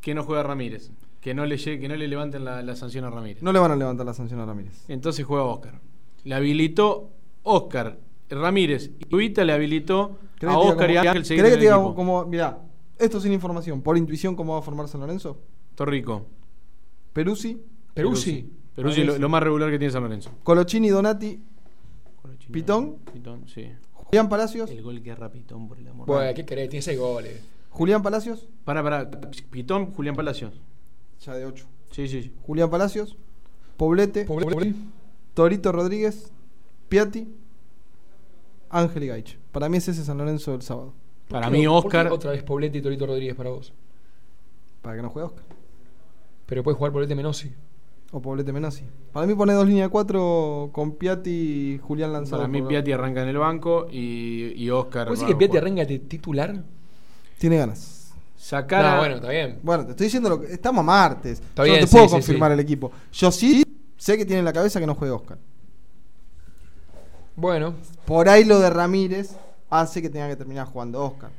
que 0.00 0.14
no 0.14 0.22
juega 0.22 0.42
Ramírez. 0.42 0.90
Que 1.22 1.32
no 1.32 1.46
le, 1.46 1.56
llegue- 1.56 1.80
que 1.80 1.88
no 1.88 1.96
le 1.96 2.06
levanten 2.08 2.44
la, 2.44 2.60
la 2.62 2.76
sanción 2.76 3.06
a 3.06 3.10
Ramírez. 3.10 3.42
No 3.42 3.52
le 3.54 3.58
van 3.58 3.70
a 3.70 3.76
levantar 3.76 4.04
la 4.04 4.12
sanción 4.12 4.38
a 4.40 4.44
Ramírez. 4.46 4.84
Entonces 4.88 5.24
juega 5.24 5.44
Oscar. 5.44 5.80
Le 6.24 6.34
habilitó 6.34 7.08
Oscar. 7.42 7.96
Ramírez 8.30 8.90
y 8.98 9.14
Ubita 9.14 9.44
le 9.44 9.52
habilitó 9.52 10.18
¿Querés 10.38 10.54
a 10.54 10.58
Oscar 10.58 10.90
y 10.90 10.96
Ángel 10.96 11.24
seguir 11.24 11.44
¿Querés 11.44 11.54
en 11.54 11.60
que 11.60 11.66
el 11.66 11.72
te 11.72 11.76
diga 11.78 11.94
cómo- 11.94 12.24
Mirá, 12.26 12.58
esto 12.98 13.20
sin 13.20 13.32
información, 13.32 13.82
por 13.82 13.96
intuición, 13.96 14.34
¿cómo 14.36 14.54
va 14.54 14.58
a 14.60 14.62
formar 14.62 14.88
San 14.88 15.00
Lorenzo? 15.00 15.38
Torrico. 15.74 16.26
Peruzzi. 17.12 17.60
Peruzzi. 17.92 18.50
Peruzzi 18.74 19.04
lo, 19.04 19.18
lo 19.18 19.28
más 19.28 19.42
regular 19.42 19.70
que 19.70 19.78
tiene 19.78 19.92
San 19.92 20.02
Lorenzo. 20.02 20.30
Colochini, 20.42 20.88
Donati, 20.88 21.40
Pitón, 22.50 22.96
Pitón, 23.12 23.46
sí. 23.48 23.70
Julián 23.92 24.28
Palacios. 24.28 24.70
El 24.70 24.82
gol 24.82 25.02
que 25.02 25.10
erra 25.10 25.30
Pitón, 25.30 25.68
por 25.68 25.78
el 25.78 25.88
amor. 25.88 26.06
Bueno, 26.06 26.32
¿qué 26.34 26.44
querés? 26.44 26.68
Tiene 26.68 26.82
seis 26.82 26.98
goles. 26.98 27.40
Julián 27.70 28.02
Palacios. 28.02 28.48
Para, 28.64 28.82
para. 28.82 29.10
Pitón, 29.50 29.90
Julián 29.92 30.14
Palacios. 30.14 30.52
Ya 31.24 31.34
de 31.34 31.46
8. 31.46 31.66
Sí, 31.90 32.08
sí, 32.08 32.22
sí. 32.22 32.32
Julián 32.46 32.70
Palacios. 32.70 33.16
Poblete. 33.76 34.26
Torito 35.34 35.72
Rodríguez. 35.72 36.30
Piatti. 36.88 37.28
Ángel 38.78 39.04
y 39.04 39.06
Gaich. 39.08 39.38
Para 39.52 39.68
mí 39.68 39.76
es 39.78 39.88
ese 39.88 40.04
San 40.04 40.18
Lorenzo 40.18 40.52
del 40.52 40.62
sábado. 40.62 40.92
Para 41.28 41.46
¿Por 41.46 41.56
mí, 41.56 41.66
Oscar. 41.66 42.08
Otra 42.08 42.32
vez 42.32 42.42
Poblete 42.42 42.78
y 42.78 42.82
Torito 42.82 43.06
Rodríguez 43.06 43.34
para 43.34 43.50
vos. 43.50 43.72
Para 44.82 44.96
que 44.96 45.02
no 45.02 45.10
juegue 45.10 45.26
Oscar. 45.26 45.44
Pero 46.46 46.62
puede 46.62 46.76
jugar 46.76 46.92
Poblete 46.92 47.14
Menossi. 47.14 47.52
O 48.12 48.20
Poblete 48.20 48.52
Menassi. 48.52 48.84
Para 49.12 49.26
mí 49.26 49.34
pone 49.34 49.54
dos 49.54 49.66
líneas 49.66 49.86
de 49.88 49.90
cuatro 49.90 50.68
con 50.72 50.92
Piatti 50.92 51.30
y 51.30 51.78
Julián 51.82 52.12
Lanzado. 52.12 52.42
Para 52.42 52.48
mí, 52.52 52.62
Piatti 52.62 52.92
arranca 52.92 53.22
en 53.22 53.28
el 53.28 53.38
banco 53.38 53.88
y, 53.90 54.52
y 54.54 54.70
Oscar. 54.70 55.08
¿Vos 55.08 55.18
va 55.18 55.22
decís 55.22 55.34
que 55.34 55.38
Piatti 55.38 55.56
arranca 55.56 55.84
de 55.84 55.98
titular? 55.98 56.62
Tiene 57.38 57.56
ganas. 57.56 58.12
Sacar. 58.36 58.82
No, 58.84 58.88
a- 58.90 58.98
bueno, 58.98 59.14
está 59.16 59.30
bien. 59.30 59.58
Bueno, 59.62 59.84
te 59.86 59.90
estoy 59.92 60.04
diciendo 60.04 60.28
lo 60.28 60.40
que. 60.40 60.52
Estamos 60.52 60.80
a 60.80 60.82
martes. 60.84 61.40
Está 61.40 61.62
Yo 61.64 61.72
bien, 61.72 61.80
no 61.80 61.86
te 61.86 61.90
puedo 61.90 62.04
sí, 62.04 62.08
sí, 62.10 62.14
confirmar 62.14 62.50
sí. 62.50 62.54
el 62.54 62.60
equipo. 62.60 62.92
Yo 63.12 63.32
sí 63.32 63.64
sé 63.96 64.16
que 64.16 64.24
tiene 64.26 64.40
en 64.40 64.44
la 64.44 64.52
cabeza 64.52 64.78
que 64.78 64.86
no 64.86 64.94
juegue 64.94 65.12
Oscar. 65.12 65.38
Bueno. 67.36 67.74
Por 68.06 68.28
ahí 68.28 68.44
lo 68.44 68.58
de 68.60 68.70
Ramírez 68.70 69.36
hace 69.70 70.00
que 70.02 70.10
tenga 70.10 70.28
que 70.28 70.36
terminar 70.36 70.66
jugando 70.66 71.02
Oscar. 71.04 71.30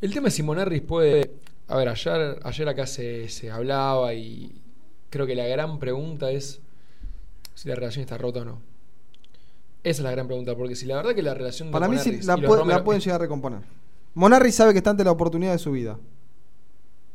El 0.00 0.12
tema 0.12 0.28
es 0.28 0.34
si 0.34 0.42
Monarris 0.42 0.82
puede. 0.82 1.30
A 1.68 1.76
ver, 1.76 1.88
ayer, 1.88 2.38
ayer 2.42 2.68
acá 2.68 2.86
se, 2.86 3.28
se 3.28 3.50
hablaba 3.50 4.12
y 4.14 4.60
creo 5.10 5.26
que 5.26 5.34
la 5.34 5.46
gran 5.46 5.78
pregunta 5.78 6.30
es 6.30 6.60
si 7.54 7.68
la 7.68 7.74
relación 7.74 8.02
está 8.02 8.18
rota 8.18 8.40
o 8.40 8.44
no. 8.44 8.60
Esa 9.82 10.00
es 10.00 10.04
la 10.04 10.10
gran 10.10 10.26
pregunta, 10.26 10.54
porque 10.56 10.76
si 10.76 10.86
la 10.86 10.96
verdad 10.96 11.14
que 11.14 11.22
la 11.22 11.34
relación 11.34 11.68
de 11.68 11.72
Para 11.72 11.88
mí 11.88 11.98
sí 11.98 12.20
la, 12.22 12.36
puede- 12.36 12.60
Romero- 12.60 12.78
la 12.78 12.84
pueden 12.84 13.00
llegar 13.00 13.20
a 13.20 13.24
recomponer. 13.24 13.60
Monarri 14.14 14.52
sabe 14.52 14.72
que 14.72 14.78
está 14.78 14.90
ante 14.90 15.04
la 15.04 15.10
oportunidad 15.12 15.52
de 15.52 15.58
su 15.58 15.72
vida. 15.72 15.98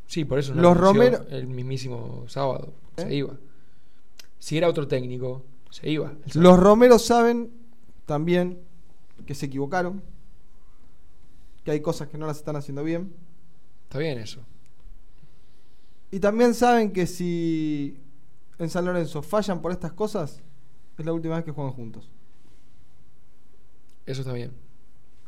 Sí, 0.07 0.25
por 0.25 0.39
eso 0.39 0.53
no 0.55 0.61
Los 0.61 0.77
Romero- 0.77 1.25
el 1.29 1.47
mismísimo 1.47 2.25
sábado. 2.27 2.73
¿Eh? 2.97 3.01
Se 3.03 3.13
iba. 3.15 3.33
Si 4.39 4.57
era 4.57 4.67
otro 4.67 4.87
técnico, 4.87 5.43
se 5.69 5.89
iba. 5.89 6.13
Los 6.33 6.59
Romeros 6.59 7.05
saben 7.05 7.51
también 8.05 8.59
que 9.25 9.35
se 9.35 9.45
equivocaron, 9.47 10.01
que 11.63 11.71
hay 11.71 11.81
cosas 11.81 12.07
que 12.07 12.17
no 12.17 12.25
las 12.27 12.37
están 12.37 12.55
haciendo 12.55 12.83
bien. 12.83 13.13
Está 13.83 13.99
bien 13.99 14.17
eso. 14.19 14.41
Y 16.11 16.19
también 16.19 16.53
saben 16.53 16.91
que 16.91 17.05
si 17.05 17.97
en 18.57 18.69
San 18.69 18.85
Lorenzo 18.85 19.21
fallan 19.21 19.61
por 19.61 19.71
estas 19.71 19.91
cosas, 19.93 20.41
es 20.97 21.05
la 21.05 21.13
última 21.13 21.35
vez 21.35 21.45
que 21.45 21.51
juegan 21.51 21.73
juntos. 21.73 22.09
Eso 24.05 24.21
está 24.21 24.33
bien. 24.33 24.51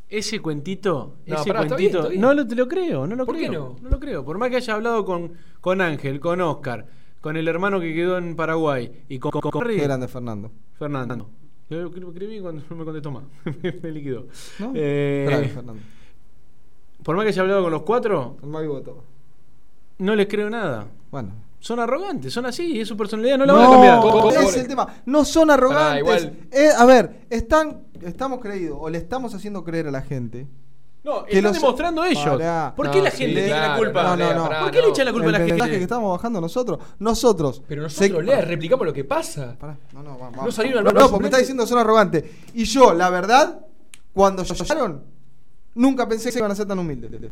Ese 0.09 0.41
cuentito, 0.41 1.15
No, 1.25 1.35
ese 1.35 1.45
pará, 1.47 1.61
está 1.63 1.75
cuentito, 1.75 1.77
bien, 1.77 1.95
está 1.97 2.09
bien. 2.09 2.21
no 2.21 2.33
lo, 2.33 2.47
te 2.47 2.55
lo 2.55 2.67
creo, 2.67 3.07
no 3.07 3.15
lo 3.15 3.25
¿Por 3.25 3.37
qué 3.37 3.47
creo. 3.47 3.77
no? 3.81 3.89
lo 3.89 3.99
creo. 3.99 4.25
Por 4.25 4.37
más 4.37 4.49
que 4.49 4.57
haya 4.57 4.73
hablado 4.73 5.05
con, 5.05 5.33
con 5.61 5.79
Ángel, 5.79 6.19
con 6.19 6.41
Oscar, 6.41 6.87
con 7.21 7.37
el 7.37 7.47
hermano 7.47 7.79
que 7.79 7.93
quedó 7.93 8.17
en 8.17 8.35
Paraguay 8.35 9.03
y 9.07 9.19
con, 9.19 9.31
con, 9.31 9.41
con 9.41 9.67
Qué 9.67 9.77
grande 9.77 10.07
Fernando. 10.07 10.51
Fernando. 10.77 11.29
Yo 11.69 11.83
lo 11.83 12.09
escribí 12.09 12.41
cuando 12.41 12.63
no 12.69 12.75
me 12.75 12.83
contestó 12.83 13.11
más. 13.11 13.23
me 13.81 13.91
liquidó. 13.91 14.25
¿No? 14.59 14.73
Eh, 14.75 15.25
Grande 15.29 15.47
Fernando. 15.47 15.81
por 17.03 17.15
más 17.15 17.23
que 17.23 17.29
haya 17.29 17.41
hablado 17.43 17.63
con 17.63 17.71
los 17.71 17.83
cuatro, 17.83 18.37
El 18.43 18.49
más 18.49 18.61
vivo 18.61 18.75
de 18.77 18.81
todos. 18.83 19.03
no 19.99 20.15
les 20.15 20.27
creo 20.27 20.49
nada. 20.49 20.87
Bueno. 21.09 21.31
Son 21.59 21.79
arrogantes, 21.79 22.33
son 22.33 22.47
así, 22.47 22.81
es 22.81 22.87
su 22.87 22.97
personalidad, 22.97 23.37
no 23.37 23.45
la 23.45 23.53
No, 23.53 23.59
van 23.59 23.67
a 23.67 24.01
cambiar. 24.01 24.43
es 24.43 24.57
el 24.57 24.67
tema. 24.67 24.87
No 25.05 25.23
son 25.23 25.51
arrogantes. 25.51 25.99
igual. 25.99 26.33
Eh, 26.51 26.69
a 26.75 26.85
ver, 26.85 27.27
están, 27.29 27.83
estamos 28.01 28.39
creídos, 28.39 28.79
o 28.81 28.89
le 28.89 28.97
estamos 28.97 29.35
haciendo 29.35 29.63
creer 29.63 29.87
a 29.87 29.91
la 29.91 30.01
gente. 30.01 30.47
No, 31.03 31.23
que 31.25 31.37
están 31.37 31.43
los- 31.53 31.53
demostrando 31.61 32.03
ellos. 32.05 32.23
Pará. 32.25 32.73
¿Por 32.75 32.91
qué 32.91 33.01
la 33.01 33.09
gente 33.09 33.25
sí, 33.27 33.33
tiene 33.33 33.49
la 33.49 33.57
claro, 33.65 33.79
culpa? 33.83 34.03
No, 34.03 34.15
no, 34.17 34.33
no. 34.49 34.59
¿Por 34.61 34.71
qué 34.71 34.81
le 34.81 34.89
echa 34.89 35.03
la 35.03 35.11
culpa 35.11 35.29
a 35.29 35.31
la 35.31 35.37
El 35.45 35.57
que 35.59 35.75
estamos 35.77 36.11
bajando 36.17 36.39
nosotros. 36.39 36.79
Nosotros. 36.99 37.63
Pero 37.67 37.81
nosotros 37.83 38.19
se- 38.19 38.23
le 38.23 38.41
replicamos 38.41 38.85
lo 38.85 38.93
que 38.93 39.03
pasa. 39.03 39.55
No, 39.93 40.03
no, 40.03 40.17
vamos. 40.17 40.45
No 40.45 40.51
salieron 40.51 40.83
No, 40.83 40.89
al 40.89 40.93
no, 40.95 40.99
marco 41.01 41.11
porque 41.11 41.23
me 41.23 41.27
está 41.29 41.37
diciendo 41.39 41.63
que 41.63 41.69
son 41.69 41.79
arrogantes. 41.79 42.23
Y 42.53 42.65
yo, 42.65 42.93
la 42.93 43.09
verdad, 43.09 43.65
cuando 44.13 44.43
llegaron, 44.43 45.03
nunca 45.73 46.07
pensé 46.07 46.31
que 46.31 46.37
iban 46.37 46.51
a 46.51 46.55
ser 46.55 46.67
tan 46.67 46.77
humildes. 46.77 47.31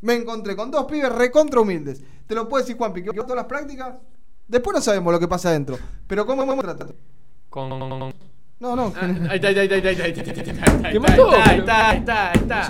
Me 0.00 0.14
encontré 0.14 0.56
con 0.56 0.68
dos 0.72 0.84
pibes 0.86 1.12
recontra 1.12 1.60
humildes. 1.60 2.02
Te 2.26 2.34
lo 2.34 2.48
puedo 2.48 2.62
decir, 2.64 2.76
Juanpi, 2.76 3.04
que 3.04 3.10
que 3.10 3.20
todas 3.20 3.36
las 3.36 3.44
prácticas. 3.46 3.94
Después 4.48 4.74
no 4.74 4.80
sabemos 4.82 5.12
lo 5.12 5.20
que 5.20 5.28
pasa 5.28 5.50
adentro. 5.50 5.78
Pero 6.08 6.26
¿cómo 6.26 6.42
hemos 6.42 6.58
tratado? 6.58 6.94
Con, 7.48 8.12
No, 8.62 8.76
no. 8.76 8.92
Ahí 9.28 9.36
está, 9.36 9.48
ahí 9.48 9.58
está, 9.58 9.60
ahí 9.60 9.66
está, 9.66 9.74
ahí 9.74 9.92
está, 9.92 10.04
ahí 10.04 10.10
está, 10.12 10.22
ahí 10.22 10.38
está, 10.38 10.86
ahí 10.86 10.92
¿Qué 10.92 11.00
mató? 11.00 11.32
está, 11.34 11.50
ahí 11.50 11.58
está, 11.58 11.90
ahí 11.90 11.98
está, 11.98 12.30
ahí 12.30 12.38
está. 12.38 12.68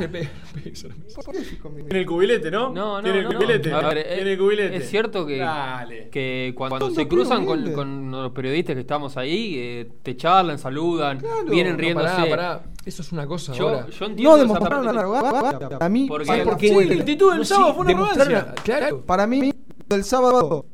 Tiene 1.84 2.00
el 2.00 2.06
cubilete, 2.06 2.50
¿no? 2.50 2.70
No, 2.70 2.96
no, 2.96 3.02
Tiene 3.02 3.18
el 3.18 3.24
no, 3.24 3.32
no. 3.32 3.38
cubilete. 3.38 3.72
A 3.74 3.80
ver, 3.88 3.98
eh, 3.98 4.14
Tiene 4.14 4.32
el 4.32 4.38
cubilete. 4.38 4.76
Es 4.76 4.88
cierto 4.88 5.26
que, 5.26 6.08
que 6.10 6.54
cuando 6.56 6.90
se 6.92 7.06
cruzan 7.06 7.44
con, 7.44 8.10
los 8.10 8.32
periodistas 8.32 8.74
que 8.74 8.80
estamos 8.80 9.18
ahí, 9.18 9.56
eh, 9.58 9.88
te 10.02 10.16
charlan, 10.16 10.58
saludan, 10.58 11.18
vienen 11.50 11.74
No, 11.74 11.78
riéndose. 11.82 12.08
pará, 12.08 12.30
pará. 12.30 12.62
Eso 12.86 13.02
es 13.02 13.12
una 13.12 13.26
cosa 13.26 13.52
Yo, 13.52 13.68
ahora. 13.68 13.86
yo 13.90 14.06
entiendo 14.06 14.30
No 14.32 14.36
demostraron 14.38 14.88
una 14.88 14.98
arrogancia. 14.98 15.68
Para 15.68 15.88
mí, 15.90 16.06
Porque- 16.08 16.24
¿sabes 16.24 16.42
por 16.44 16.52
porque- 16.54 16.68
qué? 16.70 16.78
Sí, 16.78 16.84
la 16.86 16.94
actitud 17.00 17.28
del 17.30 17.38
No, 17.40 17.44
sábado 17.44 17.68
sí, 17.68 17.74
fue 17.76 17.84
una 17.84 17.92
arrogancia. 17.92 18.54
Claro. 18.64 19.02
Para 19.02 19.26
mí, 19.26 19.52
el 19.90 20.04
sábado, 20.04 20.64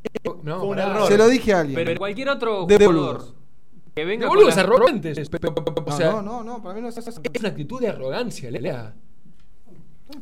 No, 0.45 0.61
Fue 0.61 0.69
un 0.69 0.79
error. 0.79 1.09
se 1.09 1.19
lo 1.19 1.27
dije 1.27 1.53
a 1.55 1.61
alguien. 1.61 1.75
Pero 1.75 1.99
cualquier 1.99 2.29
otro 2.29 2.67
De 2.67 2.77
jugador. 2.77 3.38
Que 3.99 4.05
venga 4.05 4.27
arrogantes. 4.59 5.29
pe- 5.29 5.39
pe- 5.39 5.51
pe- 5.51 5.63
O 5.81 5.85
No, 5.91 5.97
sea, 5.97 6.13
no, 6.13 6.23
no, 6.23 6.45
no, 6.45 6.63
para 6.63 6.75
mí 6.75 6.81
no 6.81 6.89
es 6.89 6.97
es 6.99 7.21
una 7.41 7.49
actitud 7.49 7.81
de 7.81 7.89
arrogancia, 7.89 8.51
Lea. 8.51 8.95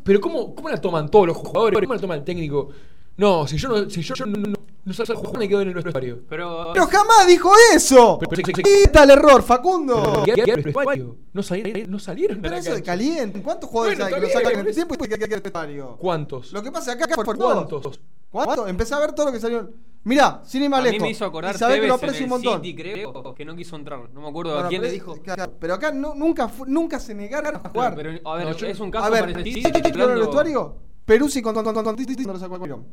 Pero 0.02 0.20
¿cómo, 0.20 0.54
¿cómo 0.54 0.68
la 0.68 0.80
toman 0.80 1.08
todos 1.10 1.26
los 1.28 1.36
jugadores? 1.36 1.78
¿Cómo 1.80 1.94
la 1.94 2.00
toma 2.00 2.14
el 2.14 2.24
técnico? 2.24 2.70
No, 3.16 3.46
si 3.46 3.56
yo 3.56 3.68
no, 3.68 3.88
si 3.88 4.02
yo, 4.02 4.14
yo 4.14 4.26
no, 4.26 4.36
no, 4.36 4.54
no 4.84 4.92
salgo 4.92 5.14
a 5.14 5.16
jugar, 5.16 5.38
me 5.38 5.48
quedo 5.48 5.62
en 5.62 5.68
el 5.68 5.74
vestuario. 5.74 6.20
Pero, 6.28 6.70
Pero 6.72 6.86
jamás 6.86 7.26
dijo 7.26 7.50
eso. 7.74 8.18
Pero- 8.18 8.30
pero- 8.44 8.68
Ahí 8.68 8.82
está 8.84 9.04
el 9.04 9.10
error, 9.10 9.42
Facundo. 9.42 10.22
Vestuario. 10.26 11.16
No 11.32 11.42
salieron, 11.42 11.90
no 11.90 11.98
salieron 11.98 12.40
Pero 12.42 12.56
eso 12.56 12.74
de 12.74 12.82
caliente. 12.82 13.40
¿Cuántos 13.42 13.70
jugadores 13.70 13.98
Bueno, 13.98 14.16
hay 14.16 14.20
que 14.22 14.26
lo 14.26 14.32
sacan 14.32 14.60
en 14.60 14.66
el 14.66 14.74
tiempo 14.74 14.94
y 14.94 14.98
que 14.98 15.08
queda 15.18 15.36
el 15.36 15.40
vestuario? 15.42 15.96
¿Cuántos? 15.98 16.52
Lo 16.52 16.62
que 16.62 16.72
pasa 16.72 16.92
acá 16.92 17.06
fue 17.14 17.24
por. 17.24 17.36
¿Cuántos? 17.38 18.00
¿Cuánto? 18.30 18.66
Empecé 18.68 18.94
a 18.94 18.98
ver 18.98 19.12
todo 19.12 19.26
lo 19.26 19.32
que 19.32 19.40
salió. 19.40 19.70
Mirá, 20.06 20.40
sin 20.44 20.62
ir 20.62 20.70
más 20.70 20.78
a 20.78 20.82
mí 20.84 20.90
lejos. 20.92 21.02
me 21.02 21.10
hizo 21.10 21.24
acordar 21.24 21.56
y 21.56 21.58
sabés 21.58 21.80
que 21.80 21.88
lo 21.88 21.94
en 21.94 21.98
aprecio 21.98 22.18
el 22.18 22.24
un 22.26 22.28
montón. 22.30 22.62
City, 22.62 22.76
creo, 22.76 23.34
que 23.34 23.44
no 23.44 23.56
quiso 23.56 23.74
entrar. 23.74 24.08
No 24.10 24.20
me 24.20 24.28
acuerdo 24.28 24.52
Bueno, 24.52 24.66
a 24.66 24.68
quién 24.68 24.80
pero, 24.80 24.88
le 24.88 24.94
dijo. 24.94 25.20
claro, 25.20 25.52
pero 25.58 25.74
acá 25.74 25.90
no- 25.90 26.14
nunca, 26.14 26.48
nunca 26.68 27.00
se 27.00 27.12
negaron 27.12 27.56
a 27.56 27.68
jugar. 27.70 27.96
Pero, 27.96 28.10
a 28.30 28.36
ver, 28.36 28.46
No, 28.46 28.52
yo- 28.52 28.66
es 28.68 28.78
un 28.78 28.92
caso 28.92 29.04
a 29.06 29.10
ver, 29.10 29.32
parecido. 29.32 29.62
¿sabés 29.62 29.82
qué 29.82 29.90
quedó 29.90 30.04
en 30.04 30.12
el 30.12 30.20
vestuario? 30.20 30.76
Peruzzi 31.04 31.42
con, 31.42 31.54
con. 31.54 32.86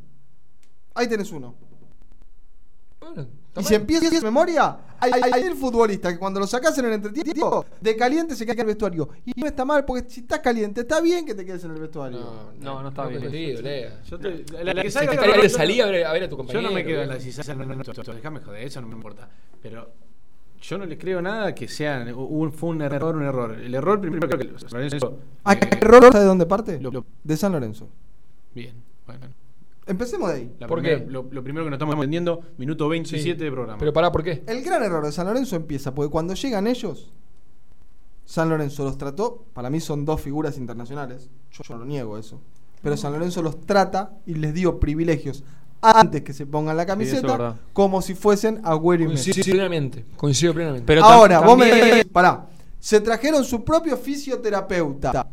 Ahí 0.95 1.07
tenés 1.07 1.31
uno. 1.31 1.53
Bueno, 2.99 3.27
Y 3.55 3.63
si 3.63 3.75
empieza 3.75 4.07
a 4.17 4.21
memoria, 4.21 4.77
hay, 4.99 5.11
hay, 5.13 5.31
hay 5.31 5.43
el 5.43 5.55
futbolista 5.55 6.11
que 6.11 6.17
cuando 6.17 6.39
lo 6.39 6.47
sacás 6.47 6.75
en 6.79 6.85
el 6.85 6.93
entretiempo, 6.93 7.63
de 7.79 7.95
caliente 7.95 8.35
se 8.35 8.45
queda 8.45 8.53
en 8.53 8.59
el 8.61 8.65
vestuario. 8.67 9.09
Y 9.25 9.39
no 9.39 9.45
está 9.45 9.63
mal, 9.63 9.85
porque 9.85 10.09
si 10.09 10.21
estás 10.21 10.39
caliente, 10.39 10.81
está 10.81 10.99
bien 11.01 11.23
que 11.25 11.35
te 11.35 11.45
quedes 11.45 11.63
en 11.63 11.71
el 11.71 11.79
vestuario. 11.81 12.19
No, 12.59 12.81
no 12.81 12.89
está 12.89 13.05
bien. 13.07 13.21
coincido, 13.21 13.61
Lea. 13.61 14.01
Yo 14.09 14.17
te- 14.17 14.43
la, 14.63 14.73
la 14.73 14.81
que 14.81 14.89
Si 14.89 14.93
salga 14.97 15.11
te 15.11 15.17
de 15.27 15.33
Roberto- 15.35 15.57
salir 15.57 15.83
a 15.83 15.85
ver, 15.85 16.05
a 16.05 16.13
ver 16.13 16.23
a 16.23 16.29
tu 16.29 16.31
Yo 16.33 16.37
compañero. 16.37 16.67
no 16.69 16.73
me 16.73 16.83
quedo 16.83 17.01
en 17.03 17.09
la 17.09 17.19
si 17.19 17.29
no, 17.53 17.65
no, 17.65 17.75
no, 17.75 17.83
Déjame 18.13 18.39
joder, 18.39 18.63
eso 18.63 18.81
no 18.81 18.87
me 18.87 18.95
importa. 18.95 19.29
Pero 19.61 19.91
yo 20.61 20.77
no 20.79 20.85
les 20.85 20.97
creo 20.97 21.21
nada 21.21 21.53
que 21.53 21.67
sea 21.67 22.05
un, 22.15 22.51
fue 22.51 22.69
un 22.69 22.81
error, 22.81 23.15
un 23.15 23.23
error. 23.23 23.51
El 23.59 23.75
error 23.75 24.01
primero 24.01 24.27
que 24.27 24.43
Lorenzo, 24.45 25.19
¿A 25.43 25.53
eh, 25.53 25.59
qué 25.59 25.77
error 25.77 26.11
de 26.11 26.23
dónde 26.23 26.45
parte? 26.47 26.79
lo- 26.79 26.89
lo- 26.91 27.05
De 27.23 27.37
San 27.37 27.51
Lorenzo. 27.51 27.87
Bien, 28.55 28.73
bueno. 29.05 29.27
Empecemos 29.85 30.29
de 30.29 30.35
ahí. 30.35 30.55
La 30.59 30.67
¿Por 30.67 30.79
primera- 30.81 31.03
qué? 31.03 31.11
Lo, 31.11 31.27
lo 31.29 31.43
primero 31.43 31.65
que 31.65 31.69
nos 31.69 31.77
estamos 31.77 31.95
entendiendo, 31.95 32.41
minuto 32.57 32.87
27 32.87 33.43
de 33.43 33.51
programa. 33.51 33.77
Pero 33.79 33.91
pará, 33.91 34.11
¿por 34.11 34.23
qué? 34.23 34.43
El 34.47 34.61
gran 34.63 34.81
error 34.83 35.05
de 35.05 35.11
San 35.11 35.27
Lorenzo 35.27 35.55
empieza 35.55 35.93
porque 35.93 36.09
cuando 36.09 36.33
llegan 36.33 36.67
ellos, 36.67 37.11
San 38.25 38.49
Lorenzo 38.49 38.83
los 38.85 38.97
trató, 38.97 39.45
para 39.53 39.69
mí 39.69 39.79
son 39.79 40.05
dos 40.05 40.21
figuras 40.21 40.57
internacionales, 40.57 41.29
yo, 41.51 41.63
yo 41.67 41.77
no 41.77 41.85
niego 41.85 42.17
eso, 42.17 42.41
pero 42.81 42.95
San 42.95 43.11
Lorenzo 43.13 43.41
los 43.41 43.61
trata 43.61 44.13
y 44.25 44.35
les 44.35 44.53
dio 44.53 44.79
privilegios 44.79 45.43
antes 45.81 46.21
que 46.21 46.31
se 46.31 46.45
pongan 46.45 46.77
la 46.77 46.85
camiseta 46.85 47.57
como 47.73 48.01
si 48.01 48.15
fuesen 48.15 48.61
Agüero 48.63 49.03
y 49.03 49.07
Messi. 49.09 49.31
Coincido 49.33 49.53
plenamente. 49.55 50.05
Coincido 50.15 50.53
plenamente. 50.53 50.85
Pero 50.87 51.03
Ahora, 51.03 51.41
vos 51.41 51.57
me 51.57 52.05
pará, 52.05 52.47
se 52.79 53.01
trajeron 53.01 53.43
su 53.43 53.63
propio 53.65 53.97
fisioterapeuta. 53.97 55.27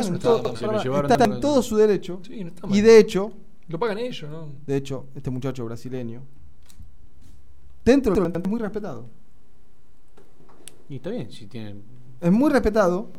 Eso 0.00 0.14
en 0.14 0.18
todo. 0.18 0.56
Se 0.56 0.66
lo 0.66 1.06
está 1.06 1.24
en 1.24 1.40
todo 1.40 1.62
su 1.62 1.76
derecho. 1.76 2.20
Sí, 2.26 2.42
no 2.42 2.48
está 2.48 2.66
y 2.66 2.70
mal. 2.70 2.82
de 2.82 2.98
hecho, 2.98 3.32
Lo 3.68 3.78
pagan 3.78 3.98
ellos, 3.98 4.30
¿no? 4.30 4.48
de 4.66 4.76
hecho, 4.76 5.06
este 5.14 5.30
muchacho 5.30 5.64
brasileño, 5.64 6.22
dentro 7.84 8.12
del 8.12 8.22
plantel 8.22 8.42
es 8.42 8.48
muy 8.48 8.60
respetado. 8.60 9.06
Y 10.88 10.96
está 10.96 11.10
bien, 11.10 11.30
si 11.30 11.46
tienen. 11.46 11.82
Es 12.20 12.32
muy 12.32 12.50
respetado. 12.50 13.10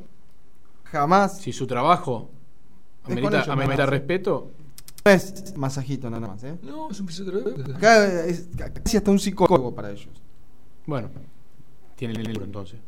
Jamás 0.86 1.40
Si 1.40 1.52
su 1.52 1.68
trabajo 1.68 2.30
amerita, 3.04 3.38
ellos, 3.38 3.50
amerita 3.50 3.86
respeto, 3.86 4.52
no 5.04 5.12
es 5.12 5.56
masajito 5.58 6.10
nada 6.10 6.28
más. 6.28 6.44
¿eh? 6.44 6.58
No, 6.63 6.90
es 6.90 7.00
un 7.00 7.08
fisioterapeuta. 7.08 7.76
Acá 7.76 8.26
es 8.26 8.48
casi 8.84 8.98
hasta 8.98 9.12
un 9.12 9.20
psicólogo 9.20 9.74
para 9.76 9.92
ellos. 9.92 10.10
bueno, 10.86 11.10
tienen 11.96 12.18
el 12.18 12.28
libro 12.28 12.46
entonces. 12.46 12.80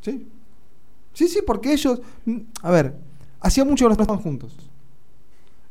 Sí. 0.00 0.26
Sí, 1.12 1.28
sí, 1.28 1.40
porque 1.46 1.72
ellos. 1.72 2.00
mm, 2.24 2.38
A 2.62 2.70
ver, 2.70 2.96
hacía 3.40 3.64
mucho 3.64 3.84
que 3.84 3.94
no 3.94 4.00
estaban 4.02 4.22
juntos. 4.22 4.69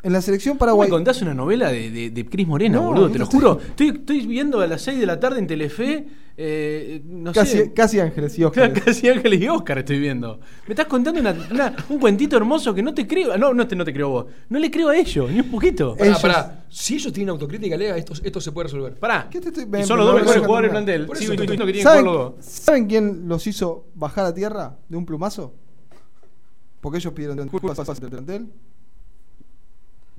En 0.01 0.13
la 0.13 0.21
selección 0.21 0.55
¿Me 0.55 0.59
Paraguay. 0.59 0.89
contás 0.89 1.21
una 1.21 1.33
novela 1.33 1.69
de, 1.71 1.91
de, 1.91 2.09
de 2.09 2.25
Cris 2.25 2.47
Morena, 2.47 2.77
No, 2.77 2.85
boludo? 2.87 3.09
Te 3.09 3.17
lo 3.19 3.25
estoy- 3.25 3.39
juro. 3.39 3.59
Estoy, 3.59 3.89
estoy 3.89 4.25
viendo 4.27 4.61
a 4.61 4.67
las 4.67 4.81
6 4.83 4.97
de 4.97 5.05
la 5.05 5.19
tarde 5.19 5.39
en 5.39 5.47
Telefe. 5.47 6.07
Eh, 6.41 7.01
no 7.03 7.33
Casi, 7.33 7.57
sé. 7.57 7.73
casi 7.73 7.99
Ángeles 7.99 8.39
y 8.39 8.45
Oscar. 8.45 8.71
Casi 8.85 9.09
Ángeles 9.09 9.41
y 9.41 9.49
Oscar 9.49 9.79
estoy 9.79 9.99
viendo. 9.99 10.39
Me 10.67 10.73
estás 10.73 10.85
contando 10.85 11.19
una- 11.19 11.35
una- 11.51 11.75
un 11.89 11.99
cuentito 11.99 12.37
hermoso 12.37 12.73
que 12.73 12.81
no 12.81 12.93
te 12.93 13.05
creo. 13.05 13.37
No, 13.37 13.53
no 13.53 13.67
te, 13.67 13.75
no 13.75 13.83
te 13.83 13.91
creo 13.91 14.07
vos. 14.07 14.25
No 14.47 14.57
le 14.57 14.71
creo 14.71 14.87
a 14.87 14.95
ellos, 14.95 15.29
ni 15.29 15.41
un 15.41 15.51
poquito. 15.51 15.97
Pará, 15.97 16.11
Ellos- 16.11 16.21
pará. 16.21 16.65
Si 16.69 16.95
ellos 16.95 17.11
tienen 17.11 17.31
autocrítica, 17.31 17.75
Lea, 17.75 17.97
esto, 17.97 18.13
esto 18.23 18.39
se 18.39 18.53
puede 18.53 18.67
resolver. 18.67 18.93
Pará. 18.97 19.27
¿Qué 19.29 19.41
te 19.41 19.49
estoy- 19.49 19.63
Y 19.63 19.67
ven, 19.67 19.85
son 19.85 19.97
los 19.97 20.05
dos 20.07 20.15
me 20.15 20.21
mejores 20.21 20.43
jugadores 20.45 20.71
del 20.71 21.05
plantel. 21.05 21.17
Sigo 21.17 21.33
eso 21.33 21.35
te- 21.35 21.41
diciendo 21.41 21.65
que 21.65 21.73
jugar 21.73 22.03
los 22.03 22.13
¿Saben, 22.13 22.35
dos. 22.37 22.45
¿Saben 22.45 22.87
quién 22.87 23.27
los 23.27 23.45
hizo 23.47 23.87
bajar 23.95 24.25
a 24.27 24.33
tierra 24.33 24.77
de 24.87 24.95
un 24.95 25.05
plumazo? 25.05 25.53
Porque 26.79 26.99
ellos 26.99 27.11
pidieron 27.11 27.35
disculpas 27.37 27.99
del 27.99 28.09
plantel. 28.11 28.47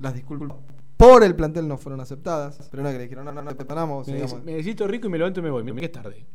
Las 0.01 0.13
disculpas 0.13 0.57
por 0.97 1.23
el 1.23 1.35
plantel 1.35 1.67
no 1.67 1.77
fueron 1.77 1.99
aceptadas. 2.01 2.67
Pero 2.69 2.83
no 2.83 2.89
que 2.89 2.97
le 2.97 3.03
dijeron, 3.03 3.25
no, 3.25 3.31
no, 3.31 3.41
no, 3.41 3.55
te 3.55 3.65
perdonamos. 3.65 4.07
Me, 4.07 4.19
necesito 4.19 4.87
rico 4.87 5.07
y 5.07 5.09
me 5.09 5.17
levanto 5.17 5.39
y 5.39 5.43
me 5.43 5.49
voy. 5.49 5.63
Me, 5.63 5.73
me- 5.73 5.83
es 5.85 5.91
tarde. 5.91 6.25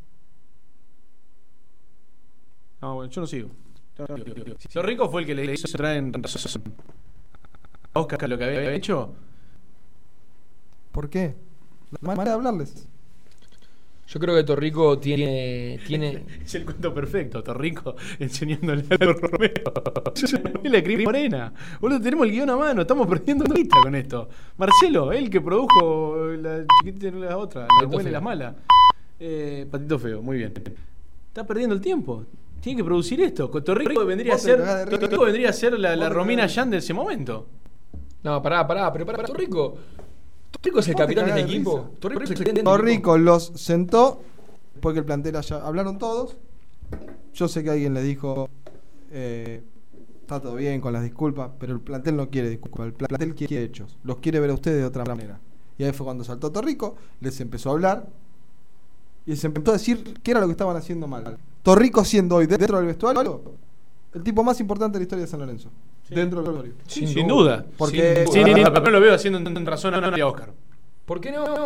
No, 2.81 2.95
bueno, 2.95 3.11
yo 3.11 3.21
no 3.21 3.27
sigo. 3.27 3.49
Lo 4.73 4.81
rico 4.81 5.09
fue 5.09 5.21
el 5.21 5.27
que 5.27 5.35
le 5.35 5.53
hizo 5.53 5.67
traer 5.69 5.97
en 5.97 6.11
a 7.93 7.99
Oscar 7.99 8.29
lo 8.29 8.37
que 8.37 8.43
había 8.43 8.73
hecho. 8.73 9.15
¿Por 10.91 11.09
qué? 11.09 11.35
La 11.91 11.99
manera 12.01 12.31
de 12.31 12.35
hablarles. 12.35 12.87
Yo 14.07 14.21
creo 14.21 14.35
que 14.35 14.43
Torrico 14.43 14.97
tiene. 14.99 15.79
tiene 15.85 16.23
Es 16.45 16.55
el 16.55 16.63
cuento 16.63 16.93
perfecto, 16.93 17.43
Torrico 17.43 17.95
enseñándole 18.19 18.85
a 18.89 19.05
los 19.05 19.19
Romero. 19.19 19.73
Es 20.15 20.71
la 20.71 20.83
Cris 20.83 21.03
Morena. 21.03 21.53
Boludo, 21.81 21.99
tenemos 21.99 22.25
el 22.25 22.31
guion 22.31 22.49
a 22.49 22.55
mano, 22.55 22.81
estamos 22.81 23.05
perdiendo 23.05 23.43
vista 23.53 23.77
con 23.81 23.93
esto. 23.95 24.29
Marcelo, 24.57 25.11
él 25.11 25.29
que 25.29 25.41
produjo 25.41 26.27
la 26.39 26.65
chiquitita 26.79 27.07
y 27.09 27.19
la 27.19 27.37
otra, 27.37 27.61
la 27.61 27.67
Patito 27.67 27.89
buena 27.89 28.09
y 28.09 28.13
la 28.13 28.21
mala. 28.21 28.55
Eh, 29.19 29.67
Patito 29.69 29.99
Feo, 29.99 30.21
muy 30.21 30.37
bien. 30.37 30.53
Está 31.27 31.45
perdiendo 31.45 31.75
el 31.75 31.81
tiempo. 31.81 32.23
Tiene 32.61 32.77
que 32.77 32.85
producir 32.85 33.19
esto. 33.21 33.49
Torrico 33.49 34.05
vendría 34.05 34.35
a 34.35 34.37
ser. 34.37 34.89
Torrico 34.89 35.25
vendría 35.25 35.49
a 35.49 35.53
ser 35.53 35.77
la, 35.77 36.09
Romina 36.09 36.47
Yan 36.47 36.69
de 36.69 36.77
ese 36.77 36.93
momento. 36.93 37.47
No, 38.23 38.41
pará, 38.41 38.65
pará, 38.65 38.91
pero 38.93 39.05
pará, 39.05 39.17
pará. 39.17 39.27
Torrico. 39.27 39.77
Torrico 40.51 40.79
es 40.79 40.87
el 40.87 40.95
capitán 40.95 41.25
de 41.33 41.41
equipo. 41.41 41.77
risa. 41.77 41.99
Torrico 41.99 42.23
es 42.23 42.29
el 42.31 42.35
capitán 42.37 42.55
del 42.55 42.61
equipo. 42.61 42.71
Torrico 42.71 43.17
los 43.17 43.45
sentó. 43.55 44.21
Después 44.73 44.93
que 44.93 44.99
el 44.99 45.05
plantel 45.05 45.35
haya. 45.35 45.57
Hablaron 45.65 45.97
todos. 45.97 46.37
Yo 47.33 47.47
sé 47.47 47.63
que 47.63 47.69
alguien 47.71 47.93
le 47.93 48.01
dijo. 48.01 48.49
eh, 49.11 49.63
está 50.21 50.39
todo 50.41 50.55
bien 50.55 50.81
con 50.81 50.93
las 50.93 51.03
disculpas. 51.03 51.51
Pero 51.59 51.73
el 51.73 51.81
plantel 51.81 52.15
no 52.15 52.29
quiere 52.29 52.49
disculpas. 52.49 52.87
El 52.87 52.93
plantel 52.93 53.35
quiere 53.35 53.63
hechos. 53.63 53.97
Los 54.03 54.17
quiere 54.17 54.39
ver 54.39 54.49
a 54.49 54.53
ustedes 54.53 54.77
de 54.79 54.85
otra 54.85 55.05
manera. 55.05 55.39
Y 55.77 55.83
ahí 55.83 55.91
fue 55.91 56.05
cuando 56.05 56.23
saltó 56.23 56.51
Torrico. 56.51 56.95
Les 57.21 57.39
empezó 57.41 57.69
a 57.69 57.73
hablar. 57.73 58.07
Y 59.25 59.31
les 59.31 59.43
empezó 59.43 59.71
a 59.71 59.73
decir 59.73 60.19
qué 60.23 60.31
era 60.31 60.39
lo 60.39 60.47
que 60.47 60.51
estaban 60.53 60.75
haciendo 60.77 61.07
mal. 61.07 61.37
Torrico 61.61 62.03
siendo 62.05 62.35
hoy 62.37 62.47
dentro 62.47 62.77
del 62.77 62.87
vestuario. 62.87 63.41
El 64.13 64.23
tipo 64.23 64.43
más 64.43 64.59
importante 64.59 64.93
de 64.97 64.99
la 64.99 65.03
historia 65.03 65.25
de 65.25 65.31
San 65.31 65.39
Lorenzo. 65.39 65.69
Dentro 66.09 66.41
del 66.41 66.51
vestuario. 66.53 66.73
Sin, 66.87 67.07
sin 67.07 67.27
duda. 67.27 67.65
Porque. 67.77 68.25
Ni- 68.33 68.63
no 68.63 68.89
lo 68.89 68.99
veo 69.01 69.13
haciendo 69.13 69.37
en 69.39 69.65
razón 69.65 69.93
a 69.93 69.97
a 69.97 70.25
Oscar. 70.27 70.53
¿Por 71.05 71.19
qué 71.21 71.31
no? 71.31 71.65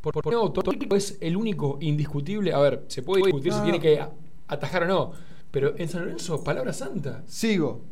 Por, 0.00 0.14
por- 0.14 0.32
no, 0.32 0.52
es 0.96 1.16
el 1.20 1.36
único 1.36 1.78
indiscutible. 1.80 2.52
A 2.52 2.58
ver, 2.58 2.84
se 2.88 3.02
puede 3.02 3.22
discutir 3.24 3.52
si 3.52 3.58
No. 3.58 3.64
tiene 3.64 3.80
que 3.80 4.04
atajar 4.48 4.82
o 4.84 4.86
no. 4.86 5.12
Pero 5.50 5.74
en 5.76 5.88
San 5.88 6.02
Lorenzo, 6.02 6.42
palabra 6.42 6.72
santa. 6.72 7.22
Sigo. 7.26 7.82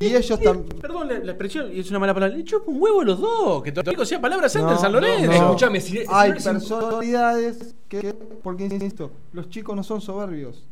Y 0.00 0.06
ellos 0.06 0.28
también. 0.40 0.64
Perdón 0.80 1.08
la, 1.08 1.18
la 1.20 1.32
expresión, 1.32 1.70
y 1.74 1.80
es 1.80 1.88
una 1.90 1.98
mala 2.00 2.12
palabra. 2.14 2.36
Le 2.36 2.44
chupa 2.44 2.70
un 2.70 2.82
huevo 2.82 3.00
a 3.00 3.04
los 3.04 3.20
dos. 3.20 3.62
Que 3.62 3.70
Torrico 3.72 4.04
sea 4.04 4.20
palabra 4.20 4.48
santa 4.48 4.68
No, 4.68 4.72
en 4.74 4.78
San 4.78 4.92
no, 4.92 5.00
Lorenzo. 5.00 5.26
no. 5.26 5.32
Escúchame, 5.32 5.80
si- 5.80 5.98
si 5.98 6.04
Hay 6.08 6.30
no 6.30 6.36
personalidades 6.36 7.74
que, 7.88 8.12
porque 8.42 8.64
insisto, 8.64 9.10
los 9.32 9.48
chicos 9.48 9.74
no 9.76 9.82
son 9.82 10.00
soberbios. 10.00 10.64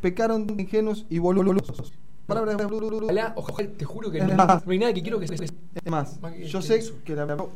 Pecaron 0.00 0.46
de 0.46 0.62
ingenuos 0.62 1.04
y 1.10 1.18
volulosos. 1.18 1.92
Palabras 2.26 2.56
de 2.56 2.64
Ojalá, 2.64 3.32
ojalá, 3.36 3.68
te 3.76 3.84
juro 3.84 4.10
que 4.10 4.20
no, 4.20 4.34
más. 4.34 4.64
no 4.64 4.72
hay 4.72 4.78
nada 4.78 4.92
que 4.94 5.02
quiero 5.02 5.18
que 5.18 5.26
se. 5.26 5.34
Es 5.44 5.52
más, 5.90 6.20
Más 6.20 6.32
que- 6.32 6.46
yo 6.46 6.60
que 6.60 6.66
sé 6.66 6.76
eso. 6.76 6.94
que 7.04 7.14
la 7.16 7.26
todo, 7.26 7.50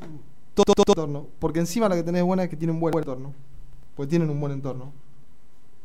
todo, 0.55 0.75
todo 0.85 0.85
entorno, 1.05 1.27
porque 1.39 1.61
encima 1.61 1.89
la 1.89 1.95
que 1.97 2.03
tenés 2.03 2.23
buena 2.23 2.45
es 2.45 2.49
que 2.51 2.57
tiene 2.57 2.73
un 2.73 2.81
buen 2.81 2.97
entorno. 2.97 3.33
Porque 3.97 4.11
tienen 4.11 4.29
un 4.31 4.41
buen 4.41 4.53
entorno. 4.53 4.93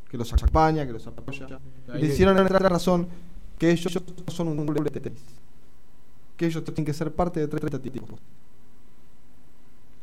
Que 0.10 0.18
los 0.18 0.32
acompaña, 0.34 0.86
que 0.88 0.94
los 0.94 1.06
apoya. 1.06 1.48
Le 1.94 2.06
hicieron 2.08 2.36
la 2.36 2.44
razón 2.70 3.08
que 3.60 3.70
ellos 3.72 4.02
son 4.28 4.48
un 4.48 4.66
de 4.66 4.90
tenis. 5.00 5.22
Que 6.36 6.48
ellos 6.48 6.64
tienen 6.64 6.86
que 6.86 6.94
ser 6.94 7.12
parte 7.14 7.40
de 7.42 7.48
tres 7.48 7.82
tipos. 7.82 8.20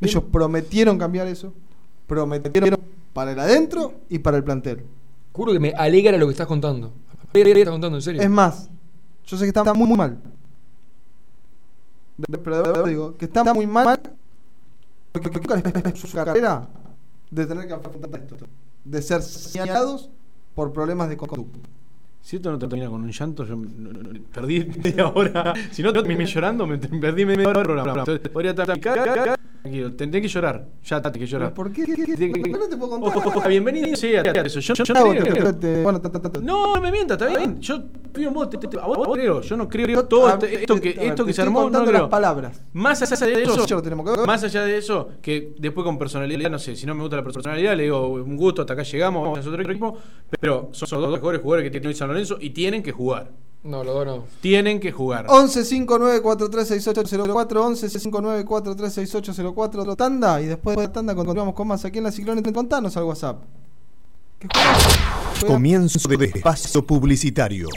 Ellos 0.01 0.23
prometieron 0.31 0.99
cambiar 0.99 1.27
eso. 1.27 1.53
Prometieron 2.07 2.79
para 3.13 3.33
el 3.33 3.41
adentro 3.41 3.95
y 4.09 4.19
para 4.19 4.37
el 4.37 4.45
plantel. 4.45 4.85
Juro 5.33 5.53
que 5.53 5.59
me 5.61 5.73
alegra 5.73 6.17
lo 6.19 6.27
que 6.27 6.33
estás 6.33 6.47
contando. 6.47 6.93
Me 7.45 7.51
estás 7.61 7.73
contando, 7.73 7.97
en 7.99 8.03
serio. 8.03 8.23
Es 8.23 8.31
más, 8.31 8.71
yo 9.27 9.37
sé 9.37 9.45
que 9.45 9.49
está 9.49 9.75
muy, 9.75 9.89
muy 9.89 9.97
mal. 9.99 10.19
Pero 12.43 12.57
de 12.57 12.63
verdad 12.63 12.85
digo 12.87 13.17
que 13.17 13.27
está 13.27 13.53
muy 13.53 13.67
mal 13.67 14.01
porque 15.13 15.31
nunca 15.31 15.57
les 15.57 15.99
su 15.99 16.11
carrera 16.13 16.69
de 17.31 17.47
tener 17.47 17.67
que 17.67 17.73
afrontar 17.75 18.21
esto. 18.21 18.37
De 18.85 19.03
ser 19.03 19.23
señalados 19.23 20.11
por 20.55 20.73
problemas 20.73 21.09
de 21.09 21.17
conducta. 21.17 21.59
Si 22.23 22.37
esto 22.37 22.51
no 22.51 22.59
termina 22.59 22.89
con 22.89 23.03
un 23.03 23.11
llanto, 23.13 23.45
yo 23.45 23.55
no- 23.57 23.69
no- 23.93 24.03
no- 24.03 24.21
perdí 24.35 24.65
media 24.85 25.09
hora. 25.09 25.55
Si 25.71 25.83
no 25.83 25.93
terminé 25.93 26.25
llorando, 26.27 26.67
me 26.67 26.79
perdí 26.79 27.25
media 27.25 27.49
hora 27.49 27.59
del 27.61 27.67
programa. 27.67 27.99
Entonces, 28.01 28.29
podría 28.31 28.51
estar 28.51 28.67
tranquilo. 29.67 29.93
Tendré 29.95 30.21
que 30.23 30.29
llorar. 30.29 30.67
Ya 30.85 31.03
tengo 31.03 31.19
que 31.19 31.27
llorar. 31.27 31.53
¿Por 31.55 31.73
qué? 31.73 31.85
¿Qué- 31.85 31.95
qué- 31.95 32.05
qué? 32.17 32.29
¿Por 32.29 32.43
qué 32.43 32.51
no 32.51 32.69
te 32.69 32.77
puedo 32.77 32.91
contar? 32.93 33.17
Ojo, 33.17 33.29
ojo, 33.29 33.49
bienvenido 33.49 33.89
sea 33.97 34.23
eso. 34.23 34.61
Yo, 34.61 34.75
no 34.75 34.85
No, 36.43 36.75
no 36.75 36.81
me 36.81 36.91
mientas, 36.93 37.21
está 37.21 37.39
bien. 37.39 37.61
Yo 37.61 37.83
pido 38.13 38.31
vos, 38.31 38.49
a 38.81 38.87
vos, 38.87 39.09
creo. 39.13 39.41
Yo 39.41 39.57
no 39.57 39.69
creo 39.69 40.05
todo 40.07 40.29
esto, 40.47 40.81
que, 40.81 40.97
esto 41.01 41.25
que 41.25 41.33
se 41.33 41.43
armó, 41.43 41.69
no 41.71 41.85
creo. 41.85 41.93
las 42.03 42.09
palabras. 42.09 42.63
Más 42.73 43.01
allá 43.03 43.27
de 43.27 43.43
eso, 43.43 43.67
más 44.27 44.45
allá 44.45 44.65
de 44.65 44.77
eso, 44.79 45.09
que 45.21 45.55
después 45.59 45.85
con 45.85 45.99
personalidad, 45.99 46.51
no 46.51 46.59
sé, 46.59 46.77
si 46.77 46.87
no 46.87 46.95
me 46.95 47.03
gusta 47.03 47.17
la 47.17 47.25
personalidad, 47.25 47.77
le 47.77 47.85
digo 47.85 48.09
un 48.09 48.37
gusto, 48.37 48.63
hasta 48.63 48.73
acá 48.75 48.83
llegamos, 48.83 49.23
vamos 49.23 49.39
a 49.39 49.41
hacer 49.41 49.53
otro 49.53 49.63
equipo, 49.71 49.99
pero 50.41 50.69
son 50.73 50.89
los 51.01 51.11
dos 51.11 51.13
mejores 51.19 51.41
jugadores 51.41 51.65
que 51.65 51.71
tiene 51.71 51.89
hoy 51.89 51.95
San 51.95 52.09
Lorenzo 52.09 52.39
y 52.41 52.51
tienen 52.51 52.83
que 52.83 52.93
jugar. 52.93 53.31
No, 53.67 53.83
los 53.83 53.95
dos 53.95 54.07
no. 54.07 54.25
Tienen 54.41 54.79
que 54.79 54.93
jugar. 54.93 55.27
11 55.29 55.65
59 55.65 56.23
43 56.23 56.69
6804 56.69 57.67
11 57.67 57.91
59 57.91 58.45
43 58.45 58.93
6804 58.93 59.97
tanda 59.97 60.41
y 60.41 60.47
después 60.47 60.77
de 60.77 60.85
la 60.85 60.93
tanda 60.93 61.15
continuamos 61.15 61.55
con 61.55 61.67
más 61.67 61.85
aquí 61.85 61.99
en 61.99 62.05
la 62.05 62.13
Ciclón 62.13 62.43
contanos 62.53 62.97
al 62.97 63.05
WhatsApp. 63.05 63.43
Comienzo 65.47 66.09
de 66.09 66.27
espacio 66.27 66.87
publicitario. 66.87 67.69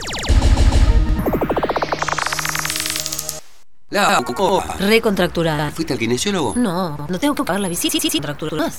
La 3.90 4.22
copa. 4.22 4.76
Recontracturada. 4.78 5.72
¿Fuiste 5.72 5.92
al 5.94 5.98
kinesiólogo? 5.98 6.54
No, 6.56 6.96
no 7.08 7.18
tengo 7.18 7.34
que 7.34 7.42
pagar 7.42 7.60
la 7.60 7.68
visita. 7.68 7.90
Sí, 7.90 8.00
sí, 8.00 8.08
sí, 8.08 8.18
contractura 8.18 8.56
más. 8.56 8.78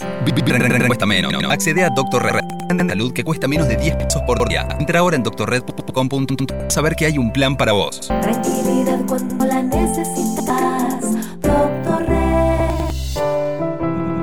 Cuesta 0.88 1.06
menos. 1.06 1.34
Accede 1.52 1.84
a 1.84 1.89
Doctor 1.89 2.24
Red. 2.24 2.39
de 2.69 2.89
Salud 2.89 3.12
que 3.12 3.24
cuesta 3.26 3.47
menos 3.47 3.67
de 3.67 3.76
10 3.76 3.95
pesos 3.97 4.21
por 4.26 4.47
día. 4.47 4.65
Entra 4.80 5.00
ahora 5.00 5.17
en 5.17 5.24
doctorred.com.ar 5.24 6.71
saber 6.71 6.95
que 6.95 7.08
hay 7.08 7.17
un 7.17 7.34
plan 7.34 7.58
para 7.58 7.74
vos. 7.74 8.08
Tranquilidad 8.08 9.02
cuando 9.06 9.45
la 9.45 9.62
necesitas. 9.62 11.13
Doctor 11.41 12.06
Red. 12.08 12.82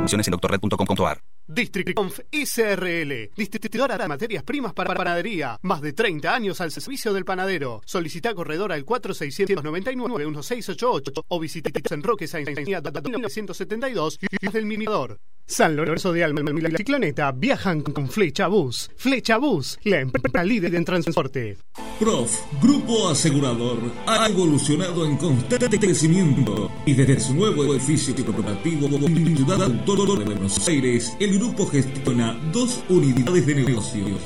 Opciones 0.04 0.26
en 0.26 0.30
doctorred.com.ar. 0.30 1.18
Districonf 1.58 2.20
ICRL, 2.30 3.32
distribuidora 3.36 3.98
de 3.98 4.06
materias 4.06 4.44
primas 4.44 4.72
para 4.74 4.94
panadería. 4.94 5.58
Más 5.62 5.80
de 5.80 5.92
30 5.92 6.32
años 6.32 6.60
al 6.60 6.70
servicio 6.70 7.12
del 7.12 7.24
panadero. 7.24 7.80
Solicita 7.84 8.32
corredor 8.32 8.70
al 8.70 8.86
4699-1688 8.86 11.24
o 11.26 11.40
visita 11.40 11.72
en 11.90 12.02
Roque 12.04 12.28
Sáenz 12.28 12.56
1972 12.56 14.20
y 14.30 14.50
del 14.52 14.66
Mirador. 14.66 15.18
San 15.50 15.76
Lorenzo 15.76 16.12
de 16.12 16.22
Alma 16.22 16.42
y 16.42 16.60
la 16.60 16.76
Cicloneta 16.76 17.32
viajan 17.32 17.80
con 17.80 18.10
Flecha 18.10 18.48
Bus. 18.48 18.90
Flecha 18.96 19.38
Bus, 19.38 19.78
la 19.82 20.00
empresa 20.00 20.44
líder 20.44 20.74
en 20.74 20.84
transporte. 20.84 21.56
Prof, 21.98 22.30
Grupo 22.62 23.08
Asegurador, 23.08 23.78
ha 24.06 24.28
evolucionado 24.28 25.06
en 25.06 25.16
constante 25.16 25.78
crecimiento 25.78 26.70
y 26.84 26.92
desde 26.92 27.18
su 27.18 27.34
nuevo 27.34 27.64
edificio 27.64 28.14
corporativo 28.26 28.88
Ciudad 28.88 29.62
Autónoma 29.62 30.18
de 30.18 30.24
Buenos 30.26 30.68
Aires, 30.68 31.16
el 31.18 31.38
grupo 31.38 31.47
gestiona 31.70 32.34
dos 32.52 32.82
unidades 32.88 33.46
de 33.46 33.54
negocios, 33.54 34.20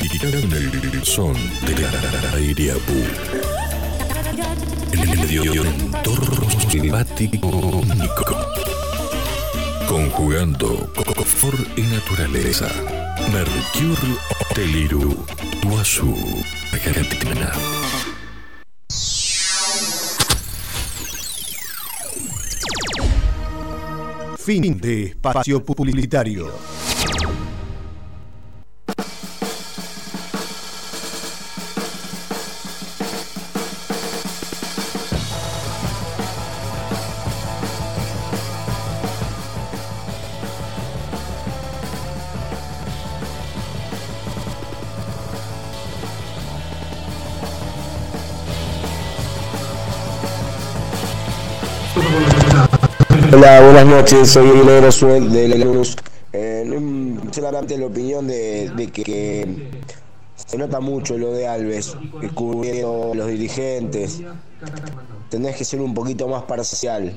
Tiraron 0.00 0.52
el 0.52 1.04
son 1.04 1.34
de 1.66 1.82
la 1.82 1.90
Airiapú. 2.34 3.02
En 4.92 5.00
el 5.00 5.18
medio 5.18 5.64
entorno 5.64 6.46
climático 6.70 7.48
único. 7.48 8.73
Conjugando 9.94 10.90
confort 10.92 11.78
y 11.78 11.82
naturaleza. 11.82 12.68
Mercurio 13.32 14.18
Teliru, 14.52 15.24
Tuazú, 15.62 16.16
Argentina. 16.72 17.52
Fin 24.36 24.80
de 24.80 25.04
espacio 25.04 25.64
publicitario. 25.64 26.83
Hola, 53.44 53.60
buenas 53.60 53.84
noches, 53.84 54.30
soy 54.30 54.48
el 54.48 54.64
negro 54.64 54.90
Suel 54.90 55.30
de 55.30 55.48
la 55.48 55.56
Luz. 55.62 55.96
Eh, 56.32 56.64
solamente 57.30 57.76
la 57.76 57.84
opinión 57.84 58.26
de, 58.26 58.70
de 58.70 58.86
que, 58.86 59.04
que 59.04 59.68
se 60.34 60.56
nota 60.56 60.80
mucho 60.80 61.18
lo 61.18 61.30
de 61.30 61.46
Alves, 61.46 61.94
cubriendo 62.32 63.12
los 63.14 63.28
dirigentes. 63.28 64.22
Tenés 65.28 65.56
que 65.56 65.66
ser 65.66 65.82
un 65.82 65.92
poquito 65.92 66.26
más 66.26 66.44
parcial. 66.44 67.14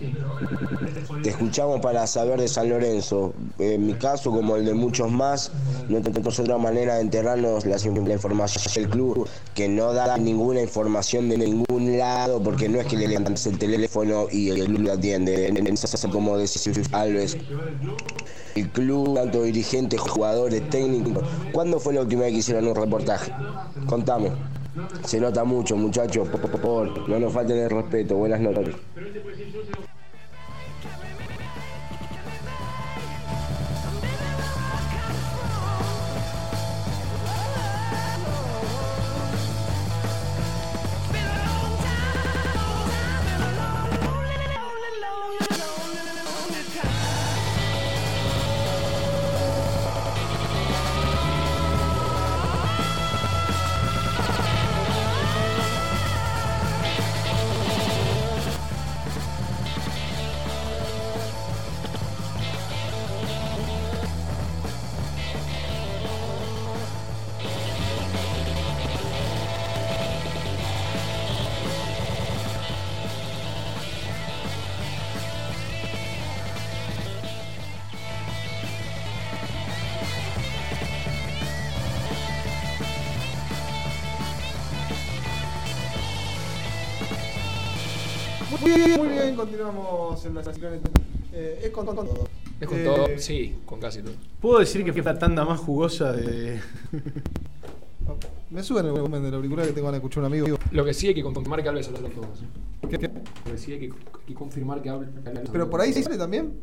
Te 1.24 1.30
escuchamos 1.30 1.80
para 1.80 2.06
saber 2.08 2.42
de 2.42 2.50
San 2.50 2.68
Lorenzo. 2.68 3.34
En 3.58 3.88
mi 3.88 3.94
caso, 3.94 4.30
como 4.30 4.58
el 4.58 4.66
de 4.66 4.74
muchos 4.74 5.10
más, 5.10 5.54
no 5.90 6.02
tenemos 6.02 6.40
otra 6.40 6.58
manera 6.58 6.96
de 6.96 7.02
enterarnos 7.02 7.66
la, 7.66 7.78
la 7.78 8.14
información 8.14 8.74
del 8.74 8.90
club, 8.90 9.28
que 9.54 9.68
no 9.68 9.94
da 9.94 10.18
ninguna 10.18 10.62
información 10.62 11.30
de 11.30 11.38
ningún 11.38 11.98
lado, 11.98 12.42
porque 12.42 12.70
no 12.70 12.80
es 12.80 12.88
que 12.88 12.98
le 12.98 13.08
levantes 13.08 13.46
el 13.48 13.58
teléfono 13.58 14.28
y 14.32 14.50
el 14.50 14.66
club 14.66 14.82
lo 14.82 14.94
atiende. 14.94 15.54
Como 16.12 16.38
Alves. 16.94 17.38
El 18.56 18.70
club, 18.70 19.16
tanto 19.16 19.44
dirigentes, 19.44 20.00
jugadores, 20.00 20.68
técnicos. 20.70 21.24
¿Cuándo 21.52 21.80
fue 21.80 21.94
la 21.94 22.02
última 22.02 22.24
vez 22.24 22.32
que 22.32 22.38
hicieron 22.40 22.68
un 22.68 22.76
reportaje? 22.76 23.32
Contamos. 23.86 24.32
Se 25.06 25.20
nota 25.20 25.44
mucho, 25.44 25.76
muchachos. 25.76 26.28
Por 26.28 27.10
no 27.10 27.20
nos 27.20 27.34
falten 27.34 27.58
el 27.58 27.70
respeto. 27.70 28.16
Buenas 28.16 28.40
noches. 28.40 28.76
Bien, 89.28 89.36
continuamos 89.36 90.26
en 90.26 90.36
la 90.36 90.44
cicloneta. 90.44 90.90
Eh, 91.34 91.62
es 91.64 91.72
con 91.72 91.86
todo. 91.86 92.28
Es 92.60 92.68
con 92.68 92.80
Eh, 92.80 92.84
todo, 92.84 93.08
sí, 93.18 93.56
con 93.66 93.80
casi 93.80 94.02
todo. 94.02 94.14
¿Puedo 94.42 94.60
decir 94.60 94.84
que 94.84 94.94
fue 94.94 95.04
la 95.04 95.20
tanda 95.20 95.44
más 95.46 95.60
jugosa 95.60 96.12
de. 96.14 96.60
Me 98.50 98.64
suben 98.64 98.86
el 98.86 98.94
volumen 98.94 99.22
del 99.22 99.34
auricular 99.34 99.68
que 99.68 99.74
tengo 99.74 99.90
a 99.90 99.96
escuchar 99.96 100.20
un 100.20 100.28
amigo. 100.28 100.58
Lo 100.72 100.86
que 100.86 100.94
sí 100.94 101.10
hay 101.10 101.14
que 101.14 101.22
confirmar 101.22 101.62
que 101.62 101.68
Alves 101.68 101.90
habló 101.90 102.08
todos. 102.08 102.40
¿Qué, 102.90 102.98
qué? 102.98 103.10
Lo 103.46 103.52
que 103.52 103.58
sí 103.58 103.74
hay 103.74 103.80
que, 103.80 103.94
que 104.26 104.34
confirmar 104.34 104.82
que 104.82 104.90
Alves 104.90 105.10
Pero 105.52 105.70
por 105.70 105.82
ahí 105.82 105.92
sí 105.92 106.02
sale 106.02 106.18
también. 106.18 106.54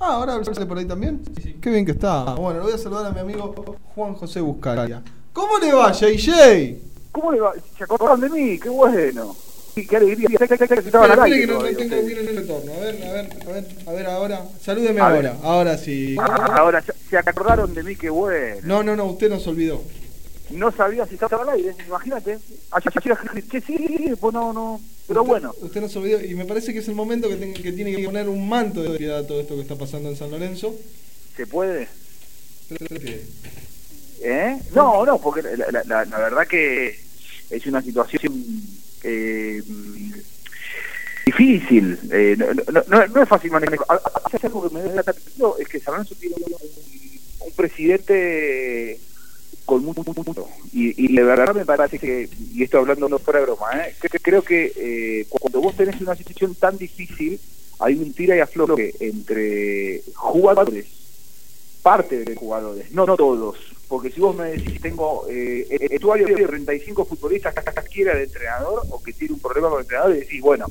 Ah, 0.00 0.14
ahora 0.14 0.44
sale 0.44 0.66
por 0.66 0.78
ahí 0.78 0.84
también. 0.84 1.22
Qué 1.60 1.70
bien 1.70 1.84
que 1.86 1.92
está. 1.92 2.34
Bueno, 2.34 2.58
le 2.58 2.64
voy 2.66 2.72
a 2.72 2.78
saludar 2.78 3.06
a 3.06 3.10
mi 3.12 3.20
amigo 3.20 3.54
Juan 3.94 4.14
José 4.14 4.40
Buscaria. 4.40 5.02
¿Cómo 5.32 5.58
le 5.58 5.72
va, 5.72 5.92
JJ? 5.92 6.78
¿Cómo 7.12 7.30
le 7.32 7.40
va? 7.40 7.52
¿Se 7.76 7.84
acordaron 7.84 8.20
de 8.20 8.28
mí? 8.30 8.58
¡Qué 8.58 8.68
bueno! 8.68 9.36
¡Qué 9.86 9.96
alegría! 9.96 10.28
Espera, 10.40 11.22
aire 11.24 11.40
que 11.40 11.46
no, 11.46 11.62
no 11.62 11.68
tengo 11.76 12.02
bien 12.02 12.18
el 12.18 12.36
retorno. 12.36 12.72
A 12.72 12.78
ver, 12.78 13.04
a 13.04 13.12
ver, 13.12 13.66
a 13.86 13.92
ver, 13.92 14.06
ahora. 14.06 14.44
Salúdeme 14.62 15.00
A 15.00 15.08
ver. 15.08 15.26
ahora. 15.26 15.38
Ahora 15.42 15.78
sí. 15.78 16.16
Ahora, 16.18 16.84
se 17.10 17.16
acordaron 17.18 17.74
de 17.74 17.82
mí, 17.82 17.96
qué 17.96 18.10
bueno. 18.10 18.56
No, 18.64 18.82
no, 18.82 18.96
no, 18.96 19.04
usted 19.06 19.28
nos 19.28 19.46
olvidó. 19.46 19.82
no 20.50 20.72
sabía 20.72 21.06
si 21.06 21.14
estaba 21.14 21.42
al 21.42 21.50
aire, 21.50 21.74
imagínate. 21.86 22.38
Ayer, 22.70 22.92
che, 23.50 23.60
sí, 23.60 24.14
pues 24.18 24.32
no, 24.34 24.52
no. 24.52 24.80
Pero 25.06 25.22
Usted- 25.22 25.28
bueno, 25.30 25.54
Usted 25.60 25.80
no 25.80 25.88
se 25.88 25.98
olvidó, 25.98 26.22
y 26.24 26.34
me 26.34 26.44
parece 26.44 26.72
que 26.72 26.78
es 26.80 26.88
el 26.88 26.94
momento 26.94 27.28
que, 27.28 27.36
ten- 27.36 27.54
que 27.54 27.72
tiene 27.72 27.94
que 27.94 28.04
poner 28.04 28.28
un 28.28 28.48
manto 28.48 28.82
de 28.82 28.98
piedad 28.98 29.18
a 29.18 29.26
todo 29.26 29.40
esto 29.40 29.54
que 29.56 29.62
está 29.62 29.74
pasando 29.76 30.08
en 30.08 30.16
San 30.16 30.30
Lorenzo. 30.30 30.74
¿se 31.36 31.46
puede? 31.46 31.88
¿Eh? 34.20 34.58
No, 34.74 35.06
no, 35.06 35.18
porque 35.18 35.42
la, 35.42 35.56
la- 35.70 35.84
la- 35.84 36.04
la 36.04 36.18
verdad 36.18 36.46
que 36.46 36.98
es 37.50 37.66
una 37.66 37.80
situación 37.82 38.32
eh, 39.04 39.62
difícil. 41.26 41.98
eh, 42.10 42.36
no, 42.38 42.46
no- 42.72 43.06
no- 43.06 43.06
es 43.22 43.28
fácil 43.28 43.50
manejar. 43.50 43.78
A- 43.88 43.94
algo 44.44 44.68
que 44.68 44.74
me 44.74 44.82
da 44.82 45.02
es 45.58 45.68
que 45.68 45.80
tiene 46.14 46.36
un, 46.36 46.52
un 47.46 47.52
presidente 47.52 48.98
con 49.64 49.84
mucho, 49.84 50.02
mucho 50.02 50.48
y, 50.72 51.04
y 51.04 51.14
de 51.14 51.22
verdad 51.22 51.54
me 51.54 51.66
parece 51.66 51.98
que, 51.98 52.28
y 52.54 52.62
esto 52.62 52.78
hablando 52.78 53.06
no 53.08 53.18
fuera 53.18 53.40
de 53.40 53.46
broma, 53.46 53.66
¿eh? 53.86 53.94
creo 54.18 54.42
que 54.42 54.72
eh, 54.76 55.26
cuando 55.28 55.60
vos 55.60 55.76
tenés 55.76 56.00
una 56.00 56.16
situación 56.16 56.54
tan 56.54 56.78
difícil, 56.78 57.38
hay 57.78 57.94
un 57.96 58.14
tira 58.14 58.34
y 58.36 58.40
afloje 58.40 58.94
entre 59.00 60.02
jugadores 60.14 60.86
parte 61.82 62.24
de 62.24 62.34
jugadores, 62.34 62.90
no, 62.92 63.06
no 63.06 63.16
todos. 63.16 63.56
Porque 63.88 64.10
si 64.10 64.20
vos 64.20 64.36
me 64.36 64.50
decís, 64.50 64.80
tengo 64.80 65.26
eh, 65.30 65.66
el 65.70 65.88
vestuario 65.88 66.26
de 66.26 66.46
35 66.46 67.06
futbolistas 67.06 67.54
que 67.54 67.62
quiera 67.90 68.12
el 68.12 68.24
entrenador 68.24 68.82
o 68.90 69.02
que 69.02 69.14
tiene 69.14 69.34
un 69.34 69.40
problema 69.40 69.70
con 69.70 69.78
el 69.78 69.84
entrenador, 69.84 70.16
y 70.16 70.20
decís, 70.20 70.42
bueno, 70.42 70.66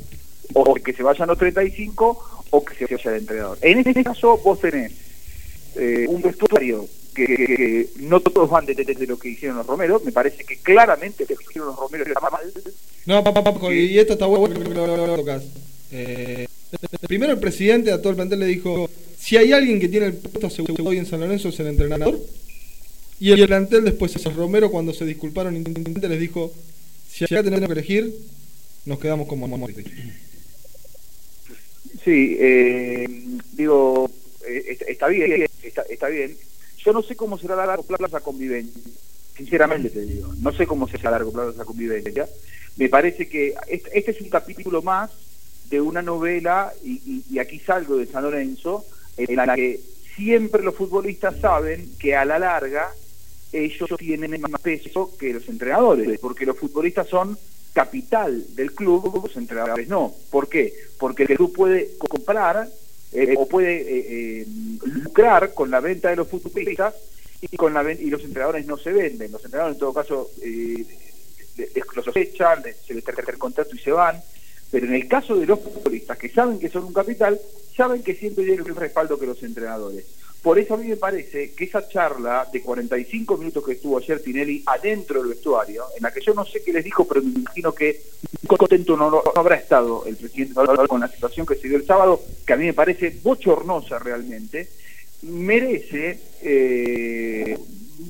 o 0.54 0.74
que 0.76 0.94
se 0.94 1.04
vayan 1.04 1.28
los 1.28 1.38
35 1.38 2.46
o 2.52 2.64
que 2.64 2.76
se 2.76 2.96
vaya 2.96 3.12
el 3.12 3.18
entrenador. 3.18 3.58
En 3.62 3.80
este 3.80 4.04
caso, 4.04 4.38
vos 4.38 4.60
tenés 4.60 4.92
eh, 5.76 6.06
un 6.08 6.22
vestuario 6.22 6.88
que, 7.14 7.90
no 8.02 8.20
todos 8.20 8.50
van 8.50 8.66
desde 8.68 8.86
de, 8.86 9.08
lo 9.08 9.18
que 9.18 9.30
hicieron 9.30 9.58
los 9.58 9.66
Romeros, 9.66 10.04
me 10.04 10.12
parece 10.12 10.44
que 10.44 10.58
claramente 10.58 11.26
lo 11.28 11.36
que 11.36 11.44
hicieron 11.44 11.70
los 11.70 11.78
Romeros 11.78 12.08
está 12.08 12.30
mal. 12.30 12.54
No, 13.08 13.24
papá, 13.24 13.44
papá, 13.44 13.74
y 13.74 13.98
esto 13.98 14.14
está 14.14 14.28
bueno. 14.28 14.56
Eh, 15.92 16.48
primero 17.08 17.34
el 17.34 17.40
presidente 17.40 17.92
a 17.92 17.98
todo 17.98 18.12
el 18.12 18.18
plantel 18.18 18.40
le 18.40 18.46
dijo, 18.46 18.90
si 19.18 19.38
hay 19.38 19.54
alguien 19.54 19.80
que 19.80 19.88
tiene 19.88 20.08
el 20.08 20.14
puesto 20.14 20.50
seguro 20.50 20.84
hoy 20.86 20.98
en 20.98 21.06
San 21.06 21.20
Lorenzo 21.20 21.50
es 21.50 21.60
el 21.60 21.68
entrenador. 21.68 22.20
Y 23.20 23.32
el 23.32 23.48
plantel 23.48 23.84
después, 23.84 24.16
el 24.16 24.34
Romero 24.36 24.70
cuando 24.70 24.94
se 24.94 25.06
disculparon 25.06 25.56
les 26.10 26.20
dijo, 26.20 26.54
si 27.10 27.26
acá 27.26 27.42
tenemos 27.44 27.66
que 27.68 27.74
elegir, 27.74 28.14
nos 28.86 29.00
quedamos 29.00 29.28
como 29.28 29.48
Morri. 29.48 29.84
Sí, 32.04 32.38
eh, 32.40 33.08
digo, 33.54 34.10
eh, 34.48 34.78
está, 34.88 35.08
bien, 35.08 35.46
está, 35.64 35.82
está 35.84 36.08
bien. 36.10 36.38
Yo 36.78 36.94
no 36.94 37.02
sé 37.02 37.16
cómo 37.16 37.38
será 37.38 37.62
a 37.62 37.66
largo 37.66 37.84
plazo 37.84 38.22
convivencia, 38.22 38.82
sinceramente 39.36 39.90
te 39.90 40.02
digo. 40.06 40.34
No 40.40 40.54
sé 40.54 40.68
cómo 40.68 40.88
será 40.88 41.10
a 41.10 41.12
largo 41.14 41.32
plazo 41.32 41.66
convivencia. 41.66 42.28
Me 42.78 42.88
parece 42.88 43.28
que 43.28 43.56
este, 43.68 44.12
es 44.12 44.22
un 44.22 44.30
capítulo 44.30 44.82
más 44.84 45.10
de 45.70 45.82
una 45.82 46.02
novela, 46.02 46.72
y- 46.84 47.24
y 47.30 47.40
aquí 47.40 47.60
salgo 47.60 47.98
de 47.98 48.06
San 48.06 48.24
Lorenzo, 48.24 48.86
en 49.18 49.36
la 49.36 49.56
que 49.56 49.80
siempre 50.16 50.62
los 50.64 50.76
futbolistas 50.76 51.36
saben 51.42 51.90
que 52.00 52.16
a 52.16 52.24
la 52.24 52.40
larga 52.40 52.90
ellos 53.66 53.90
tienen 53.98 54.40
más 54.42 54.62
peso 54.62 55.16
que 55.18 55.34
los 55.34 55.48
entrenadores, 55.50 56.20
porque 56.20 56.46
los 56.46 56.58
futbolistas 56.58 57.08
son 57.08 57.38
capital 57.74 58.56
del 58.56 58.74
club, 58.74 59.22
los 59.24 59.36
entrenadores 59.36 59.88
no. 59.88 60.14
¿Por 60.32 60.50
qué? 60.50 60.74
Porque 60.98 61.24
el 61.24 61.36
club 61.36 61.54
puede 61.54 61.92
comprar 61.98 62.68
eh, 63.14 63.36
o 63.38 63.48
puede 63.48 63.82
eh, 63.82 64.06
eh, 64.42 64.48
lucrar 64.86 65.54
con 65.54 65.70
la 65.72 65.80
venta 65.80 66.10
de 66.10 66.16
los 66.16 66.28
futbolistas 66.28 66.96
y 67.42 67.56
con 67.56 67.74
la 67.74 67.92
y 67.92 68.10
los 68.10 68.24
entrenadores 68.24 68.66
no 68.66 68.78
se 68.78 68.92
venden. 68.92 69.32
Los 69.32 69.46
entrenadores 69.46 69.76
en 69.76 69.80
todo 69.80 69.94
caso 69.94 70.32
eh, 70.42 70.86
los 71.96 72.16
echan, 72.16 72.64
se 72.86 72.94
les 72.94 73.04
el 73.08 73.38
contrato 73.38 73.76
y 73.76 73.80
se 73.80 73.92
van. 73.92 74.22
Pero 74.70 74.86
en 74.86 74.96
el 74.96 75.08
caso 75.08 75.36
de 75.36 75.46
los 75.46 75.60
futbolistas 75.60 76.18
que 76.18 76.30
saben 76.30 76.60
que 76.60 76.70
son 76.70 76.86
un 76.86 76.94
capital, 76.94 77.40
saben 77.76 78.04
que 78.04 78.16
siempre 78.16 78.44
tienen 78.44 78.66
el 78.66 78.76
respaldo 78.76 79.18
que 79.18 79.26
los 79.26 79.42
entrenadores. 79.44 80.06
Por 80.48 80.58
eso 80.58 80.76
a 80.76 80.78
mí 80.78 80.88
me 80.88 80.96
parece 80.96 81.52
que 81.52 81.66
esa 81.66 81.90
charla 81.90 82.48
de 82.50 82.62
45 82.62 83.36
minutos 83.36 83.66
que 83.66 83.74
estuvo 83.74 83.98
ayer 83.98 84.24
Tinelli 84.24 84.64
adentro 84.66 85.20
del 85.20 85.32
vestuario, 85.32 85.84
en 85.98 86.04
la 86.04 86.14
que 86.14 86.22
yo 86.22 86.34
no 86.34 86.46
sé 86.46 86.64
qué 86.64 86.72
les 86.72 86.86
dijo, 86.86 87.06
pero 87.06 87.22
me 87.22 87.32
imagino 87.32 87.74
que 87.74 88.02
contento 88.48 88.96
no, 88.96 89.22
habrá 89.36 89.58
estado 89.58 90.06
el 90.06 90.16
presidente 90.16 90.54
con 90.88 91.02
la 91.02 91.10
situación 91.10 91.46
que 91.46 91.56
se 91.56 91.68
dio 91.68 91.76
el 91.76 91.86
sábado, 91.86 92.22
que 92.46 92.54
a 92.54 92.56
mí 92.56 92.64
me 92.64 92.74
parece 92.74 93.20
bochornosa 93.22 94.00
realmente, 94.00 94.70
merece 95.24 96.18
eh, 96.42 97.60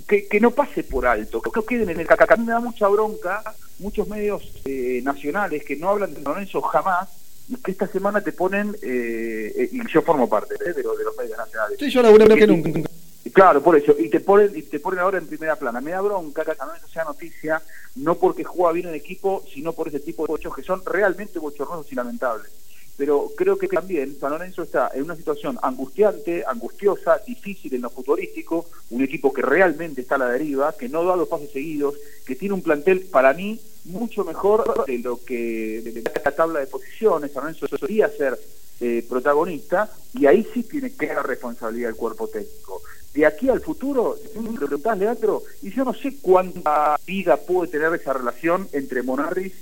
que, 0.07 0.27
que 0.27 0.39
no 0.39 0.51
pase 0.51 0.83
por 0.83 1.07
alto, 1.07 1.41
que 1.41 1.49
no 1.55 1.65
queden 1.65 1.89
en 1.89 2.01
el 2.01 2.05
caca. 2.05 2.31
A 2.31 2.37
mí 2.37 2.45
me 2.45 2.51
da 2.51 2.59
mucha 2.59 2.87
bronca 2.87 3.41
muchos 3.79 4.07
medios 4.07 4.43
eh, 4.65 5.01
nacionales 5.03 5.65
que 5.65 5.75
no 5.75 5.89
hablan 5.89 6.13
de 6.13 6.21
Lorenzo 6.21 6.61
jamás 6.61 7.09
y 7.49 7.55
que 7.57 7.71
esta 7.71 7.87
semana 7.87 8.21
te 8.21 8.31
ponen, 8.33 8.75
eh, 8.81 9.53
eh, 9.55 9.69
y 9.71 9.81
yo 9.87 10.01
formo 10.01 10.27
parte 10.29 10.55
eh, 10.55 10.73
de, 10.73 10.83
lo- 10.83 10.95
de 10.97 11.03
los 11.05 11.15
medios 11.17 11.37
nacionales. 11.37 11.77
Sí, 11.79 11.89
yo 11.89 12.01
la 12.01 12.35
que 12.35 12.47
nunca. 12.47 12.89
Claro, 13.33 13.61
por 13.61 13.75
eso. 13.77 13.93
Y 13.97 14.09
te 14.09 14.19
ponen, 14.19 14.51
y 14.55 14.63
te 14.63 14.79
ponen 14.79 14.99
ahora 14.99 15.17
en 15.17 15.27
primera 15.27 15.55
plana. 15.57 15.81
Me 15.81 15.91
da 15.91 16.01
bronca 16.01 16.43
que 16.45 16.55
San 16.55 16.67
Lorenzo 16.67 16.87
sea 16.87 17.03
noticia, 17.03 17.61
no 17.95 18.15
porque 18.15 18.43
juega 18.43 18.71
bien 18.71 18.87
en 18.87 18.95
equipo, 18.95 19.43
sino 19.53 19.73
por 19.73 19.87
ese 19.89 19.99
tipo 19.99 20.25
de 20.25 20.33
hechos 20.35 20.55
que 20.55 20.63
son 20.63 20.83
realmente 20.85 21.37
bochornosos 21.39 21.91
y 21.91 21.95
lamentables. 21.95 22.49
Pero 22.97 23.31
creo 23.37 23.57
que 23.57 23.67
también 23.67 24.17
San 24.19 24.31
Lorenzo 24.31 24.63
está 24.63 24.89
en 24.93 25.03
una 25.03 25.15
situación 25.15 25.59
angustiante, 25.61 26.43
angustiosa, 26.47 27.21
difícil 27.25 27.75
en 27.75 27.83
lo 27.83 27.91
futbolístico, 27.91 28.65
un 28.89 29.03
equipo 29.03 29.31
que 29.31 29.43
realmente 29.43 30.01
está 30.01 30.15
a 30.15 30.19
la 30.19 30.29
deriva, 30.29 30.75
que 30.75 30.89
no 30.89 31.03
da 31.05 31.15
los 31.15 31.27
pasos 31.27 31.51
seguidos, 31.51 31.95
que 32.25 32.35
tiene 32.35 32.55
un 32.55 32.63
plantel 32.63 33.01
para 33.01 33.33
mí 33.33 33.59
mucho 33.85 34.25
mejor 34.25 34.85
de 34.85 34.97
lo 34.99 35.23
que 35.23 35.81
de 35.83 36.03
la 36.25 36.31
tabla 36.31 36.59
de 36.59 36.67
posiciones. 36.67 37.31
San 37.31 37.43
Lorenzo 37.43 37.67
solía 37.67 38.09
ser 38.09 38.37
eh, 38.79 39.05
protagonista 39.07 39.89
y 40.13 40.25
ahí 40.25 40.45
sí 40.53 40.63
tiene 40.63 40.91
clara 40.91 41.21
responsabilidad 41.21 41.89
el 41.91 41.95
cuerpo 41.95 42.27
técnico. 42.27 42.81
De 43.13 43.25
aquí 43.25 43.49
al 43.49 43.61
futuro, 43.61 44.15
si 44.31 44.39
me 44.39 44.57
preguntás, 44.57 44.97
Leandro, 44.97 45.41
y 45.63 45.71
yo 45.71 45.83
no 45.83 45.93
sé 45.93 46.17
cuánta 46.21 46.99
vida 47.05 47.37
puede 47.37 47.71
tener 47.71 47.93
esa 47.93 48.13
relación 48.13 48.67
entre 48.73 49.01
Monarris 49.01 49.53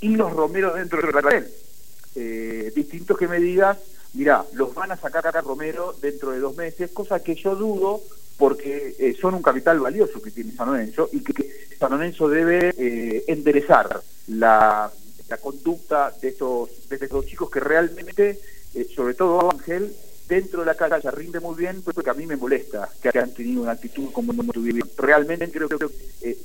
y 0.00 0.14
los 0.16 0.32
Romeros 0.32 0.74
dentro 0.74 1.00
del 1.00 1.10
plantel. 1.10 1.52
Eh, 2.14 2.72
distinto 2.74 3.16
que 3.16 3.28
me 3.28 3.38
digas, 3.38 3.78
mira, 4.14 4.44
los 4.52 4.74
van 4.74 4.92
a 4.92 4.96
sacar 4.96 5.26
a 5.26 5.40
Romero 5.40 5.94
dentro 6.00 6.30
de 6.30 6.40
dos 6.40 6.56
meses, 6.56 6.90
cosa 6.90 7.22
que 7.22 7.34
yo 7.34 7.56
dudo 7.56 8.00
porque 8.36 8.96
eh, 8.98 9.14
son 9.20 9.34
un 9.34 9.42
capital 9.42 9.78
valioso 9.80 10.20
que 10.20 10.30
tiene 10.30 10.52
San 10.52 10.68
Lorenzo 10.68 11.08
y 11.12 11.20
que, 11.20 11.32
que 11.32 11.76
San 11.78 11.92
Lorenzo 11.92 12.28
debe 12.28 12.74
eh, 12.76 13.24
enderezar 13.28 14.02
la, 14.28 14.90
la 15.28 15.36
conducta 15.38 16.12
de 16.20 16.28
estos, 16.28 16.88
de 16.88 16.96
estos 16.96 17.26
chicos 17.26 17.50
que 17.50 17.60
realmente, 17.60 18.38
eh, 18.74 18.86
sobre 18.94 19.14
todo 19.14 19.50
Ángel, 19.50 19.94
dentro 20.28 20.60
de 20.60 20.66
la 20.66 20.74
cancha 20.74 21.10
rinde 21.10 21.40
muy 21.40 21.54
bien, 21.56 21.82
porque 21.82 22.10
a 22.10 22.14
mí 22.14 22.26
me 22.26 22.36
molesta 22.36 22.88
que 23.00 23.18
han 23.18 23.32
tenido 23.32 23.62
una 23.62 23.72
actitud 23.72 24.10
como 24.12 24.32
no 24.32 24.44
tuvieron. 24.52 24.88
Realmente 24.96 25.50
creo 25.50 25.68
que 25.68 25.86
eh, 26.22 26.38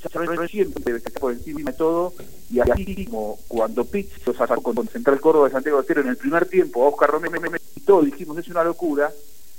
siempre 0.48 0.84
debe 0.84 0.98
estar 0.98 1.12
por 1.14 1.32
encima 1.32 1.70
de 1.70 1.76
todo 1.76 2.12
y 2.50 2.60
así 2.60 3.06
como 3.06 3.38
cuando 3.48 3.84
Pitts 3.84 4.26
lo 4.26 4.34
sacó 4.34 4.62
con 4.62 4.88
Central 4.88 5.20
Córdoba 5.20 5.48
de 5.48 5.52
Santiago 5.52 5.78
de 5.78 5.82
Estero 5.82 6.00
en 6.02 6.08
el 6.08 6.16
primer 6.16 6.46
tiempo, 6.46 6.86
Oscar 6.86 7.10
Romero 7.10 7.40
y 7.76 7.80
todos 7.80 8.04
dijimos 8.04 8.38
es 8.38 8.48
una 8.48 8.64
locura. 8.64 9.12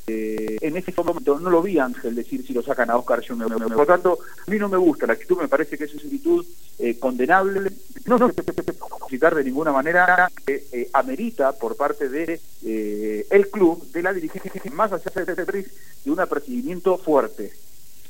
Eh, 0.09 0.57
en 0.61 0.75
ese 0.77 0.91
momento 0.97 1.39
no 1.39 1.49
lo 1.49 1.61
vi 1.61 1.77
Ángel 1.79 2.15
decir 2.15 2.45
si 2.45 2.53
lo 2.53 2.61
sacan 2.63 2.89
a 2.89 2.97
Oscar 2.97 3.21
yo 3.21 3.35
me, 3.35 3.45
me- 3.47 3.55
Por 3.57 3.71
lo 3.77 3.85
tanto, 3.85 4.19
a 4.47 4.49
mí 4.51 4.57
no 4.57 4.67
me 4.69 4.77
gusta 4.77 5.05
la 5.07 5.13
actitud, 5.13 5.37
me 5.37 5.47
parece 5.47 5.77
que 5.77 5.83
es 5.85 5.93
una 5.93 6.03
actitud 6.03 6.45
eh, 6.79 6.97
condenable, 6.97 7.71
no 8.05 8.17
se 8.17 8.33
puede 8.43 8.73
justificar 8.79 9.35
de 9.35 9.43
ninguna 9.43 9.71
manera, 9.71 10.29
que 10.45 10.63
eh, 10.71 10.89
amerita 10.93 11.51
por 11.53 11.75
parte 11.75 12.09
de 12.09 12.39
eh, 12.65 13.27
el 13.29 13.49
club, 13.49 13.91
de 13.91 14.01
la 14.01 14.13
dirigencia, 14.13 14.51
más 14.73 14.91
allá 14.91 15.11
de, 15.25 15.35
de, 15.35 15.45
de 16.05 16.11
un 16.11 16.19
apercibimiento 16.19 16.97
fuerte, 16.97 17.51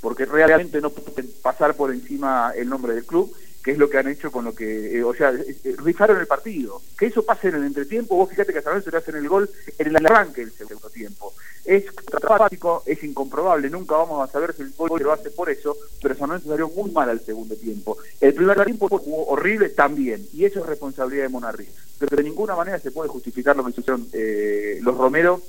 porque 0.01 0.25
realmente 0.25 0.79
no 0.81 0.89
pueden 0.91 1.29
pasar 1.41 1.75
por 1.75 1.91
encima 1.91 2.51
el 2.55 2.69
nombre 2.69 2.93
del 2.93 3.05
club, 3.05 3.33
que 3.63 3.71
es 3.71 3.77
lo 3.77 3.89
que 3.89 3.97
han 3.97 4.07
hecho 4.07 4.31
con 4.31 4.45
lo 4.45 4.55
que, 4.55 4.97
eh, 4.97 5.03
o 5.03 5.13
sea, 5.13 5.31
eh, 5.31 5.55
eh, 5.63 5.75
rifaron 5.77 6.19
el 6.19 6.27
partido. 6.27 6.81
Que 6.97 7.07
eso 7.07 7.23
pase 7.23 7.49
en 7.49 7.55
el 7.55 7.65
entretiempo, 7.65 8.15
vos 8.15 8.29
fíjate 8.29 8.53
que 8.53 8.59
a 8.59 8.61
San 8.61 8.81
le 8.85 8.97
hacen 8.97 9.15
el 9.15 9.27
gol 9.27 9.49
en 9.77 9.87
el 9.87 9.95
arranque 10.05 10.41
del 10.41 10.53
segundo 10.53 10.89
tiempo. 10.89 11.33
Es 11.65 11.85
básico, 12.27 12.83
es 12.85 13.03
incomprobable, 13.03 13.69
nunca 13.69 13.95
vamos 13.95 14.27
a 14.27 14.31
saber 14.31 14.53
si 14.53 14.63
el 14.63 14.71
gol 14.71 15.01
lo 15.03 15.11
hace 15.11 15.29
por 15.29 15.49
eso, 15.49 15.75
pero 16.01 16.15
San 16.15 16.29
Lorenzo 16.29 16.49
salió 16.49 16.69
muy 16.69 16.89
mal 16.91 17.09
al 17.09 17.19
segundo 17.19 17.55
tiempo. 17.55 17.97
El 18.21 18.33
primer 18.33 18.63
tiempo 18.63 18.87
jugó 18.87 19.27
horrible 19.27 19.69
también, 19.69 20.25
y 20.33 20.45
eso 20.45 20.61
es 20.61 20.65
responsabilidad 20.65 21.23
de 21.23 21.29
Monarri. 21.29 21.67
Pero 21.99 22.15
de 22.15 22.23
ninguna 22.23 22.55
manera 22.55 22.79
se 22.79 22.91
puede 22.91 23.09
justificar 23.09 23.55
lo 23.57 23.65
que 23.65 23.71
hicieron 23.71 24.07
eh, 24.13 24.79
los 24.81 24.97
Romero 24.97 25.41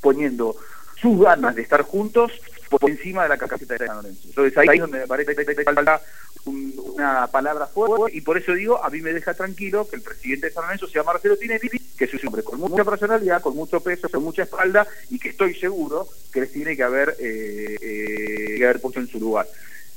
poniendo 0.00 0.54
sus 1.00 1.20
ganas 1.20 1.54
de 1.54 1.62
estar 1.62 1.82
juntos 1.82 2.32
por 2.68 2.88
encima 2.90 3.22
de 3.24 3.28
la 3.30 3.36
camiseta 3.38 3.74
de 3.74 3.86
San 3.86 3.96
Lorenzo. 3.96 4.20
Entonces 4.28 4.58
ahí 4.58 4.68
es 4.74 4.80
donde 4.80 4.98
me 5.00 5.06
parece 5.06 5.34
falta 5.64 6.00
un- 6.44 6.74
una 6.94 7.26
palabra 7.26 7.66
fuerte 7.66 8.16
y 8.16 8.20
por 8.20 8.38
eso 8.38 8.52
digo, 8.54 8.82
a 8.82 8.88
mí 8.90 9.00
me 9.00 9.12
deja 9.12 9.34
tranquilo 9.34 9.88
que 9.88 9.96
el 9.96 10.02
presidente 10.02 10.46
de 10.48 10.52
San 10.52 10.64
Lorenzo 10.64 10.86
sea 10.88 11.02
Marcelo 11.02 11.36
Tinelli, 11.36 11.68
que 11.96 12.04
es 12.04 12.14
un 12.14 12.20
hombre 12.28 12.42
con 12.42 12.60
mucha 12.60 12.84
personalidad, 12.84 13.42
con 13.42 13.54
mucho 13.56 13.80
peso, 13.80 14.08
con 14.08 14.22
mucha 14.22 14.42
espalda 14.44 14.86
y 15.10 15.18
que 15.18 15.30
estoy 15.30 15.54
seguro 15.54 16.08
que 16.32 16.40
les 16.40 16.52
tiene 16.52 16.76
que 16.76 16.82
haber, 16.82 17.16
eh, 17.18 17.76
eh, 17.80 18.54
que 18.58 18.64
haber 18.64 18.80
puesto 18.80 19.00
en 19.00 19.08
su 19.08 19.18
lugar. 19.20 19.46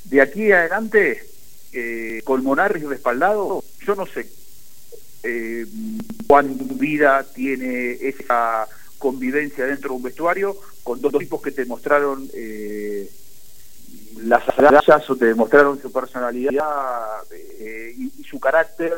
de 0.06 0.20
aquí 0.20 0.52
adelante, 0.52 1.24
eh, 1.74 2.22
con 2.26 2.44
Monarri 2.44 2.82
respaldado, 2.82 3.64
yo 3.86 3.96
no 3.96 4.06
sé 4.08 4.26
eh, 5.24 5.66
cuán 6.28 6.58
vida 6.80 7.24
tiene 7.36 7.92
esa 8.02 8.68
convivencia 9.02 9.66
dentro 9.66 9.90
de 9.90 9.96
un 9.98 10.04
vestuario 10.04 10.56
con 10.84 11.02
dos 11.02 11.12
tipos 11.18 11.42
que 11.42 11.52
te 11.52 11.66
mostraron 11.66 12.30
eh, 12.34 13.10
las 14.24 14.48
agallas 14.50 15.10
o 15.10 15.16
te 15.16 15.26
demostraron 15.26 15.82
su 15.82 15.92
personalidad 15.92 17.24
eh, 17.60 17.94
y, 17.98 18.22
y 18.22 18.24
su 18.24 18.40
carácter 18.40 18.94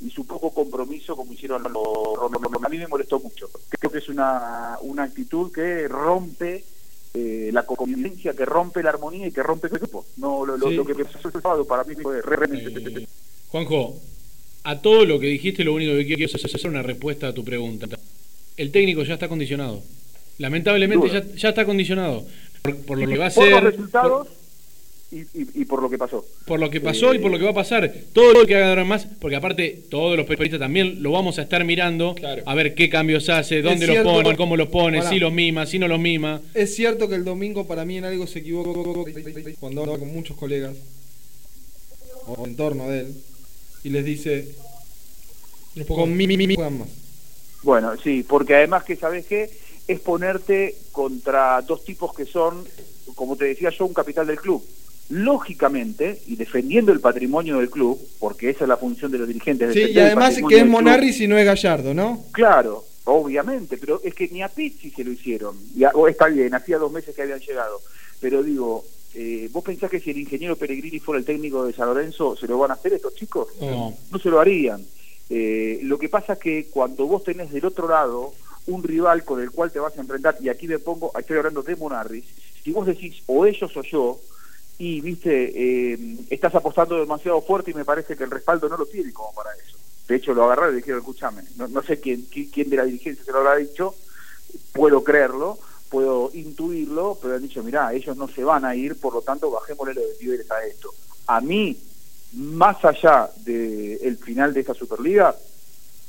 y 0.00 0.10
su 0.10 0.26
poco 0.26 0.50
compromiso 0.52 1.16
como 1.16 1.32
hicieron 1.32 1.62
los 1.62 2.62
a 2.64 2.68
mí 2.68 2.76
me 2.78 2.86
molestó 2.88 3.18
mucho 3.20 3.48
creo 3.70 3.90
que 3.90 3.98
es 3.98 4.08
una, 4.10 4.76
una 4.82 5.04
actitud 5.04 5.50
que 5.52 5.88
rompe 5.88 6.64
eh, 7.14 7.48
la 7.52 7.64
convivencia 7.64 8.34
que 8.34 8.44
rompe 8.44 8.82
la 8.82 8.90
armonía 8.90 9.26
y 9.28 9.32
que 9.32 9.42
rompe 9.42 9.68
el 9.68 9.74
grupo 9.78 10.04
no 10.18 10.44
lo, 10.44 10.56
lo- 10.58 10.68
Sí. 10.68 10.74
lo 10.74 10.84
que 10.84 10.94
pasó 11.04 11.28
el 11.28 11.40
sábado 11.40 11.64
para 11.64 11.84
mí 11.84 11.94
fue 11.94 12.20
realmente 12.20 13.06
Juanjo, 13.48 13.96
a 14.64 14.82
todo 14.82 15.04
lo 15.06 15.18
que 15.20 15.28
dijiste, 15.28 15.62
lo 15.64 15.72
único 15.74 15.92
que 15.92 16.04
quiero 16.04 16.24
es 16.26 16.34
hacer 16.44 16.68
una 16.68 16.82
respuesta 16.82 17.28
a 17.28 17.32
tu 17.32 17.44
pregunta. 17.44 17.86
El 18.56 18.70
técnico 18.70 19.02
ya 19.04 19.14
está 19.14 19.28
condicionado. 19.28 19.82
Lamentablemente 20.38 21.08
ya, 21.10 21.24
ya 21.36 21.48
está 21.50 21.64
condicionado. 21.64 22.24
Por, 22.62 22.76
por 22.78 22.98
lo 22.98 23.06
que 23.06 23.16
va 23.18 23.26
a 23.26 23.30
por 23.30 23.48
los 23.48 23.62
resultados 23.62 24.28
y, 25.12 25.18
y- 25.18 25.48
y 25.54 25.64
por 25.66 25.80
lo 25.80 25.88
que 25.88 25.96
pasó 25.98 26.24
por 26.46 26.58
lo 26.58 26.68
que 26.68 26.80
pasó 26.80 27.14
y 27.14 27.20
por 27.20 27.30
lo 27.30 27.38
que 27.38 27.44
va 27.44 27.50
a 27.50 27.54
pasar. 27.54 27.92
Todo 28.12 28.32
lo 28.32 28.46
que 28.46 28.56
haga 28.56 28.82
más, 28.84 29.06
porque 29.20 29.36
aparte 29.36 29.82
todos 29.88 30.16
los 30.16 30.26
periodistas 30.26 30.58
también 30.58 31.00
lo 31.02 31.12
vamos 31.12 31.38
a 31.38 31.42
estar 31.42 31.64
mirando 31.64 32.14
a 32.44 32.54
ver 32.54 32.74
qué 32.74 32.88
cambios 32.88 33.28
hace, 33.28 33.62
dónde 33.62 33.84
Es 33.84 33.88
los 33.88 33.94
cierto. 34.02 34.12
pone, 34.22 34.36
cómo 34.36 34.56
los 34.56 34.68
pone, 34.68 35.00
si 35.08 35.18
los 35.20 35.32
mima, 35.32 35.64
si 35.66 35.78
no 35.78 35.86
los 35.86 36.00
mima. 36.00 36.40
Es 36.54 36.74
cierto 36.74 37.08
que 37.08 37.14
el 37.14 37.24
domingo 37.24 37.66
para 37.66 37.84
mí 37.84 37.98
en 37.98 38.04
algo 38.04 38.26
se 38.26 38.40
equivocó 38.40 39.06
cuando 39.60 39.82
habla 39.82 39.98
con 39.98 40.12
muchos 40.12 40.36
colegas 40.36 40.74
o 42.26 42.44
en 42.44 42.56
torno 42.56 42.88
de 42.90 43.00
él 43.00 43.14
y 43.84 43.90
les 43.90 44.04
dice 44.04 44.48
con 45.86 46.16
mi, 46.16 46.26
mi, 46.26 46.36
mi 46.36 46.54
juegan 46.56 46.78
más. 46.80 46.88
Bueno, 47.62 47.92
sí, 48.02 48.24
porque 48.28 48.54
además 48.54 48.84
que 48.84 48.96
sabes 48.96 49.26
qué 49.26 49.50
es 49.88 50.00
ponerte 50.00 50.74
contra 50.92 51.60
dos 51.62 51.84
tipos 51.84 52.14
que 52.14 52.26
son, 52.26 52.64
como 53.14 53.36
te 53.36 53.46
decía 53.46 53.70
yo, 53.70 53.86
un 53.86 53.94
capital 53.94 54.26
del 54.26 54.40
club. 54.40 54.64
Lógicamente, 55.08 56.20
y 56.26 56.36
defendiendo 56.36 56.92
el 56.92 57.00
patrimonio 57.00 57.58
del 57.58 57.70
club, 57.70 57.98
porque 58.18 58.50
esa 58.50 58.64
es 58.64 58.68
la 58.68 58.76
función 58.76 59.10
de 59.10 59.18
los 59.18 59.28
dirigentes. 59.28 59.72
Sí, 59.72 59.80
y 59.92 59.98
además 59.98 60.34
que 60.34 60.40
es 60.40 60.46
del 60.48 60.48
club. 60.60 60.68
Monarri 60.70 61.12
si 61.12 61.26
no 61.26 61.38
es 61.38 61.44
Gallardo, 61.46 61.94
¿no? 61.94 62.24
Claro, 62.32 62.84
obviamente, 63.04 63.76
pero 63.78 64.00
es 64.04 64.14
que 64.14 64.28
ni 64.28 64.42
a 64.42 64.48
Pizzi 64.48 64.90
se 64.90 65.04
lo 65.04 65.12
hicieron. 65.12 65.56
Y 65.76 65.84
a- 65.84 65.90
o 65.94 66.06
está 66.08 66.26
bien, 66.26 66.54
hacía 66.54 66.78
dos 66.78 66.92
meses 66.92 67.14
que 67.14 67.22
habían 67.22 67.40
llegado. 67.40 67.80
Pero 68.20 68.42
digo, 68.42 68.84
eh, 69.14 69.48
¿vos 69.52 69.62
pensás 69.64 69.90
que 69.90 70.00
si 70.00 70.10
el 70.10 70.18
ingeniero 70.18 70.56
Peregrini 70.56 70.98
fuera 71.00 71.18
el 71.18 71.24
técnico 71.24 71.64
de 71.64 71.72
San 71.72 71.86
Lorenzo, 71.88 72.36
se 72.36 72.46
lo 72.46 72.58
van 72.58 72.70
a 72.70 72.74
hacer 72.74 72.92
estos 72.92 73.14
chicos? 73.14 73.48
No. 73.60 73.94
no 74.10 74.18
se 74.18 74.28
lo 74.28 74.40
harían. 74.40 74.84
Eh, 75.28 75.80
lo 75.82 75.98
que 75.98 76.08
pasa 76.08 76.34
es 76.34 76.38
que 76.38 76.66
cuando 76.70 77.06
vos 77.06 77.24
tenés 77.24 77.50
del 77.52 77.64
otro 77.66 77.88
lado 77.88 78.32
un 78.66 78.82
rival 78.82 79.24
con 79.24 79.40
el 79.40 79.50
cual 79.50 79.70
te 79.72 79.78
vas 79.78 79.96
a 79.96 80.00
enfrentar, 80.00 80.36
y 80.40 80.48
aquí 80.48 80.66
me 80.66 80.78
pongo, 80.78 81.12
estoy 81.18 81.36
hablando 81.36 81.62
de 81.62 81.76
Monarris, 81.76 82.24
si 82.62 82.72
vos 82.72 82.86
decís 82.86 83.22
o 83.26 83.46
ellos 83.46 83.76
o 83.76 83.82
yo, 83.82 84.20
y 84.78 85.00
viste, 85.00 85.52
eh, 85.94 85.98
estás 86.30 86.54
apostando 86.54 86.98
demasiado 86.98 87.40
fuerte 87.42 87.70
y 87.70 87.74
me 87.74 87.84
parece 87.84 88.16
que 88.16 88.24
el 88.24 88.30
respaldo 88.30 88.68
no 88.68 88.76
lo 88.76 88.86
tiene 88.86 89.12
como 89.12 89.32
para 89.32 89.50
eso. 89.54 89.78
De 90.06 90.16
hecho, 90.16 90.34
lo 90.34 90.44
agarraron 90.44 90.74
y 90.74 90.76
dijeron, 90.78 91.00
escúchame, 91.00 91.42
no, 91.56 91.66
no 91.68 91.82
sé 91.82 91.98
quién, 91.98 92.28
qui- 92.28 92.50
quién 92.52 92.68
de 92.70 92.76
la 92.76 92.84
dirigencia 92.84 93.24
se 93.24 93.32
lo 93.32 93.38
habrá 93.38 93.56
dicho, 93.56 93.94
puedo 94.72 95.02
creerlo, 95.02 95.58
puedo 95.88 96.30
intuirlo, 96.34 97.18
pero 97.22 97.36
han 97.36 97.42
dicho, 97.42 97.62
mirá, 97.62 97.92
ellos 97.94 98.16
no 98.16 98.28
se 98.28 98.44
van 98.44 98.64
a 98.64 98.74
ir, 98.74 99.00
por 99.00 99.14
lo 99.14 99.22
tanto, 99.22 99.50
bajémosle 99.50 99.94
los 99.94 100.04
niveles 100.20 100.50
a 100.50 100.64
esto. 100.64 100.92
A 101.28 101.40
mí, 101.40 101.76
más 102.32 102.84
allá 102.84 103.30
del 103.44 104.16
final 104.18 104.52
de 104.52 104.60
esta 104.60 104.74
Superliga, 104.74 105.34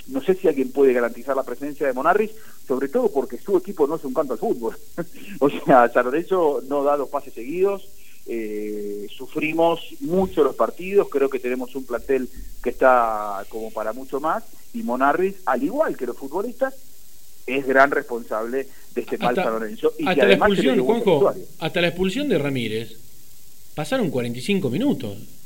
no 0.07 0.21
sé 0.21 0.35
si 0.35 0.47
alguien 0.47 0.71
puede 0.71 0.93
garantizar 0.93 1.35
la 1.35 1.43
presencia 1.43 1.85
de 1.85 1.93
Monarris, 1.93 2.31
sobre 2.67 2.87
todo 2.87 3.11
porque 3.11 3.37
su 3.37 3.57
equipo 3.57 3.87
no 3.87 3.95
es 3.95 4.03
un 4.05 4.13
canto 4.13 4.33
al 4.33 4.39
fútbol. 4.39 4.77
o 5.39 5.49
sea, 5.49 5.89
San 5.89 6.05
Lorenzo 6.05 6.61
no 6.67 6.83
da 6.83 6.97
los 6.97 7.09
pases 7.09 7.33
seguidos, 7.33 7.87
eh, 8.25 9.07
sufrimos 9.09 9.81
mucho 10.01 10.43
los 10.43 10.55
partidos, 10.55 11.07
creo 11.09 11.29
que 11.29 11.39
tenemos 11.39 11.75
un 11.75 11.85
plantel 11.85 12.29
que 12.61 12.69
está 12.69 13.45
como 13.49 13.71
para 13.71 13.93
mucho 13.93 14.19
más, 14.19 14.43
y 14.73 14.83
Monarris, 14.83 15.35
al 15.45 15.63
igual 15.63 15.95
que 15.97 16.05
los 16.05 16.17
futbolistas, 16.17 16.73
es 17.45 17.65
gran 17.65 17.91
responsable 17.91 18.67
de 18.93 19.01
este 19.01 19.17
mal 19.17 19.35
San 19.35 19.45
Lorenzo. 19.45 19.93
Y 19.97 20.03
que 20.03 20.09
hasta 20.09 20.25
la 20.25 20.33
expulsión, 20.33 20.79
Juanjo, 20.79 21.33
hasta 21.59 21.81
la 21.81 21.87
expulsión 21.87 22.27
de 22.27 22.37
Ramírez, 22.37 22.97
pasaron 23.73 24.09
45 24.09 24.69
minutos. 24.69 25.36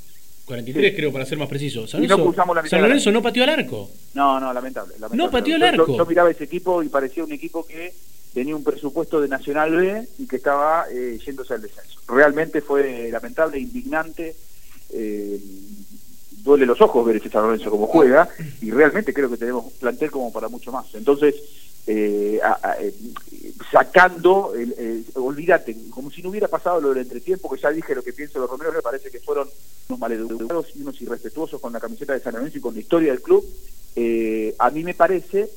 43 0.51 0.91
Sí. 0.91 0.95
creo 0.95 1.11
para 1.11 1.25
ser 1.25 1.37
más 1.37 1.47
preciso. 1.49 1.87
San 1.87 2.03
Y 2.03 2.07
no 2.07 2.17
Lorenzo, 2.17 2.25
cruzamos 2.31 2.55
la 2.55 2.67
San 2.67 2.81
Lorenzo 2.81 3.11
no 3.11 3.21
pateó 3.21 3.43
al 3.43 3.49
arco. 3.49 3.89
No, 4.13 4.39
no, 4.39 4.53
lamentable. 4.53 4.93
lamentable. 4.99 5.17
No 5.23 5.31
pateó 5.31 5.57
yo- 5.57 5.65
arco. 5.65 5.97
Yo, 5.97 6.05
miraba 6.05 6.29
ese 6.31 6.43
equipo 6.43 6.83
y 6.83 6.89
parecía 6.89 7.23
un 7.23 7.31
equipo 7.31 7.65
que 7.65 7.93
tenía 8.33 8.55
un 8.55 8.63
presupuesto 8.63 9.19
de 9.21 9.27
Nacional 9.27 9.71
B 9.75 10.07
y 10.19 10.27
que 10.27 10.35
estaba 10.37 10.85
eh, 10.91 11.19
yéndose 11.25 11.53
al 11.53 11.61
descenso. 11.61 11.99
Realmente 12.07 12.61
fue 12.61 13.09
lamentable, 13.11 13.59
indignante. 13.59 14.35
eh, 14.93 15.39
duele 16.43 16.65
los 16.65 16.81
ojos 16.81 17.05
ver 17.05 17.15
ese 17.17 17.29
San 17.29 17.43
Lorenzo 17.43 17.69
como 17.69 17.85
juega 17.87 18.27
y 18.61 18.71
realmente 18.71 19.13
creo 19.13 19.29
que 19.29 19.37
tenemos 19.37 19.71
plantel 19.73 20.09
como 20.11 20.33
para 20.33 20.49
mucho 20.49 20.71
más. 20.71 20.85
Entonces, 20.95 21.35
eh, 21.87 22.39
a- 22.43 22.59
a- 22.71 22.77
eh, 22.81 22.93
sacando, 23.71 24.53
el, 24.55 24.73
el- 24.77 25.05
olvídate, 25.15 25.75
como 25.89 26.11
si 26.11 26.21
no 26.21 26.29
hubiera 26.29 26.47
pasado 26.47 26.79
lo 26.81 26.89
del 26.89 26.99
entretiempo, 27.03 27.49
que 27.49 27.59
ya 27.61 27.71
dije 27.71 27.95
lo 27.95 28.03
que 28.03 28.13
pienso 28.13 28.33
de 28.35 28.41
los 28.41 28.49
Romero, 28.49 28.71
me 28.73 28.81
parece 28.81 29.09
que 29.09 29.19
fueron 29.19 29.47
unos 29.89 29.99
maleducados 29.99 30.67
y 30.75 30.81
unos 30.81 31.01
irrespetuosos 31.01 31.59
con 31.61 31.73
la 31.73 31.79
camiseta 31.79 32.13
de 32.13 32.19
San 32.19 32.33
Lorenzo 32.33 32.57
y 32.57 32.61
con 32.61 32.73
la 32.73 32.79
historia 32.79 33.11
del 33.11 33.21
club. 33.21 33.45
Eh, 33.95 34.55
a 34.59 34.69
mí 34.69 34.83
me 34.83 34.93
parece 34.93 35.49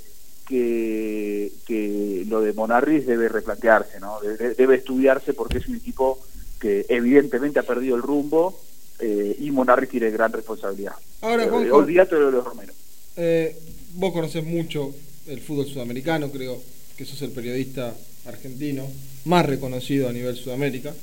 que, 0.49 1.53
que 1.67 2.25
lo 2.29 2.41
de 2.41 2.53
Monarris 2.53 3.07
debe 3.07 3.29
replantearse, 3.29 4.01
¿no? 4.01 4.21
Debe, 4.21 4.55
debe 4.55 4.77
estudiarse 4.77 5.33
porque 5.35 5.59
es 5.59 5.69
un 5.69 5.77
equipo 5.77 6.19
que 6.61 6.85
evidentemente 6.89 7.59
ha 7.59 7.63
perdido 7.63 7.97
el 7.97 8.03
rumbo 8.03 8.59
eh, 9.01 9.37
y 9.39 9.51
Monarris 9.51 9.91
tiene 9.91 10.11
gran 10.11 10.33
responsabilidad. 10.33 10.95
Ahora, 11.23 11.45
Eh, 11.45 11.71
olvídate 11.73 12.15
de 12.15 12.21
lo 12.21 12.27
de 12.29 12.33
los 12.33 12.45
Romero. 12.45 12.73
Eh, 13.17 13.57
vos 13.95 14.13
conocés 14.13 14.45
mucho 14.45 14.95
el 15.27 15.41
fútbol 15.41 15.67
sudamericano, 15.67 16.31
creo 16.31 16.63
que 16.97 17.05
sos 17.05 17.21
el 17.23 17.31
periodista 17.31 17.95
argentino 18.27 18.89
más 19.25 19.47
reconocido 19.47 20.09
a 20.09 20.13
nivel 20.13 20.37
Sudamérica. 20.37 20.95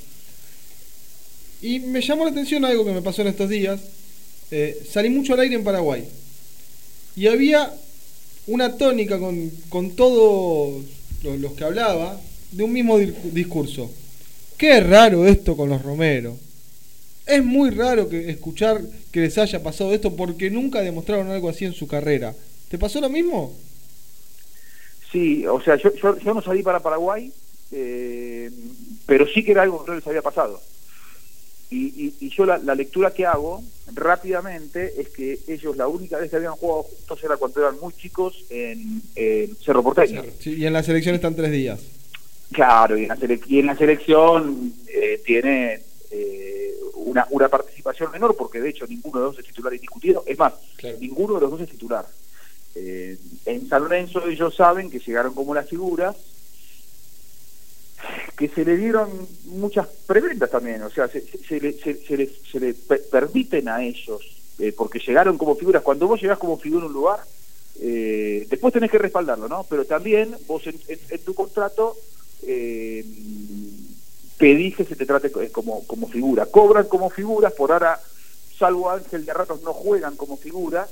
Y 1.60 1.80
me 1.80 2.00
llamó 2.00 2.24
la 2.24 2.30
atención 2.30 2.64
algo 2.64 2.84
que 2.84 2.92
me 2.92 3.02
pasó 3.02 3.22
en 3.22 3.28
estos 3.28 3.48
días. 3.48 3.80
Eh, 4.50 4.82
salí 4.90 5.08
mucho 5.08 5.34
al 5.34 5.40
aire 5.40 5.54
en 5.54 5.64
Paraguay. 5.64 6.04
Y 7.16 7.26
había 7.26 7.72
una 8.46 8.76
tónica 8.76 9.18
con, 9.18 9.50
con 9.68 9.92
todos 9.92 10.82
los, 11.22 11.52
que 11.52 11.64
hablaba 11.64 12.20
de 12.50 12.64
un 12.64 12.72
mismo 12.72 12.98
discurso. 12.98 13.90
Qué 14.56 14.80
raro 14.80 15.26
esto 15.26 15.56
con 15.56 15.68
los 15.68 15.82
Romero. 15.82 16.36
Es 17.26 17.44
muy 17.44 17.70
raro 17.70 18.10
escuchar 18.10 18.82
que 19.12 19.20
les 19.20 19.38
haya 19.38 19.62
pasado 19.62 19.94
esto 19.94 20.14
porque 20.16 20.50
nunca 20.50 20.80
demostraron 20.80 21.30
algo 21.30 21.48
así 21.48 21.64
en 21.64 21.72
su 21.72 21.86
carrera. 21.86 22.34
¿Te 22.68 22.78
pasó 22.78 23.00
lo 23.00 23.08
mismo? 23.08 23.54
Sí, 25.12 25.46
o 25.46 25.60
sea, 25.60 25.76
yo, 25.76 25.94
yo, 25.94 26.18
yo 26.18 26.32
no 26.34 26.40
salí 26.42 26.62
para 26.62 26.80
Paraguay, 26.80 27.30
eh, 27.70 28.50
pero 29.06 29.26
sí 29.26 29.44
que 29.44 29.52
era 29.52 29.62
algo 29.62 29.84
que 29.84 29.90
no 29.90 29.96
les 29.98 30.06
había 30.06 30.22
pasado. 30.22 30.60
Y, 31.70 31.86
y, 32.06 32.14
y 32.20 32.28
yo 32.30 32.44
la, 32.44 32.58
la 32.58 32.74
lectura 32.74 33.12
que 33.14 33.24
hago 33.26 33.62
rápidamente 33.94 35.00
es 35.00 35.08
que 35.08 35.38
ellos 35.48 35.76
la 35.76 35.88
única 35.88 36.18
vez 36.18 36.28
que 36.30 36.36
habían 36.36 36.52
jugado 36.52 36.82
juntos 36.84 37.22
era 37.24 37.36
cuando 37.36 37.60
eran 37.60 37.80
muy 37.80 37.92
chicos 37.94 38.44
en, 38.50 39.02
en 39.14 39.54
Cerro 39.56 39.82
Porteño. 39.82 40.22
Sí, 40.38 40.54
y 40.56 40.66
en 40.66 40.72
la 40.72 40.82
selección 40.82 41.14
están 41.14 41.34
tres 41.34 41.50
días. 41.52 41.80
Claro, 42.52 42.98
y 42.98 43.02
en 43.04 43.08
la, 43.08 43.16
sele- 43.16 43.40
y 43.46 43.58
en 43.58 43.66
la 43.66 43.76
selección 43.76 44.72
eh, 44.86 45.22
tiene 45.24 45.80
eh, 46.10 46.74
una, 46.96 47.26
una 47.30 47.48
participación 47.48 48.10
menor 48.12 48.36
porque 48.36 48.60
de 48.60 48.68
hecho 48.68 48.86
ninguno 48.86 49.20
de 49.20 49.24
los 49.26 49.36
dos 49.36 49.44
es 49.44 49.48
titular 49.50 49.72
indiscutido. 49.72 50.22
Es 50.26 50.38
más, 50.38 50.52
ninguno 51.00 51.34
de 51.36 51.40
los 51.40 51.50
dos 51.52 51.60
es 51.62 51.70
titular. 51.70 52.06
Eh, 52.74 53.18
en 53.46 53.68
San 53.68 53.82
Lorenzo 53.82 54.26
ellos 54.26 54.54
saben 54.54 54.90
que 54.90 54.98
llegaron 54.98 55.34
como 55.34 55.54
las 55.54 55.68
figuras, 55.68 56.16
que 58.36 58.48
se 58.48 58.64
le 58.64 58.76
dieron 58.76 59.10
muchas 59.46 59.86
prebendas 60.06 60.50
también, 60.50 60.82
o 60.82 60.90
sea, 60.90 61.06
se, 61.08 61.20
se- 61.20 61.60
le, 61.60 61.72
se, 61.74 61.94
se 62.04 62.30
se 62.50 62.60
le 62.60 62.74
pe- 62.74 62.98
permiten 62.98 63.68
a 63.68 63.82
ellos, 63.84 64.20
eh, 64.58 64.72
porque 64.76 64.98
llegaron 64.98 65.38
como 65.38 65.54
figuras, 65.54 65.82
cuando 65.82 66.08
vos 66.08 66.20
llegás 66.20 66.38
como 66.38 66.58
figura 66.58 66.84
a 66.84 66.88
un 66.88 66.92
lugar, 66.94 67.20
eh, 67.80 68.46
después 68.50 68.72
tenés 68.72 68.90
que 68.90 68.98
respaldarlo, 68.98 69.48
¿no? 69.48 69.64
Pero 69.68 69.84
también 69.84 70.36
vos 70.46 70.62
en, 70.66 70.78
tu 71.24 71.34
contrato 71.34 71.96
eh, 72.42 73.04
pedís 74.38 74.76
que 74.76 74.84
se 74.84 74.96
te 74.96 75.06
trate 75.06 75.30
co- 75.30 75.40
como, 75.52 75.86
como 75.86 76.08
figura. 76.08 76.46
Cobran 76.46 76.86
como 76.88 77.08
figuras, 77.10 77.52
por 77.52 77.70
ahora, 77.70 78.00
salvo 78.58 78.90
Ángel 78.90 79.24
de 79.24 79.32
ratos, 79.32 79.62
no 79.62 79.72
juegan 79.72 80.16
como 80.16 80.36
figuras, 80.36 80.88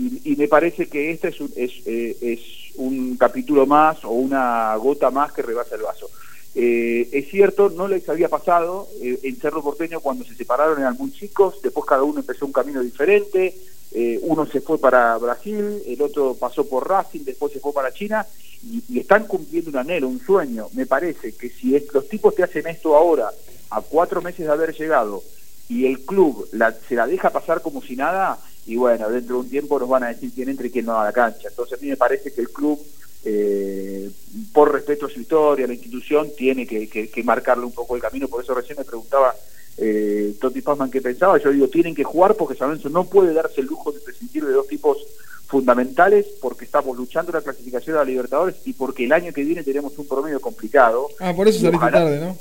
y, 0.00 0.32
y 0.32 0.36
me 0.36 0.48
parece 0.48 0.88
que 0.88 1.10
este 1.10 1.28
es 1.28 1.40
un, 1.40 1.52
eh, 1.56 2.16
es 2.20 2.40
un 2.76 3.16
capítulo 3.16 3.66
más 3.66 4.02
o 4.04 4.10
una 4.10 4.74
gota 4.76 5.10
más 5.10 5.32
que 5.32 5.42
rebasa 5.42 5.74
el 5.74 5.82
vaso. 5.82 6.10
Eh, 6.54 7.08
es 7.12 7.28
cierto, 7.30 7.68
no 7.70 7.86
les 7.86 8.08
había 8.08 8.28
pasado 8.28 8.88
eh, 9.02 9.20
en 9.22 9.36
Cerro 9.36 9.62
Porteño 9.62 10.00
cuando 10.00 10.24
se 10.24 10.34
separaron 10.34 10.80
eran 10.80 10.96
muy 10.98 11.12
chicos, 11.12 11.60
después 11.62 11.86
cada 11.86 12.02
uno 12.02 12.20
empezó 12.20 12.46
un 12.46 12.52
camino 12.52 12.80
diferente, 12.82 13.54
eh, 13.92 14.18
uno 14.22 14.46
se 14.46 14.60
fue 14.60 14.78
para 14.78 15.16
Brasil, 15.18 15.82
el 15.86 16.00
otro 16.02 16.34
pasó 16.34 16.66
por 16.66 16.88
Racing, 16.88 17.24
después 17.24 17.52
se 17.52 17.60
fue 17.60 17.72
para 17.72 17.92
China 17.92 18.26
y, 18.64 18.98
están 18.98 19.26
cumpliendo 19.26 19.70
un 19.70 19.76
anhelo, 19.76 20.08
un 20.08 20.20
sueño. 20.20 20.68
Me 20.72 20.86
parece 20.86 21.32
que 21.32 21.50
si 21.50 21.76
los 21.92 22.08
tipos 22.08 22.34
te 22.34 22.42
hacen 22.42 22.66
esto 22.66 22.96
ahora, 22.96 23.30
a 23.70 23.80
cuatro 23.82 24.22
meses 24.22 24.46
de 24.46 24.52
haber 24.52 24.74
llegado, 24.74 25.22
y 25.68 25.86
el 25.86 26.00
club 26.00 26.48
la- 26.52 26.74
se 26.88 26.96
la 26.96 27.06
deja 27.06 27.30
pasar 27.30 27.62
como 27.62 27.80
si 27.82 27.94
nada, 27.94 28.40
y 28.66 28.76
bueno, 28.76 29.08
dentro 29.10 29.36
de 29.36 29.40
un 29.42 29.48
tiempo 29.50 29.78
nos 29.78 29.88
van 29.88 30.04
a 30.04 30.08
decir 30.08 30.30
quién 30.34 30.48
entra 30.48 30.66
y 30.66 30.70
quién 30.70 30.86
no 30.86 30.92
va 30.94 31.02
a 31.02 31.06
la 31.06 31.12
cancha. 31.12 31.48
Entonces 31.48 31.78
a 31.78 31.82
mí 31.82 31.88
me 31.88 31.96
parece 31.96 32.32
que 32.32 32.40
el 32.42 32.50
club, 32.50 32.78
eh, 33.24 34.10
por 34.52 34.72
respeto 34.72 35.06
a 35.06 35.10
su 35.10 35.20
historia, 35.20 35.64
a 35.64 35.68
la 35.68 35.74
institución, 35.74 36.28
tiene 36.36 36.66
que, 36.66 36.88
que- 36.88 37.08
que 37.08 37.22
marcarle 37.22 37.64
un 37.64 37.72
poco 37.72 37.96
el 37.96 38.02
camino. 38.02 38.28
Por 38.28 38.42
eso 38.42 38.54
recién 38.54 38.78
me 38.78 38.84
preguntaba 38.84 39.34
eh, 39.76 40.34
Totti 40.40 40.60
Pazman 40.60 40.90
qué 40.90 41.00
pensaba. 41.00 41.38
Yo 41.38 41.50
digo, 41.50 41.68
tienen 41.68 41.94
que 41.94 42.04
jugar 42.04 42.34
porque 42.34 42.56
San 42.56 42.68
Lorenzo 42.68 42.90
no 42.90 43.04
puede 43.04 43.32
darse 43.32 43.60
el 43.62 43.66
lujo 43.66 43.92
de 43.92 44.00
prescindir 44.00 44.44
de 44.44 44.52
dos 44.52 44.66
tipos 44.66 44.98
fundamentales 45.46 46.26
porque 46.40 46.64
estamos 46.64 46.96
luchando 46.96 47.32
la 47.32 47.40
clasificación 47.40 47.96
a 47.96 48.00
la 48.00 48.04
Libertadores 48.04 48.56
y 48.66 48.72
porque 48.72 49.04
el 49.04 49.12
año 49.12 49.32
que 49.32 49.42
viene 49.42 49.64
tenemos 49.64 49.96
un 49.98 50.06
promedio 50.06 50.40
complicado. 50.40 51.08
Ah, 51.18 51.34
por 51.34 51.48
eso 51.48 51.58
saliste 51.60 51.86
tarde, 51.98 52.20
¿no? 52.20 52.36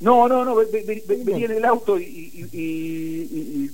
no, 0.00 0.28
no, 0.28 0.44
no, 0.44 0.54
ve- 0.56 0.66
ve- 0.72 1.02
ve- 1.06 1.20
venía 1.24 1.46
en 1.46 1.52
el 1.52 1.64
auto 1.64 1.98
y, 1.98 2.04
y- 2.04 2.48
y- 2.52 3.22
y- 3.32 3.70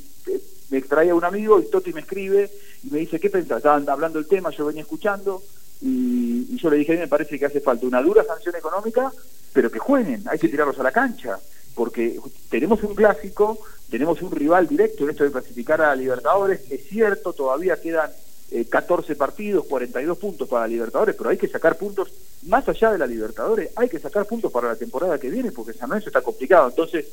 me 0.73 0.79
extraía 0.79 1.15
un 1.15 1.23
amigo 1.23 1.61
y 1.61 1.67
Toti 1.67 1.93
me 1.93 2.01
escribe 2.01 2.51
y 2.83 2.91
me 2.91 3.01
dice, 3.01 3.21
¿qué 3.21 3.29
pensás? 3.29 3.59
Estaban 3.59 3.87
hablando 3.91 4.19
el 4.19 4.27
tema, 4.27 4.49
yo 4.49 4.65
venía 4.65 4.81
escuchando 4.81 5.43
y, 5.83 6.47
y 6.49 6.57
yo 6.57 6.71
le 6.71 6.79
dije, 6.79 6.93
a 6.93 6.95
mí 6.95 7.01
me 7.03 7.09
parece 7.09 7.39
que 7.39 7.45
hace 7.45 7.61
falta 7.61 7.87
una 7.87 8.01
dura 8.01 8.25
sanción 8.25 8.57
económica, 8.57 9.13
pero 9.53 9.71
que 9.71 9.79
jueguen, 9.79 10.25
hay 10.27 10.39
que 10.39 10.49
tirarlos 10.49 10.79
a 10.79 10.83
la 10.83 10.91
cancha, 10.91 11.39
porque 11.75 12.19
tenemos 12.49 12.83
un 12.85 12.95
clásico, 12.95 13.59
tenemos 13.91 14.23
un 14.23 14.31
rival 14.31 14.67
directo 14.67 15.05
en 15.05 15.11
esto 15.11 15.25
de 15.25 15.33
clasificar 15.33 15.83
a 15.83 15.95
Libertadores, 15.95 16.63
es 16.71 16.89
cierto, 16.89 17.35
todavía 17.35 17.79
quedan 17.79 18.11
eh, 18.51 18.65
14 18.65 19.15
partidos, 19.15 19.67
42 19.67 20.17
puntos 20.17 20.49
para 20.49 20.67
Libertadores, 20.67 21.15
pero 21.17 21.29
hay 21.29 21.37
que 21.37 21.49
sacar 21.49 21.77
puntos 21.77 22.11
más 22.47 22.67
allá 22.67 22.93
de 22.93 22.99
la 22.99 23.07
Libertadores, 23.07 23.69
hay 23.77 23.91
que 23.91 23.99
sacar 23.99 24.25
puntos 24.25 24.51
para 24.51 24.69
la 24.69 24.77
temporada 24.77 25.19
que 25.19 25.29
viene, 25.29 25.53
porque 25.53 25.75
San 25.75 25.91
Lorenzo 25.91 26.09
está 26.09 26.23
complicado. 26.23 26.71
Entonces, 26.71 27.07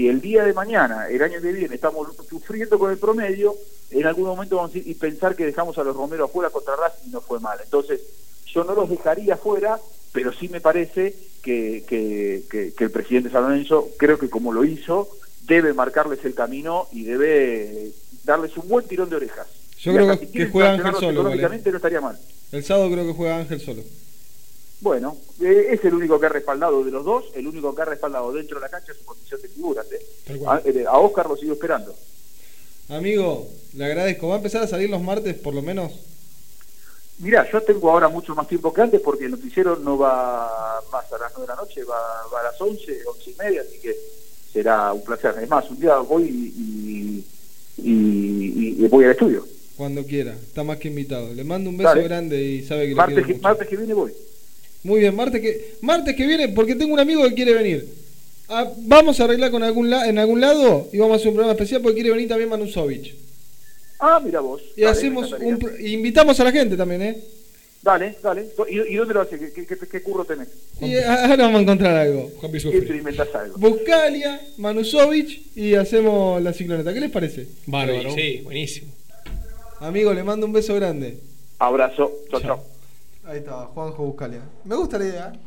si 0.00 0.08
el 0.08 0.22
día 0.22 0.44
de 0.44 0.54
mañana, 0.54 1.08
el 1.10 1.22
año 1.22 1.42
que 1.42 1.52
viene, 1.52 1.74
estamos 1.74 2.08
sufriendo 2.26 2.78
con 2.78 2.90
el 2.90 2.96
promedio, 2.96 3.54
en 3.90 4.06
algún 4.06 4.24
momento 4.24 4.56
vamos 4.56 4.74
a 4.74 4.78
ir 4.78 4.88
y 4.88 4.94
pensar 4.94 5.36
que 5.36 5.44
dejamos 5.44 5.76
a 5.76 5.84
los 5.84 5.94
Romero 5.94 6.24
afuera 6.24 6.48
contra 6.48 6.74
Racing 6.74 7.08
y 7.08 7.10
no 7.10 7.20
fue 7.20 7.38
mal. 7.38 7.58
Entonces, 7.62 8.00
yo 8.46 8.64
no 8.64 8.74
los 8.74 8.88
dejaría 8.88 9.34
afuera, 9.34 9.78
pero 10.12 10.32
sí 10.32 10.48
me 10.48 10.62
parece 10.62 11.14
que, 11.42 11.84
que, 11.86 12.44
que- 12.50 12.72
que 12.72 12.84
el 12.84 12.90
presidente 12.90 13.28
San 13.28 13.42
Lorenzo, 13.42 13.90
creo 13.98 14.18
que 14.18 14.30
como 14.30 14.52
lo 14.54 14.64
hizo, 14.64 15.06
debe 15.46 15.74
marcarles 15.74 16.24
el 16.24 16.32
camino 16.34 16.86
y 16.92 17.02
debe 17.04 17.90
darles 18.24 18.56
un 18.56 18.68
buen 18.70 18.86
tirón 18.86 19.10
de 19.10 19.16
orejas. 19.16 19.48
Yo 19.80 19.92
Y 19.92 19.94
creo 19.96 20.18
que- 20.18 20.26
si 20.28 20.50
juega 20.50 20.70
Ángel 20.72 20.94
solo, 20.98 21.22
no 21.24 21.28
estaría 21.76 22.00
mal. 22.00 22.18
El 22.52 22.64
sábado 22.64 22.90
creo 22.90 23.04
que 23.06 23.12
juega 23.12 23.36
Ángel 23.36 23.60
solo. 23.60 23.82
Bueno, 24.80 25.16
eh, 25.40 25.66
es 25.72 25.84
el 25.84 25.94
único 25.94 26.18
que 26.18 26.26
ha 26.26 26.30
respaldado 26.30 26.82
de 26.82 26.90
los 26.90 27.04
dos, 27.04 27.24
el 27.34 27.46
único 27.46 27.74
que 27.74 27.82
ha 27.82 27.84
respaldado 27.84 28.32
dentro 28.32 28.58
de 28.58 28.62
la 28.62 28.70
cancha 28.70 28.94
su 28.94 29.04
condición 29.04 29.40
de 29.42 29.48
figuras. 29.48 29.86
¿eh? 29.92 30.00
Tal 30.26 30.38
cual. 30.38 30.62
A, 30.64 30.68
eh, 30.68 30.84
a 30.88 30.98
Oscar 30.98 31.28
lo 31.28 31.36
sigo 31.36 31.52
esperando. 31.52 31.94
Amigo, 32.88 33.46
le 33.74 33.84
agradezco. 33.84 34.28
¿Va 34.28 34.34
a 34.34 34.38
empezar 34.38 34.62
a 34.62 34.66
salir 34.66 34.88
los 34.90 35.02
martes 35.02 35.34
por 35.36 35.54
lo 35.54 35.62
menos? 35.62 35.92
Mira, 37.18 37.46
yo 37.52 37.60
tengo 37.62 37.90
ahora 37.90 38.08
mucho 38.08 38.34
más 38.34 38.48
tiempo 38.48 38.72
que 38.72 38.80
antes 38.80 39.00
porque 39.02 39.26
el 39.26 39.32
noticiero 39.32 39.76
no 39.76 39.98
va 39.98 40.80
más 40.90 41.12
a 41.12 41.18
las 41.18 41.32
9 41.36 41.42
de 41.42 41.46
la 41.48 41.56
noche, 41.60 41.84
va, 41.84 41.98
va 42.32 42.40
a 42.40 42.44
las 42.44 42.58
11, 42.60 43.00
11 43.06 43.30
y 43.30 43.34
media, 43.34 43.60
así 43.60 43.78
que 43.78 43.94
será 44.50 44.92
un 44.94 45.04
placer. 45.04 45.34
Es 45.42 45.48
más, 45.50 45.68
un 45.70 45.78
día 45.78 45.96
voy 45.98 46.22
y, 46.24 47.24
y, 47.76 47.90
y- 47.90 48.84
y 48.84 48.88
voy 48.88 49.04
al 49.04 49.10
estudio. 49.10 49.46
Cuando 49.76 50.04
quiera. 50.04 50.32
Está 50.32 50.64
más 50.64 50.78
que 50.78 50.88
invitado. 50.88 51.32
Le 51.34 51.44
mando 51.44 51.68
un 51.70 51.76
beso 51.76 51.90
Dale. 51.90 52.02
grande 52.04 52.42
y 52.42 52.62
sabe 52.64 52.84
que 52.84 52.90
lo 52.90 52.96
Martes 52.96 53.14
quiero 53.16 53.26
que, 53.26 53.32
mucho. 53.34 53.42
martes 53.42 53.68
que 53.68 53.76
viene 53.76 53.94
voy. 53.94 54.12
Muy 54.82 55.00
bien, 55.00 55.14
martes 55.14 55.40
que, 55.42 55.74
martes 55.82 56.16
que 56.16 56.26
viene, 56.26 56.48
porque 56.48 56.74
tengo 56.74 56.92
un 56.94 57.00
amigo 57.00 57.22
que 57.28 57.34
quiere 57.34 57.52
venir. 57.54 57.86
Ah, 58.48 58.68
vamos 58.78 59.20
a 59.20 59.24
arreglar 59.24 59.50
con 59.50 59.62
algún 59.62 59.90
la- 59.90 60.08
en 60.08 60.18
algún 60.18 60.40
lado 60.40 60.88
y 60.92 60.98
vamos 60.98 61.14
a 61.14 61.16
hacer 61.16 61.28
un 61.28 61.34
programa 61.34 61.52
especial 61.52 61.82
porque 61.82 61.96
quiere 61.96 62.10
venir 62.10 62.28
también 62.28 62.48
Manusovich. 62.48 63.14
Ah, 64.00 64.20
mira 64.24 64.40
vos. 64.40 64.62
Y 64.76 64.80
Dale, 64.80 64.92
hacemos 64.92 65.30
un 65.32 65.58
invitamos 65.80 66.40
a 66.40 66.44
la 66.44 66.52
gente 66.52 66.76
también, 66.76 67.02
¿eh? 67.02 67.20
Dale, 67.82 68.16
dale. 68.22 68.46
¿Y, 68.68 68.92
y 68.92 68.96
dónde 68.96 69.14
lo 69.14 69.20
hace? 69.22 69.38
¿Qué, 69.38 69.52
qué, 69.52 69.66
qué- 69.66 69.86
qué 69.86 70.02
curro 70.02 70.24
tenés? 70.24 70.48
Y 70.80 70.96
ahora 70.96 71.36
vamos 71.36 71.58
a 71.60 71.62
encontrar 71.62 71.96
algo. 71.96 72.30
¿Qué 72.40 72.82
te 72.82 72.96
inventás 72.96 73.28
algo? 73.34 73.56
Buscalia, 73.58 74.40
Manusovich 74.58 75.42
y 75.56 75.74
hacemos 75.74 76.42
la 76.42 76.52
cicloneta. 76.52 76.92
¿Qué 76.92 77.00
les 77.00 77.10
parece? 77.10 77.46
Bárbaro. 77.66 78.12
Sí, 78.14 78.40
buenísimo. 78.42 78.92
Amigo, 79.80 80.12
le 80.12 80.22
mando 80.24 80.44
un 80.46 80.52
beso 80.52 80.74
grande. 80.74 81.18
Abrazo. 81.58 82.10
Chao, 82.30 82.40
chao. 82.40 82.64
Ahí 83.24 83.38
está, 83.38 83.66
Juanjo 83.66 84.04
Buscalia. 84.04 84.42
Me 84.64 84.74
gusta 84.76 84.98
la 84.98 85.04
idea. 85.04 85.32
¿eh? 85.34 85.38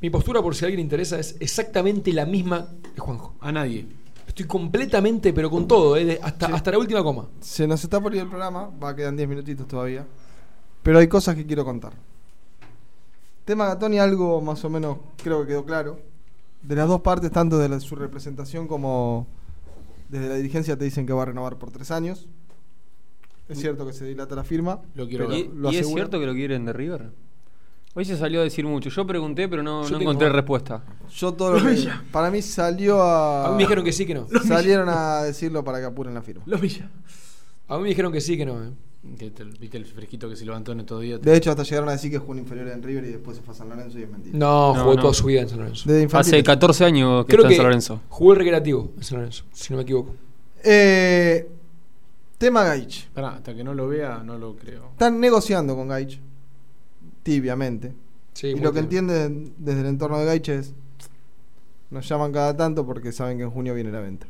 Mi 0.00 0.10
postura, 0.10 0.42
por 0.42 0.54
si 0.54 0.64
a 0.64 0.66
alguien 0.66 0.78
le 0.78 0.82
interesa, 0.82 1.18
es 1.18 1.36
exactamente 1.40 2.12
la 2.12 2.24
misma 2.26 2.66
que 2.94 3.00
Juanjo. 3.00 3.34
A 3.40 3.52
nadie. 3.52 3.86
Estoy 4.26 4.46
completamente, 4.46 5.32
pero 5.32 5.50
con 5.50 5.66
todo, 5.68 5.96
eh, 5.96 6.04
de- 6.04 6.20
hasta, 6.22 6.46
hasta 6.46 6.70
la 6.70 6.78
última 6.78 7.02
coma. 7.02 7.28
Se 7.40 7.66
nos 7.66 7.82
está 7.82 8.00
por 8.00 8.14
ir 8.14 8.22
el 8.22 8.28
programa, 8.28 8.70
va, 8.82 8.94
quedan 8.94 9.16
10 9.16 9.28
minutitos 9.28 9.66
todavía. 9.68 10.06
Pero 10.82 10.98
hay 10.98 11.08
cosas 11.08 11.34
que 11.34 11.44
quiero 11.46 11.64
contar. 11.64 11.92
Tema 13.44 13.66
Gatoni, 13.66 13.98
algo 13.98 14.40
más 14.40 14.64
o 14.64 14.70
menos 14.70 14.98
creo 15.22 15.42
que 15.42 15.48
quedó 15.48 15.64
claro. 15.64 15.98
De 16.62 16.74
las 16.76 16.88
dos 16.88 17.00
partes, 17.00 17.30
tanto 17.30 17.58
de 17.58 17.68
la- 17.68 17.80
su 17.80 17.96
representación 17.96 18.66
como 18.68 19.26
desde 20.08 20.28
la 20.28 20.34
dirigencia, 20.36 20.76
te 20.78 20.84
dicen 20.84 21.06
que 21.06 21.12
va 21.12 21.22
a 21.22 21.26
renovar 21.26 21.56
por 21.58 21.70
tres 21.70 21.90
años. 21.90 22.26
Es 23.50 23.60
cierto 23.60 23.86
que 23.86 23.92
se 23.92 24.04
dilata 24.04 24.34
la 24.34 24.44
firma. 24.44 24.80
Lo 24.94 25.06
quiero 25.08 25.26
pero 25.28 25.38
¿Y, 25.38 25.50
lo 25.54 25.72
y 25.72 25.76
es 25.76 25.86
cierto 25.88 26.18
que 26.20 26.26
lo 26.26 26.32
quieren 26.32 26.64
de 26.64 26.72
River? 26.72 27.10
Hoy 27.94 28.04
se 28.04 28.16
salió 28.16 28.40
a 28.40 28.44
decir 28.44 28.64
mucho. 28.64 28.88
Yo 28.88 29.04
pregunté, 29.06 29.48
pero 29.48 29.62
no, 29.64 29.84
encontré 29.86 30.28
respuesta. 30.28 30.82
Yo 31.12 31.32
todo 31.34 31.58
lo 31.58 31.68
que- 31.68 31.88
Para 32.12 32.30
mí 32.30 32.40
salió 32.40 33.02
a. 33.02 33.46
A 33.46 33.50
mí 33.50 33.56
me 33.56 33.62
dijeron 33.64 33.84
que 33.84 33.92
sí, 33.92 34.06
que 34.06 34.14
no. 34.14 34.28
Salieron 34.46 34.88
a 34.88 35.22
decirlo 35.24 35.64
para 35.64 35.80
que 35.80 35.86
apuren 35.86 36.14
la 36.14 36.22
firma. 36.22 36.42
Los 36.46 36.60
Villa. 36.60 36.88
A 37.66 37.76
mí 37.76 37.82
me 37.82 37.88
dijeron 37.88 38.12
que 38.12 38.20
sí, 38.20 38.36
que 38.36 38.46
no. 38.46 38.62
eh. 38.64 38.70
Que 39.18 39.30
te- 39.30 39.44
¿Viste 39.44 39.78
el 39.78 39.86
fresquito 39.86 40.28
que 40.28 40.36
se 40.36 40.44
levantó 40.44 40.72
en 40.72 40.80
estos 40.80 41.00
días? 41.00 41.20
De 41.22 41.34
hecho, 41.34 41.50
hasta 41.50 41.62
llegaron 41.64 41.88
a 41.88 41.92
decir 41.92 42.10
que 42.10 42.18
jugó 42.18 42.32
un 42.32 42.38
inferior 42.38 42.68
en 42.68 42.82
River 42.82 43.04
y 43.04 43.08
después 43.12 43.36
se 43.36 43.42
fue 43.42 43.54
a 43.54 43.56
San 43.56 43.68
Lorenzo 43.70 43.98
y 43.98 44.02
es 44.02 44.10
mentira. 44.10 44.36
No, 44.38 44.74
No, 44.74 44.80
jugó 44.82 44.94
no. 44.96 45.00
toda 45.02 45.14
su 45.14 45.24
vida 45.26 45.40
en 45.40 45.48
San 45.48 45.58
Lorenzo. 45.58 45.88
Desde 45.88 46.02
infantil. 46.02 46.34
Hace 46.34 46.42
14 46.44 46.84
años 46.84 47.24
que 47.24 47.30
Creo 47.32 47.38
está 47.40 47.48
que 47.48 47.54
en 47.54 47.58
San 47.58 47.66
Lorenzo. 47.66 48.00
jugó 48.10 48.32
el 48.34 48.38
recreativo 48.38 48.92
en 48.96 49.02
San 49.02 49.18
Lorenzo, 49.18 49.44
si 49.52 49.72
no 49.72 49.78
me 49.78 49.82
equivoco. 49.84 50.14
Eh, 50.62 51.48
tema 52.40 52.64
Gaich. 52.64 53.08
Pará, 53.10 53.34
hasta 53.36 53.54
que 53.54 53.62
no 53.62 53.74
lo 53.74 53.86
vea, 53.86 54.22
no 54.24 54.38
lo 54.38 54.56
creo. 54.56 54.88
Están 54.92 55.20
negociando 55.20 55.76
con 55.76 55.88
Gaich. 55.88 56.18
Tibiamente. 57.22 57.92
Sí, 58.32 58.48
y 58.48 58.54
lo 58.60 58.72
que 58.72 58.78
entienden 58.80 59.52
desde 59.58 59.80
el 59.82 59.86
entorno 59.86 60.18
de 60.18 60.24
Gaich 60.24 60.48
es. 60.48 60.74
Nos 61.90 62.08
llaman 62.08 62.32
cada 62.32 62.56
tanto 62.56 62.86
porque 62.86 63.12
saben 63.12 63.36
que 63.36 63.42
en 63.44 63.50
junio 63.50 63.74
viene 63.74 63.90
la 63.92 64.00
venta. 64.00 64.26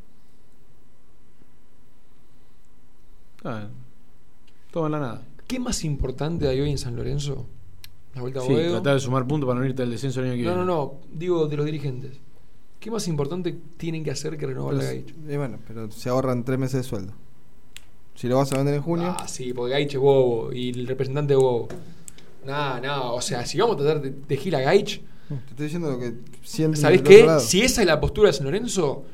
Ah, 3.45 3.69
todo 4.71 4.87
en 4.87 4.93
la 4.93 4.99
nada. 5.01 5.23
¿Qué 5.47 5.59
más 5.59 5.85
importante 5.85 6.49
hay 6.49 6.61
hoy 6.61 6.71
en 6.71 6.79
San 6.79 6.97
Lorenzo? 6.97 7.47
La 8.15 8.23
vuelta 8.23 8.41
a 8.41 8.43
Sí, 8.43 8.55
tratar 8.55 8.95
de 8.95 9.01
sumar 9.01 9.27
puntos 9.27 9.47
para 9.49 9.61
no 9.61 9.67
irte 9.67 9.83
al 9.83 9.91
descenso 9.91 10.21
el 10.21 10.27
año 10.31 10.35
que 10.37 10.43
No, 10.43 10.51
viene. 10.55 10.65
no, 10.67 10.75
no. 10.77 10.93
Digo 11.13 11.47
de 11.47 11.57
los 11.57 11.67
dirigentes. 11.67 12.19
¿Qué 12.79 12.91
más 12.91 13.07
importante 13.09 13.57
tienen 13.77 14.03
que 14.03 14.11
hacer 14.11 14.37
que 14.39 14.47
renovar 14.47 14.75
Pero, 14.75 14.83
la 14.87 14.91
s- 14.93 15.03
Gaich? 15.03 15.15
y 15.33 15.37
bueno, 15.37 15.59
pero 15.67 15.91
se 15.91 16.09
ahorran 16.09 16.45
tres 16.45 16.59
meses 16.59 16.83
de 16.83 16.89
sueldo. 16.89 17.13
Si 18.15 18.29
lo 18.29 18.37
vas 18.37 18.53
a 18.53 18.57
vender 18.59 18.75
en 18.75 18.83
junio. 18.83 19.15
Ah, 19.19 19.27
sí, 19.27 19.53
porque 19.53 19.73
Gaich 19.73 19.95
es 19.95 20.01
bobo 20.01 20.53
y 20.53 20.71
el 20.71 20.87
representante 20.87 21.33
es 21.35 21.39
bobo. 21.39 21.69
Nah, 22.45 22.81
no, 22.81 23.15
o 23.15 23.21
sea, 23.21 23.45
si 23.47 23.59
vamos 23.59 23.77
a 23.77 23.79
tratar 23.81 24.03
de, 24.03 24.11
de 24.11 24.37
gil 24.37 24.55
a 24.55 24.61
Gaich, 24.61 25.01
Te 25.29 25.35
estoy 25.51 25.65
diciendo 25.67 25.91
lo 25.91 25.99
que 25.99 26.15
sienten 26.43 26.81
¿sabés 26.81 27.03
qué? 27.03 27.25
lado. 27.25 27.41
Si 27.41 27.63
esa 27.63 27.81
es 27.83 27.87
la 27.87 28.01
postura 28.01 28.29
de 28.29 28.33
San 28.35 28.45
Lorenzo, 28.47 29.05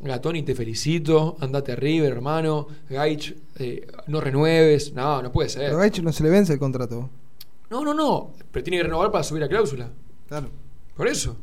Gatoni, 0.00 0.42
te 0.44 0.54
felicito, 0.54 1.36
andate 1.40 1.72
a 1.72 1.76
River, 1.76 2.12
hermano. 2.12 2.68
Gaich, 2.88 3.34
eh, 3.58 3.86
no 4.06 4.20
renueves. 4.20 4.92
No, 4.94 5.20
no 5.22 5.32
puede 5.32 5.48
ser. 5.48 5.64
Pero 5.64 5.76
a 5.78 5.80
Gaich 5.80 6.00
no 6.02 6.12
se 6.12 6.22
le 6.22 6.30
vence 6.30 6.52
el 6.52 6.58
contrato. 6.58 7.10
No, 7.70 7.84
no, 7.84 7.92
no. 7.92 8.32
Pero 8.52 8.62
tiene 8.64 8.76
que 8.78 8.84
renovar 8.84 9.10
para 9.10 9.24
subir 9.24 9.42
la 9.42 9.48
cláusula. 9.48 9.90
Claro. 10.28 10.48
Por 10.96 11.08
eso. 11.08 11.36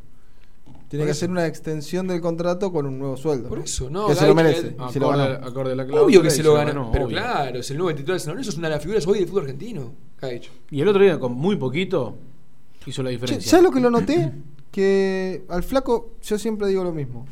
Tiene 0.88 1.06
que 1.06 1.12
hacer 1.12 1.30
una 1.30 1.46
extensión 1.48 2.08
del 2.08 2.22
contrato 2.22 2.72
con 2.72 2.86
un 2.86 3.00
nuevo 3.00 3.18
sueldo. 3.18 3.50
Por 3.50 3.60
eso, 3.60 3.90
no. 3.90 4.08
Que 4.08 4.16
se 4.16 4.28
lo 4.28 4.36
merece. 4.36 4.76
y 4.90 4.94
se 4.94 5.00
lo 5.00 5.12
acorde, 5.12 5.34
ganó. 5.34 5.48
acorde 5.48 5.72
a 5.72 5.76
la 5.76 5.84
cláusula 5.86 6.06
Obvio 6.06 6.22
que 6.22 6.30
se 6.30 6.44
lo 6.44 6.54
ganó. 6.54 6.68
ganó, 6.68 6.92
pero 6.92 7.06
obvio. 7.06 7.18
claro, 7.18 7.60
es 7.60 7.72
el 7.72 7.78
nuevo 7.78 7.96
titular 7.96 8.16
de 8.16 8.20
San 8.20 8.32
Lorenzo, 8.34 8.52
es 8.52 8.58
una 8.58 8.68
de 8.70 8.76
las 8.76 8.84
figuras 8.84 9.08
hoy 9.08 9.20
del 9.20 9.28
fútbol 9.28 9.42
argentino. 9.44 9.94
Gaich. 10.22 10.50
Y 10.72 10.82
el 10.82 10.88
otro 10.88 11.02
día, 11.04 11.20
con 11.20 11.34
muy 11.34 11.56
poquito, 11.56 12.16
hizo 12.86 13.04
la 13.04 13.10
diferencia. 13.10 13.50
¿Sabes 13.50 13.64
lo 13.66 13.72
que 13.72 13.80
lo 13.80 13.90
noté? 13.90 14.32
Que 14.72 15.44
al 15.50 15.64
flaco, 15.64 16.12
yo 16.22 16.38
siempre 16.38 16.68
digo 16.68 16.84
lo 16.84 16.92
mismo. 16.92 17.26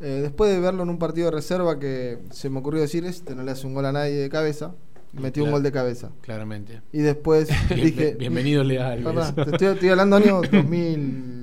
Eh, 0.00 0.18
después 0.22 0.50
de 0.52 0.58
verlo 0.60 0.82
en 0.82 0.88
un 0.90 0.98
partido 0.98 1.26
de 1.26 1.30
reserva 1.36 1.78
que 1.78 2.18
se 2.30 2.50
me 2.50 2.58
ocurrió 2.58 2.80
decir, 2.82 3.04
este 3.04 3.34
no 3.34 3.42
le 3.44 3.52
hace 3.52 3.66
un 3.66 3.74
gol 3.74 3.86
a 3.86 3.92
nadie 3.92 4.14
de 4.14 4.28
cabeza, 4.28 4.74
metió 5.12 5.44
un 5.44 5.52
gol 5.52 5.62
de 5.62 5.70
cabeza. 5.70 6.10
Claramente. 6.22 6.80
Y 6.92 6.98
después 6.98 7.48
Bien- 7.68 7.84
dije... 7.86 8.14
bienvenido, 8.18 8.64
Lea 8.64 8.88
Alves. 8.88 9.04
Pará, 9.14 9.32
te 9.32 9.50
estoy, 9.52 9.68
estoy 9.68 9.88
hablando 9.90 10.16
año 10.16 10.40
2000, 10.50 11.41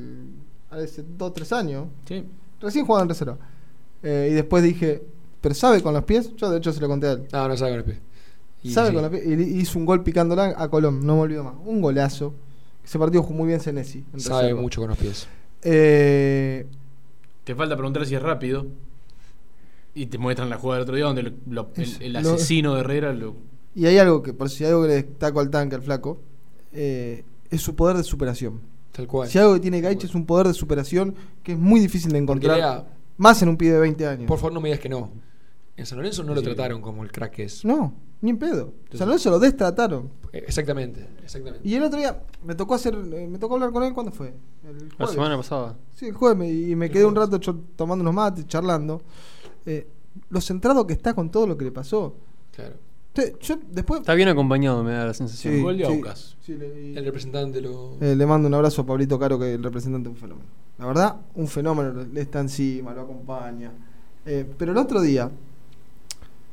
hace 0.69 1.03
2 1.17 1.33
3 1.33 1.53
años. 1.53 1.87
Sí. 2.07 2.25
Recién 2.61 2.85
jugaba 2.85 3.03
en 3.03 3.09
reserva. 3.09 3.37
Eh, 4.03 4.29
y 4.31 4.33
después 4.33 4.63
dije, 4.63 5.03
¿pero 5.41 5.53
sabe 5.55 5.81
con 5.81 5.93
los 5.93 6.03
pies? 6.03 6.35
Yo 6.35 6.49
de 6.49 6.57
hecho 6.57 6.71
se 6.71 6.79
lo 6.81 6.87
conté 6.87 7.07
a 7.07 7.11
él. 7.13 7.27
No, 7.31 7.47
no 7.47 7.57
sabe 7.57 7.71
con 7.71 7.77
los 7.79 7.85
pies. 7.87 7.97
Y 8.63 8.71
sabe 8.71 8.89
sí. 8.89 8.93
con 8.93 9.03
los 9.03 9.11
pies. 9.11 9.25
Y 9.25 9.59
hizo 9.59 9.79
un 9.79 9.85
gol 9.85 10.03
picándola 10.03 10.53
a 10.57 10.67
Colón, 10.69 11.05
no 11.05 11.15
me 11.15 11.21
olvido 11.21 11.43
más. 11.43 11.55
Un 11.65 11.81
golazo. 11.81 12.33
Ese 12.83 12.97
partido 12.99 13.23
jugó 13.23 13.35
muy 13.39 13.47
bien 13.47 13.59
Senesi. 13.59 14.03
en 14.13 14.19
Sabe 14.19 14.43
reserva. 14.43 14.61
mucho 14.61 14.81
con 14.81 14.89
los 14.89 14.97
pies. 14.97 15.27
Eh, 15.63 16.65
Te 17.43 17.55
falta 17.55 17.75
preguntar 17.75 18.05
si 18.05 18.15
es 18.15 18.21
rápido. 18.21 18.65
Y 19.95 20.05
te 20.05 20.17
muestran 20.17 20.49
la 20.49 20.57
jugada 20.57 20.77
del 20.79 20.83
otro 20.83 20.95
día 20.95 21.05
donde 21.05 21.23
lo- 21.23 21.31
lo- 21.49 21.69
el, 21.75 22.01
el 22.01 22.13
lo- 22.13 22.19
asesino 22.35 22.75
de 22.75 22.81
Herrera 22.81 23.11
lo. 23.13 23.35
y 23.75 23.85
hay 23.87 23.97
algo 23.97 24.21
que, 24.23 24.33
por 24.33 24.49
si 24.49 24.63
hay 24.63 24.69
algo 24.69 24.83
que 24.83 24.87
le 24.89 24.93
destaco 24.95 25.39
al 25.39 25.49
tanque, 25.49 25.75
al 25.75 25.81
flaco, 25.81 26.19
eh, 26.71 27.23
es 27.49 27.61
su 27.61 27.75
poder 27.75 27.97
de 27.97 28.03
superación. 28.03 28.61
Tal 28.99 29.07
cual. 29.07 29.29
Si 29.29 29.37
algo 29.37 29.53
que 29.53 29.61
tiene 29.61 29.79
Gaich 29.79 30.03
es 30.03 30.13
un 30.13 30.25
poder 30.25 30.47
de 30.47 30.53
superación 30.53 31.15
que 31.41 31.53
es 31.53 31.57
muy 31.57 31.79
difícil 31.79 32.11
de 32.11 32.17
encontrar. 32.17 32.57
Lea- 32.57 32.85
más 33.15 33.41
en 33.41 33.47
un 33.47 33.55
pibe 33.55 33.73
de 33.73 33.79
20 33.79 34.05
años. 34.07 34.27
Por 34.27 34.37
favor, 34.37 34.51
no 34.53 34.59
me 34.59 34.67
digas 34.67 34.81
que 34.81 34.89
no. 34.89 35.09
En 35.77 35.85
San 35.85 35.97
Lorenzo 35.99 36.23
no 36.23 36.35
lo 36.35 36.41
trataron 36.41 36.81
como 36.81 37.03
el 37.03 37.11
crack 37.13 37.31
que 37.31 37.43
es. 37.43 37.63
No, 37.63 37.93
ni 38.19 38.31
en 38.31 38.37
pedo. 38.37 38.73
O 38.93 38.97
sea, 38.97 39.05
no 39.05 39.17
se 39.17 39.29
lo 39.29 39.39
destrataron. 39.39 40.09
Eh, 40.33 40.43
Exactamente, 40.45 41.07
exactamente. 41.23 41.65
Y 41.67 41.75
el 41.75 41.83
otro 41.83 41.97
día 41.97 42.21
me 42.43 42.55
tocó 42.55 42.75
hacer, 42.75 42.93
eh, 43.13 43.27
me 43.27 43.39
tocó 43.39 43.53
hablar 43.55 43.71
con 43.71 43.83
él 43.83 43.93
cuando 43.93 44.11
fue. 44.11 44.33
El 44.67 44.89
La 44.97 45.07
semana 45.07 45.37
pasada. 45.37 45.77
Sí, 45.95 46.07
el 46.07 46.13
jueves 46.13 46.37
me- 46.37 46.51
y 46.51 46.75
me 46.75 46.89
quedé 46.91 47.05
un 47.05 47.15
rato 47.15 47.39
tomando 47.77 48.01
unos 48.01 48.13
mates, 48.13 48.45
charlando. 48.47 49.01
Eh, 49.65 49.87
lo 50.29 50.41
centrado 50.41 50.85
que 50.85 50.91
está 50.93 51.13
con 51.13 51.29
todo 51.31 51.47
lo 51.47 51.57
que 51.57 51.63
le 51.63 51.71
pasó. 51.71 52.15
Claro. 52.53 52.75
Te- 53.19 53.35
yo 53.41 53.55
después 53.71 54.01
Está 54.01 54.13
bien 54.15 54.29
acompañado, 54.29 54.83
me 54.83 54.91
da 54.93 55.05
la 55.05 55.13
sensación. 55.13 55.55
Sí, 55.55 55.61
Gol 55.61 55.77
de 55.77 55.85
sí. 55.85 55.91
Aucas. 55.93 56.37
Sí, 56.41 56.55
le- 56.55 56.97
El 56.97 57.05
representante 57.05 57.61
lo. 57.61 57.97
eh, 58.01 58.15
le 58.15 58.25
mando 58.25 58.47
un 58.47 58.53
abrazo 58.53 58.81
a 58.81 58.85
Pablito 58.85 59.17
Caro, 59.19 59.37
que 59.39 59.53
el 59.55 59.63
representante 59.63 60.09
es 60.09 60.15
un 60.15 60.19
fenómeno. 60.19 60.47
La 60.77 60.85
verdad, 60.85 61.15
un 61.35 61.47
fenómeno, 61.47 62.05
le 62.11 62.21
está 62.21 62.39
encima, 62.39 62.93
lo 62.93 63.01
acompaña. 63.01 63.71
Eh, 64.25 64.45
pero 64.57 64.71
el 64.71 64.77
otro 64.77 65.01
día, 65.01 65.29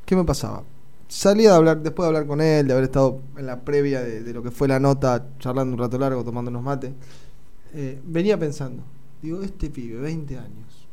¿qué 0.05 0.17
me 0.17 0.25
pasaba? 0.25 0.63
Salí 1.09 1.47
a 1.47 1.55
hablar, 1.57 1.81
después 1.83 2.05
de 2.05 2.09
hablar 2.09 2.27
con 2.27 2.41
él, 2.41 2.67
de 2.67 2.73
haber 2.73 2.85
estado 2.85 3.21
en 3.37 3.47
la 3.47 3.61
previa 3.61 4.01
de, 4.03 4.23
de 4.25 4.33
lo 4.35 4.43
que 4.43 4.51
fue 4.51 4.67
la 4.67 4.81
nota, 4.81 5.29
charlando 5.39 5.73
un 5.75 5.79
rato 5.79 5.99
largo, 5.99 6.25
tomando 6.25 6.51
unos 6.51 6.63
mates, 6.65 6.93
eh, 7.75 8.01
venía 8.05 8.37
pensando, 8.39 8.83
digo, 9.23 9.41
este 9.43 9.71
pibe, 9.71 10.01
20 10.01 10.37
años, 10.37 10.89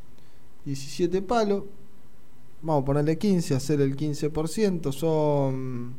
17 0.66 1.22
palos, 1.24 1.64
vamos 2.64 2.84
a 2.84 2.86
ponerle 2.86 3.18
15, 3.18 3.56
hacer 3.56 3.82
el 3.82 3.96
15%, 3.96 4.92
son 4.92 5.94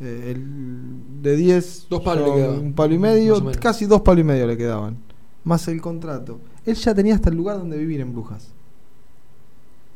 eh, 0.00 0.32
el, 0.34 1.22
de 1.22 1.36
10, 1.36 1.86
Dos 1.90 2.02
palos 2.02 2.28
le 2.28 2.34
quedaban. 2.34 2.58
un 2.60 2.72
palo 2.72 2.94
y 2.94 2.98
medio, 2.98 3.52
casi 3.60 3.86
dos 3.86 4.00
palos 4.00 4.20
y 4.20 4.24
medio 4.24 4.46
le 4.46 4.56
quedaban, 4.56 4.96
más 5.44 5.66
el 5.68 5.80
contrato. 5.80 6.40
Él 6.64 6.76
ya 6.76 6.94
tenía 6.94 7.16
hasta 7.16 7.30
el 7.30 7.36
lugar 7.36 7.58
donde 7.58 7.76
vivir 7.76 8.00
en 8.00 8.12
Brujas. 8.12 8.52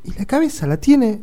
Y 0.02 0.12
la 0.18 0.26
cabeza 0.26 0.66
la 0.66 0.78
tiene, 0.78 1.22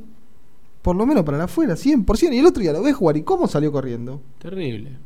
por 0.82 0.96
lo 0.96 1.06
menos 1.06 1.24
para 1.24 1.38
la 1.38 1.44
afuera, 1.44 1.76
100%. 1.76 2.34
Y 2.34 2.40
el 2.40 2.46
otro 2.46 2.62
día 2.62 2.74
lo 2.74 2.82
ves 2.82 2.96
jugar 2.96 3.18
y 3.18 3.24
cómo 3.24 3.48
salió 3.48 3.72
corriendo. 3.72 4.22
Terrible. 4.40 4.98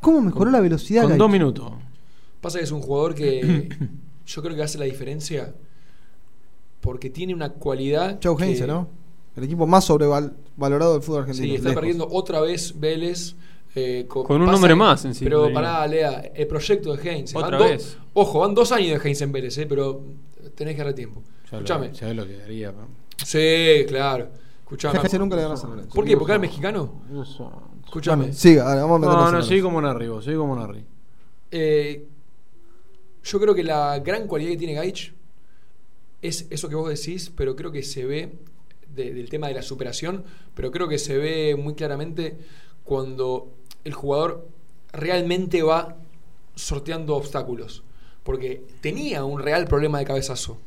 ¿Cómo 0.00 0.20
mejoró 0.22 0.50
la 0.50 0.60
velocidad? 0.60 1.02
Con 1.04 1.18
dos 1.18 1.30
minutos. 1.30 1.70
Pasa 2.40 2.58
que 2.58 2.64
es 2.64 2.70
un 2.70 2.80
jugador 2.80 3.14
que 3.14 3.68
yo 4.26 4.42
creo 4.42 4.56
que 4.56 4.62
hace 4.62 4.78
la 4.78 4.86
diferencia 4.86 5.54
porque 6.80 7.10
tiene 7.10 7.34
una 7.34 7.50
cualidad. 7.52 8.18
Chau 8.20 8.36
Heinze, 8.38 8.66
¿no? 8.66 8.88
El 9.36 9.44
equipo 9.44 9.66
más 9.66 9.84
sobrevalorado 9.84 10.94
del 10.94 11.02
fútbol 11.02 11.20
argentino. 11.22 11.46
Sí, 11.48 11.54
está 11.54 11.68
lejos. 11.68 11.80
perdiendo 11.80 12.08
otra 12.10 12.40
vez 12.40 12.78
Vélez. 12.78 13.34
eh, 13.74 14.06
co- 14.08 14.24
Con 14.24 14.40
un 14.42 14.48
que- 14.60 14.74
más 14.74 15.04
encima, 15.04 15.26
Pero 15.28 15.42
diría. 15.42 15.54
pará, 15.54 15.86
Lea, 15.86 16.20
el 16.34 16.46
proyecto 16.48 16.96
de 16.96 17.08
Heinz. 17.10 17.32
van 17.34 17.44
Otra 17.44 17.58
do- 17.58 17.64
vez. 17.64 17.96
Ojo, 18.14 18.40
van 18.40 18.54
dos 18.54 18.72
años 18.72 19.00
de 19.00 19.06
Heinz 19.08 19.20
en 19.20 19.30
Vélez, 19.30 19.56
eh, 19.58 19.66
pero 19.68 20.02
tenés 20.56 20.74
que 20.74 20.78
darle 20.78 20.94
tiempo. 20.94 21.22
Escuchame. 21.44 21.92
ya 21.92 22.12
lo 22.14 22.26
que 22.26 22.36
daría. 22.38 22.72
pa. 22.72 22.86
Sí, 23.24 23.84
claro. 23.86 24.28
Escuchame. 24.60 24.98
Heinze 24.98 25.18
nunca 25.18 25.36
le 25.36 25.42
ganó 25.42 25.54
a 25.54 25.56
San 25.58 25.70
Lorenzo. 25.70 25.94
¿Por 25.94 26.04
qué? 26.04 26.16
¿Porque 26.16 26.32
era 26.32 26.38
mexicano? 26.40 27.02
Escuchame. 27.84 28.32
Siga, 28.32 28.64
vamos 28.74 28.96
a 28.96 28.98
meternos 28.98 29.22
No, 29.24 29.28
en 29.28 29.34
no, 29.36 29.42
soy 29.42 29.60
como 29.62 29.80
Narri, 29.80 30.08
vos, 30.08 30.24
soy 30.24 30.34
como 30.34 30.56
Narri. 30.56 30.84
Eh, 31.50 32.06
yo 33.22 33.40
creo 33.40 33.54
que 33.54 33.62
la 33.62 33.98
gran 34.00 34.26
cualidad 34.26 34.50
que 34.52 34.56
tiene 34.56 34.74
Gaich 34.74 35.14
es 36.22 36.46
eso 36.50 36.68
que 36.68 36.74
vos 36.74 36.88
decís, 36.88 37.30
pero 37.36 37.54
creo 37.56 37.70
que 37.72 37.82
se 37.82 38.04
ve 38.04 38.32
de- 38.94 39.12
del 39.14 39.28
tema 39.28 39.48
de 39.48 39.54
la 39.54 39.62
superación, 39.62 40.24
pero 40.54 40.70
creo 40.70 40.88
que 40.88 40.98
se 40.98 41.16
ve 41.16 41.56
muy 41.56 41.74
claramente 41.74 42.38
cuando 42.84 43.52
el 43.84 43.94
jugador 43.94 44.48
realmente 44.92 45.62
va 45.62 45.96
sorteando 46.54 47.14
obstáculos. 47.16 47.84
Porque 48.24 48.62
tenía 48.80 49.24
un 49.24 49.40
real 49.40 49.66
problema 49.66 49.98
de 49.98 50.04
cabezazo. 50.04 50.58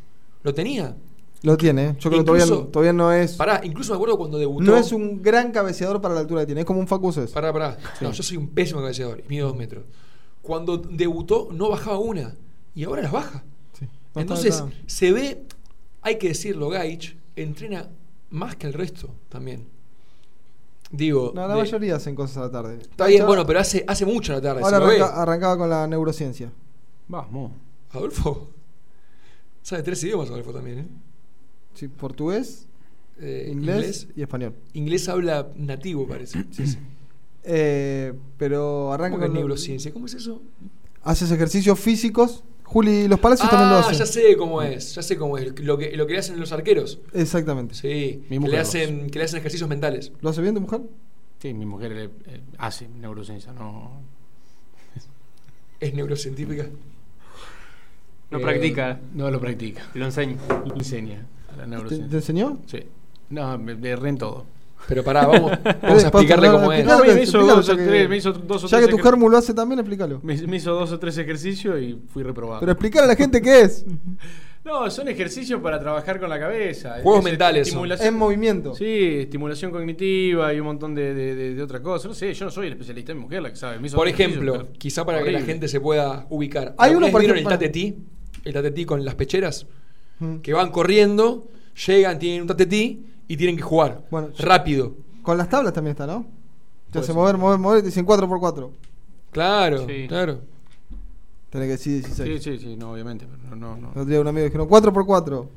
Lo 0.43 0.53
tenía. 0.53 0.95
Lo 1.43 1.57
tiene. 1.57 1.95
Yo 1.99 2.09
creo 2.09 2.21
que 2.21 2.25
todavía, 2.25 2.45
no- 2.45 2.53
Incluso- 2.53 2.71
todavía 2.71 2.93
no 2.93 3.11
es. 3.11 3.33
Pará, 3.33 3.61
incluso 3.63 3.91
me 3.91 3.95
acuerdo 3.95 4.17
cuando 4.17 4.37
debutó. 4.37 4.63
No 4.63 4.77
es 4.77 4.91
un 4.91 5.21
gran 5.21 5.51
cabeceador 5.51 5.99
para 6.01 6.13
la 6.13 6.21
altura 6.21 6.41
que 6.41 6.45
tiene, 6.47 6.61
es 6.61 6.67
como 6.67 6.79
un 6.79 6.87
Facu 6.87 7.11
Cés. 7.11 7.31
Pará, 7.31 7.51
pará. 7.51 7.77
Sí. 7.99 8.05
No, 8.05 8.11
yo 8.11 8.23
soy 8.23 8.37
un 8.37 8.49
pésimo 8.49 8.79
cabeceador 8.79 9.19
y 9.25 9.27
mido 9.27 9.47
dos 9.47 9.57
metros. 9.57 9.83
Cuando 10.41 10.77
debutó 10.77 11.49
no 11.51 11.69
bajaba 11.69 11.97
una 11.99 12.35
y 12.75 12.83
ahora 12.83 13.01
las 13.03 13.11
baja. 13.11 13.43
No, 14.15 14.21
Entonces 14.21 14.55
está- 14.55 14.67
está- 14.67 14.83
se 14.87 15.11
ve, 15.11 15.43
hay 16.01 16.17
que 16.17 16.29
decirlo, 16.29 16.69
Gaich 16.69 17.15
entrena 17.35 17.89
más 18.29 18.55
que 18.55 18.67
el 18.67 18.73
resto 18.73 19.13
también. 19.29 19.65
Digo, 20.91 21.31
No, 21.33 21.47
la 21.47 21.55
de- 21.55 21.61
mayoría 21.61 21.95
hacen 21.95 22.15
cosas 22.15 22.37
a 22.37 22.41
la 22.41 22.51
tarde. 22.51 22.79
está 22.81 23.05
bien, 23.07 23.25
bueno, 23.25 23.45
pero 23.45 23.59
hace, 23.59 23.83
hace 23.87 24.05
mucho 24.05 24.33
a 24.33 24.35
la 24.35 24.41
tarde. 24.41 24.61
Ahora 24.61 24.77
arranca- 24.77 25.21
arrancaba 25.21 25.57
con 25.57 25.69
la 25.69 25.87
neurociencia. 25.87 26.51
Vamos. 27.07 27.51
Adolfo. 27.91 28.49
Sabe 29.61 29.83
tres 29.83 30.03
idiomas, 30.03 30.29
Adolfo 30.29 30.51
también, 30.53 30.79
¿eh? 30.79 30.87
Sí, 31.73 31.87
portugués, 31.87 32.67
Eh, 33.19 33.49
inglés, 33.51 34.07
y 34.15 34.21
español. 34.21 34.53
Inglés 34.73 35.07
habla 35.07 35.49
nativo, 35.55 36.07
parece. 36.07 36.43
Sí, 36.51 36.67
sí. 36.67 36.77
Eh, 37.43 38.13
pero 38.37 38.91
arranca 38.91 39.11
¿Cómo 39.15 39.21
que 39.23 39.27
con 39.29 39.35
neurociencia? 39.37 39.93
¿Cómo 39.93 40.05
es 40.07 40.13
eso? 40.15 40.41
Haces 41.03 41.31
ejercicios 41.31 41.79
físicos. 41.79 42.43
Juli 42.71 43.07
Los 43.09 43.19
Palacios 43.19 43.49
también 43.49 43.69
lo 43.69 43.75
Ah, 43.75 43.79
hace. 43.81 43.95
ya 43.95 44.05
sé 44.05 44.37
cómo 44.37 44.61
es, 44.61 44.95
ya 44.95 45.01
sé 45.01 45.17
cómo 45.17 45.37
es. 45.37 45.59
Lo 45.59 45.77
que, 45.77 45.95
lo 45.97 46.07
que 46.07 46.13
le 46.13 46.19
hacen 46.19 46.39
los 46.39 46.53
arqueros. 46.53 46.99
Exactamente. 47.13 47.75
Sí, 47.75 48.23
Mi 48.29 48.37
que 48.37 48.39
mujer 48.39 48.53
le, 48.55 48.59
hacen, 48.59 49.09
que 49.09 49.19
le 49.19 49.25
hacen 49.25 49.39
ejercicios 49.39 49.69
mentales. 49.69 50.11
¿Lo 50.21 50.29
hace 50.29 50.41
bien 50.41 50.55
tu 50.55 50.61
mujer? 50.61 50.79
Sí, 51.39 51.53
mi 51.53 51.65
mujer 51.65 51.91
eh, 51.91 52.09
eh, 52.27 52.39
hace 52.59 52.87
neurociencia, 52.87 53.51
no. 53.51 54.01
¿Es 55.81 55.93
neurocientífica? 55.93 56.67
No 58.29 58.37
Eh, 58.37 58.41
practica. 58.41 58.99
No 59.15 59.29
lo 59.29 59.39
practica. 59.41 59.81
Lo 59.93 60.05
enseña. 60.05 60.37
Lo 60.65 60.75
enseña 60.75 61.25
a 61.51 61.57
la 61.57 61.63
¿Te, 61.63 61.69
neurociencia. 61.69 62.09
te 62.09 62.15
enseñó? 62.15 62.59
Sí. 62.67 62.79
No, 63.31 63.57
me, 63.57 63.75
me 63.75 63.89
erré 63.89 64.09
en 64.09 64.17
todo. 64.17 64.45
Pero 64.87 65.03
pará, 65.03 65.25
vamos, 65.27 65.51
vamos 65.81 66.03
a 66.03 66.07
explicarle 66.07 66.47
no, 66.47 66.53
cómo 66.55 66.73
es. 66.73 66.85
No, 66.85 66.99
me 66.99 67.21
hizo 67.23 67.39
dos 67.39 67.67
ya 67.67 67.73
o 67.73 67.77
que- 67.77 67.83
tres- 67.85 68.09
me 68.09 68.17
hizo 68.17 68.31
dos 68.33 68.63
o 68.63 68.67
Ya 68.67 68.77
tres 68.77 68.89
que 68.89 68.95
tu 68.97 69.01
germu 69.01 69.29
lo 69.29 69.37
hace 69.37 69.53
también, 69.53 69.79
explícalo. 69.79 70.19
Me, 70.23 70.35
me 70.47 70.57
hizo 70.57 70.73
dos 70.73 70.91
o 70.91 70.99
tres 70.99 71.17
ejercicios 71.17 71.81
y 71.81 71.97
fui 72.07 72.23
reprobado. 72.23 72.59
Pero 72.59 72.71
explicar 72.73 73.03
a 73.03 73.07
la 73.07 73.15
gente 73.15 73.41
qué 73.41 73.61
es. 73.61 73.85
No, 74.63 74.91
son 74.91 75.07
ejercicios 75.07 75.59
para 75.59 75.79
trabajar 75.79 76.19
con 76.19 76.29
la 76.29 76.39
cabeza. 76.39 76.97
Juegos 77.01 77.21
Es 77.21 77.23
mentales 77.31 77.75
Es 77.99 78.11
movimiento. 78.13 78.75
Sí, 78.75 79.21
estimulación 79.21 79.71
cognitiva 79.71 80.53
y 80.53 80.59
un 80.59 80.67
montón 80.67 80.93
de, 80.93 81.15
de- 81.15 81.33
de- 81.33 81.55
de 81.55 81.63
otra 81.63 81.81
cosa. 81.81 82.07
No 82.07 82.13
sé, 82.13 82.31
yo 82.35 82.45
no 82.45 82.51
soy 82.51 82.67
el 82.67 82.73
especialista 82.73 83.11
en 83.11 83.17
mujer, 83.17 83.41
la 83.41 83.49
que 83.49 83.55
sabe. 83.55 83.79
Me 83.79 83.87
hizo 83.87 83.97
Por 83.97 84.07
ejemplo, 84.07 84.67
quizá 84.77 85.03
para 85.03 85.23
que 85.23 85.31
la 85.31 85.41
gente 85.41 85.67
se 85.67 85.79
pueda 85.79 86.27
ubicar. 86.29 86.75
Hay 86.77 86.89
¿Alguna 86.89 87.07
uno, 87.07 87.11
por 87.11 87.21
vieron 87.21 87.37
el 87.37 87.43
ejemplo- 87.43 87.57
tatetí? 87.57 87.95
El 88.45 88.53
tatetí 88.53 88.85
con 88.85 89.03
las 89.03 89.15
pecheras. 89.15 89.65
Mm. 90.19 90.35
Que 90.37 90.53
van 90.53 90.69
corriendo, 90.69 91.47
llegan, 91.87 92.19
tienen 92.19 92.41
un 92.41 92.47
tatetí 92.47 93.03
y 93.33 93.37
tienen 93.37 93.55
que 93.55 93.61
jugar. 93.63 94.03
Bueno, 94.11 94.29
rápido. 94.39 94.93
Con 95.21 95.37
las 95.37 95.47
tablas 95.49 95.73
también 95.73 95.91
está, 95.91 96.05
¿no? 96.07 96.25
Te 96.91 96.99
hace 96.99 97.13
mover, 97.13 97.37
mover, 97.37 97.57
mover 97.59 97.79
y 97.79 97.81
te 97.83 97.87
dicen 97.87 98.05
4x4. 98.05 98.69
Claro, 99.31 99.87
Sí. 99.87 100.05
claro. 100.07 100.39
Tenés 101.49 101.67
que 101.67 101.71
decir 101.71 102.03
Sí, 102.03 102.23
16. 102.23 102.43
sí, 102.43 102.59
sí, 102.59 102.75
no, 102.75 102.91
obviamente. 102.93 103.25
Pero 103.43 103.55
no, 103.55 103.69
no, 103.71 103.75
El 103.75 103.81
no. 103.81 103.89
otro 103.89 104.05
día 104.05 104.21
un 104.21 104.27
amigo 104.27 104.45
dijeron 104.45 104.67
4x4. 104.67 105.47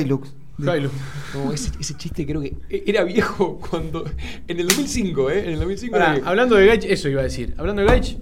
Hilux. 0.00 0.32
Jailo. 0.62 0.90
No, 1.34 1.52
ese, 1.52 1.70
ese 1.78 1.94
chiste 1.96 2.24
creo 2.24 2.40
que 2.40 2.56
era 2.70 3.04
viejo 3.04 3.58
cuando. 3.70 4.04
En 4.48 4.58
el 4.58 4.66
2005, 4.68 5.30
¿eh? 5.30 5.40
En 5.46 5.52
el 5.54 5.58
2005 5.58 5.94
era 5.96 6.04
Pará, 6.06 6.14
viejo. 6.14 6.28
hablando 6.30 6.56
de 6.56 6.66
Gaich, 6.66 6.84
eso 6.86 7.08
iba 7.10 7.20
a 7.20 7.24
decir. 7.24 7.54
Hablando 7.58 7.82
de 7.82 7.88
Gaich, 7.88 8.16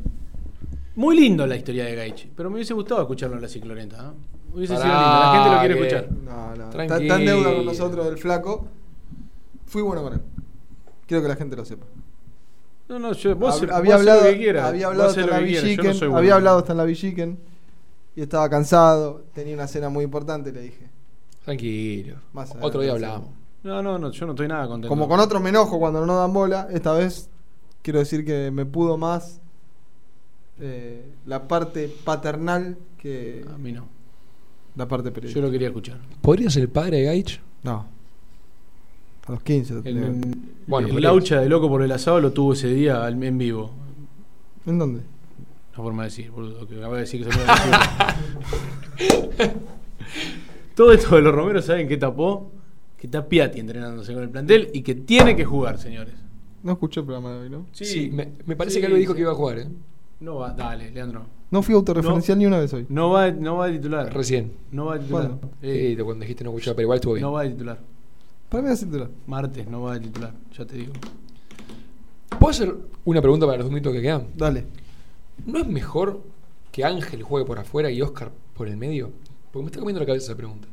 muy 0.97 1.17
lindo 1.17 1.47
la 1.47 1.55
historia 1.57 1.85
de 1.85 1.95
Gaich. 1.95 2.29
Pero 2.37 2.51
me 2.51 2.57
hubiese 2.57 2.75
gustado 2.75 3.01
escucharlo 3.03 3.37
en 3.37 3.43
la 3.43 3.49
ciclorenta. 3.49 3.97
¿eh? 4.13 4.34
Hubiese 4.55 4.75
sido 4.77 4.87
lindo, 4.87 5.01
la 5.01 5.33
gente 5.33 5.51
lo 5.51 5.59
quiere 5.59 5.75
escuchar. 5.75 6.13
No, 6.25 6.57
no. 6.57 6.83
Está 6.83 7.17
en 7.17 7.27
deuda 7.27 7.55
con 7.57 7.65
nosotros 7.67 8.07
el 8.07 8.19
flaco. 8.19 8.67
Fui 9.67 9.83
bueno 9.83 10.03
con 10.03 10.13
él. 10.15 10.21
Quiero 11.07 11.23
que 11.23 11.29
la 11.29 11.37
gente 11.37 11.57
lo 11.57 11.65
sepa. 11.65 11.85
No, 12.89 12.99
no, 12.99 13.13
yo, 13.13 13.35
vos, 13.37 13.63
Hab- 13.63 13.73
había 13.73 13.95
hablado, 13.95 14.21
lo 14.25 14.31
que 14.31 14.39
quieras. 14.39 14.65
había 14.67 14.87
hablado 14.89 15.09
hasta 15.09 15.21
en 15.23 15.31
la 15.31 15.41
no 15.41 15.47
Villiquen, 15.47 15.99
bueno. 15.99 16.17
había 16.19 16.35
hablado 16.35 16.59
hasta 16.59 16.73
en 16.73 16.79
la 16.79 16.85
Villiquen 16.85 17.39
y 18.15 18.21
estaba 18.23 18.49
cansado, 18.51 19.25
tenía 19.33 19.55
una 19.55 19.67
cena 19.67 19.89
muy 19.89 20.05
importante, 20.05 20.53
le 20.53 20.61
dije. 20.61 20.89
Tranquilo. 21.45 22.17
Más 22.33 22.55
Otro 22.61 22.81
día 22.83 22.93
hablamos. 22.93 23.31
No, 23.63 23.83
no, 23.83 23.99
no, 23.99 24.11
yo 24.11 24.27
no 24.27 24.33
estoy 24.33 24.49
nada 24.49 24.67
contento. 24.69 24.89
Como 24.89 25.09
con 25.09 25.19
otros 25.19 25.41
me 25.41 25.49
enojo 25.49 25.79
cuando 25.79 26.05
no 26.05 26.19
dan 26.19 26.33
bola, 26.35 26.69
esta 26.71 26.93
vez 26.93 27.31
quiero 27.83 27.99
decir 28.01 28.25
que 28.25 28.51
me 28.51 28.67
pudo 28.67 28.99
más 28.99 29.41
eh, 30.61 31.05
la 31.27 31.49
parte 31.49 31.89
paternal 32.05 32.77
que. 32.99 33.45
A 33.53 33.57
mí 33.59 33.73
no. 33.73 33.89
La 34.77 34.89
parte 34.89 35.11
periodística. 35.11 35.41
Yo 35.41 35.47
lo 35.47 35.53
quería 35.53 35.69
escuchar. 35.69 35.99
¿Podría 36.21 36.51
ser 36.51 36.63
el 36.63 36.69
padre 36.69 36.99
de 36.99 37.05
Gaich? 37.05 37.41
No. 37.63 37.87
A 39.27 39.33
los 39.33 39.43
15. 39.43 39.75
lo 39.75 39.81
El. 39.85 40.21
Bueno, 40.67 40.89
el 40.89 41.03
laucha 41.03 41.41
de 41.41 41.49
loco 41.49 41.69
por 41.69 41.83
el 41.83 41.93
asado 41.93 42.21
lo 42.21 42.33
tuvo 42.33 42.53
ese 42.55 42.69
día 42.69 43.05
al- 43.05 43.23
en 43.23 43.39
vivo. 43.39 43.71
¿En 44.67 44.79
dónde? 44.79 45.01
Una 45.75 45.83
forma 45.85 46.03
de 46.05 46.09
decir, 46.09 46.31
boludo, 46.31 46.67
que 46.69 46.77
acabo 46.79 46.95
de 46.95 47.01
decir 47.01 47.25
que 47.25 47.33
se 47.33 47.39
me. 47.39 47.45
Todo 50.75 50.93
esto 50.93 51.15
de 51.17 51.23
los 51.23 51.35
romeros, 51.35 51.65
¿saben 51.65 51.89
qué 51.89 51.97
tapó? 51.97 52.51
Que 52.99 53.07
está 53.07 53.29
Piatti 53.29 53.61
entrenándose 53.61 54.13
con 54.13 54.23
el 54.23 54.31
plantel 54.31 54.71
y 54.73 54.83
que 54.83 54.95
tiene 54.95 55.37
que 55.37 55.45
jugar, 55.45 55.79
señores. 55.79 56.15
No 56.63 56.73
escuché 56.73 57.01
el 57.01 57.07
programa 57.07 57.33
de 57.35 57.41
hoy, 57.41 57.51
¿no? 57.51 57.67
Sí, 57.73 58.11
me, 58.13 58.33
me 58.47 58.57
parece 58.57 58.77
Sí, 58.77 58.81
que 58.81 58.87
algo 58.87 58.99
dijo 58.99 59.13
sí. 59.13 59.17
que 59.17 59.23
iba 59.23 59.33
a 59.33 59.37
jugar, 59.37 59.59
¿eh? 59.59 59.69
No 60.21 60.37
va, 60.37 60.53
dale, 60.53 60.91
Leandro. 60.91 61.27
No 61.55 61.63
fui 61.63 61.73
autorreferencial 61.77 62.37
ni 62.37 62.47
una 62.47 62.59
vez 62.59 62.73
hoy. 62.75 62.85
No 62.89 63.11
va, 63.11 63.31
no 63.31 63.59
va 63.59 63.69
de 63.69 63.75
titular. 63.75 64.13
Recién. 64.13 64.53
No 64.73 64.87
va 64.87 64.95
de 64.95 65.05
titular. 65.05 65.29
¿Cuándo? 65.29 65.51
Sí, 65.63 65.97
cuando 66.03 66.23
dijiste 66.23 66.43
no 66.43 66.51
escuchaba, 66.51 66.75
pero 66.75 66.87
igual 66.87 66.97
estuvo 66.97 67.15
bien. 67.15 67.23
No 67.23 67.31
va 67.31 67.43
de 67.45 67.51
titular. 67.51 67.79
Para 68.49 68.63
mí 68.65 68.71
es 68.71 68.81
titular. 68.81 69.09
Martes 69.29 69.69
no 69.69 69.83
va 69.83 69.95
de 69.95 70.01
titular, 70.01 70.33
ya 70.59 70.65
te 70.67 70.77
digo. 70.77 70.93
¿Puedo 72.41 72.51
hacer 72.51 72.75
una 73.05 73.21
pregunta 73.23 73.47
para 73.47 73.59
los 73.59 73.67
dos 73.67 73.73
minutos 73.73 73.93
que 73.93 74.03
quedan? 74.03 74.27
Dale. 74.37 74.67
¿No 75.47 75.61
es 75.61 75.67
mejor 75.69 76.23
que 76.73 76.85
Ángel 76.85 77.23
juegue 77.23 77.47
por 77.47 77.61
afuera 77.61 77.89
y 77.89 78.03
Oscar 78.03 78.33
por 78.57 78.67
el 78.67 78.77
medio? 78.77 79.11
Porque 79.53 79.63
me 79.63 79.67
está 79.69 79.79
comiendo 79.79 80.01
la 80.01 80.07
cabeza 80.07 80.27
esa 80.27 80.37
pregunta. 80.37 80.67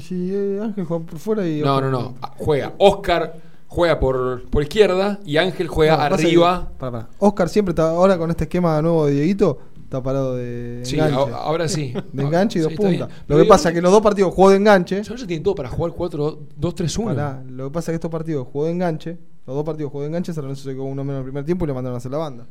Si 0.00 0.34
eh, 0.34 0.58
Ángel 0.60 0.84
juega 0.84 1.04
por 1.06 1.18
fuera 1.20 1.46
y. 1.48 1.60
No, 1.60 1.80
no, 1.80 1.90
no. 1.92 2.14
Ah, 2.20 2.34
Juega. 2.36 2.74
Oscar 2.78 3.36
juega 3.68 4.00
por, 4.00 4.42
por 4.48 4.62
izquierda 4.62 5.20
y 5.24 5.36
Ángel 5.36 5.68
juega 5.68 5.96
No, 5.96 6.02
arriba. 6.14 6.72
pará. 6.76 7.08
Oscar 7.18 7.48
siempre 7.48 7.70
está, 7.72 7.90
ahora 7.90 8.18
con 8.18 8.30
este 8.30 8.44
esquema 8.44 8.82
nuevo 8.82 9.06
de 9.06 9.12
Dieguito, 9.12 9.58
está 9.88 10.02
parado 10.02 10.36
de 10.36 10.80
Sí, 10.84 10.96
enganche. 10.96 11.32
ahora 11.34 11.66
sí. 11.66 11.94
De 12.12 12.22
enganche 12.22 12.58
y 12.58 12.62
dos 12.62 12.74
puntas. 12.74 13.08
Lo 13.08 13.26
Pero 13.26 13.40
que 13.42 13.48
pasa 13.48 13.70
es 13.70 13.74
que 13.74 13.80
los 13.80 13.90
dos 13.90 14.02
partidos 14.02 14.34
jugó 14.34 14.50
de 14.50 14.56
enganche. 14.56 15.02
San 15.02 15.16
tiene 15.26 15.42
todo 15.42 15.54
para 15.54 15.70
jugar 15.70 15.92
4-2-3-1. 15.92 17.04
Pará, 17.06 17.42
lo 17.48 17.64
que 17.68 17.70
pasa 17.72 17.90
es 17.90 17.92
que 17.92 17.96
estos 17.96 18.10
partidos 18.10 18.46
jugó 18.52 18.66
de 18.66 18.72
enganche. 18.72 19.18
Los 19.46 19.56
dos 19.56 19.64
partidos 19.64 19.90
jugó 19.90 20.02
de 20.02 20.08
enganche, 20.08 20.34
San 20.34 20.42
Lorenzo 20.44 20.64
se 20.64 20.72
quedó 20.74 20.84
uno 20.84 21.02
menos 21.04 21.14
en 21.14 21.18
el 21.20 21.24
primer 21.24 21.44
tiempo 21.46 21.64
y 21.64 21.68
le 21.68 21.72
mandaron 21.72 21.94
a 21.94 21.98
hacer 21.98 22.10
la 22.10 22.18
banda. 22.18 22.46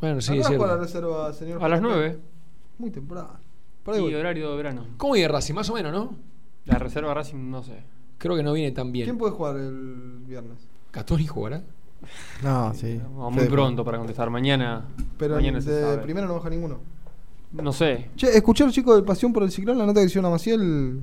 Bueno, 0.00 0.20
sí, 0.22 0.32
¿A 0.40 0.48
qué 0.48 0.54
es 0.54 0.60
la 0.60 0.76
reserva, 0.78 1.32
señor? 1.34 1.62
A 1.62 1.68
las 1.68 1.80
Jorge? 1.80 1.94
9. 1.96 2.18
Muy 2.78 2.90
temprano. 2.90 3.28
Y 3.86 4.00
voy. 4.00 4.14
horario 4.14 4.50
de 4.50 4.56
verano. 4.56 4.86
¿Cómo 4.96 5.12
viene 5.12 5.28
Racing? 5.28 5.54
Más 5.54 5.68
o 5.68 5.74
menos, 5.74 5.92
¿no? 5.92 6.14
La 6.64 6.78
reserva 6.78 7.12
Racing, 7.12 7.50
no 7.50 7.62
sé. 7.62 7.82
Creo 8.16 8.34
que 8.34 8.42
no 8.42 8.52
viene 8.54 8.72
tan 8.72 8.92
bien. 8.92 9.04
¿Quién 9.04 9.18
puede 9.18 9.32
jugar 9.32 9.56
el 9.56 10.20
viernes? 10.26 10.58
¿Catoni 10.90 11.26
jugará? 11.26 11.62
No, 12.42 12.72
sí. 12.74 13.00
No, 13.16 13.30
muy 13.30 13.40
Fede, 13.40 13.50
pronto 13.50 13.84
para 13.84 13.98
contestar. 13.98 14.30
Mañana. 14.30 14.84
Pero 15.18 15.34
mañana 15.36 15.60
se 15.60 15.70
de 15.70 15.82
sabe. 15.82 15.98
primero 15.98 16.26
no 16.26 16.34
baja 16.34 16.50
ninguno. 16.50 16.78
No 17.52 17.72
sé. 17.72 18.10
Che, 18.16 18.28
escuché 18.36 18.62
a 18.62 18.66
los 18.66 18.74
chicos 18.74 18.94
del 18.96 19.04
Pasión 19.04 19.32
por 19.32 19.42
el 19.42 19.50
Ciclón, 19.50 19.78
la 19.78 19.86
nota 19.86 20.00
que 20.00 20.06
hicieron 20.06 20.26
a 20.26 20.30
Maciel. 20.30 21.00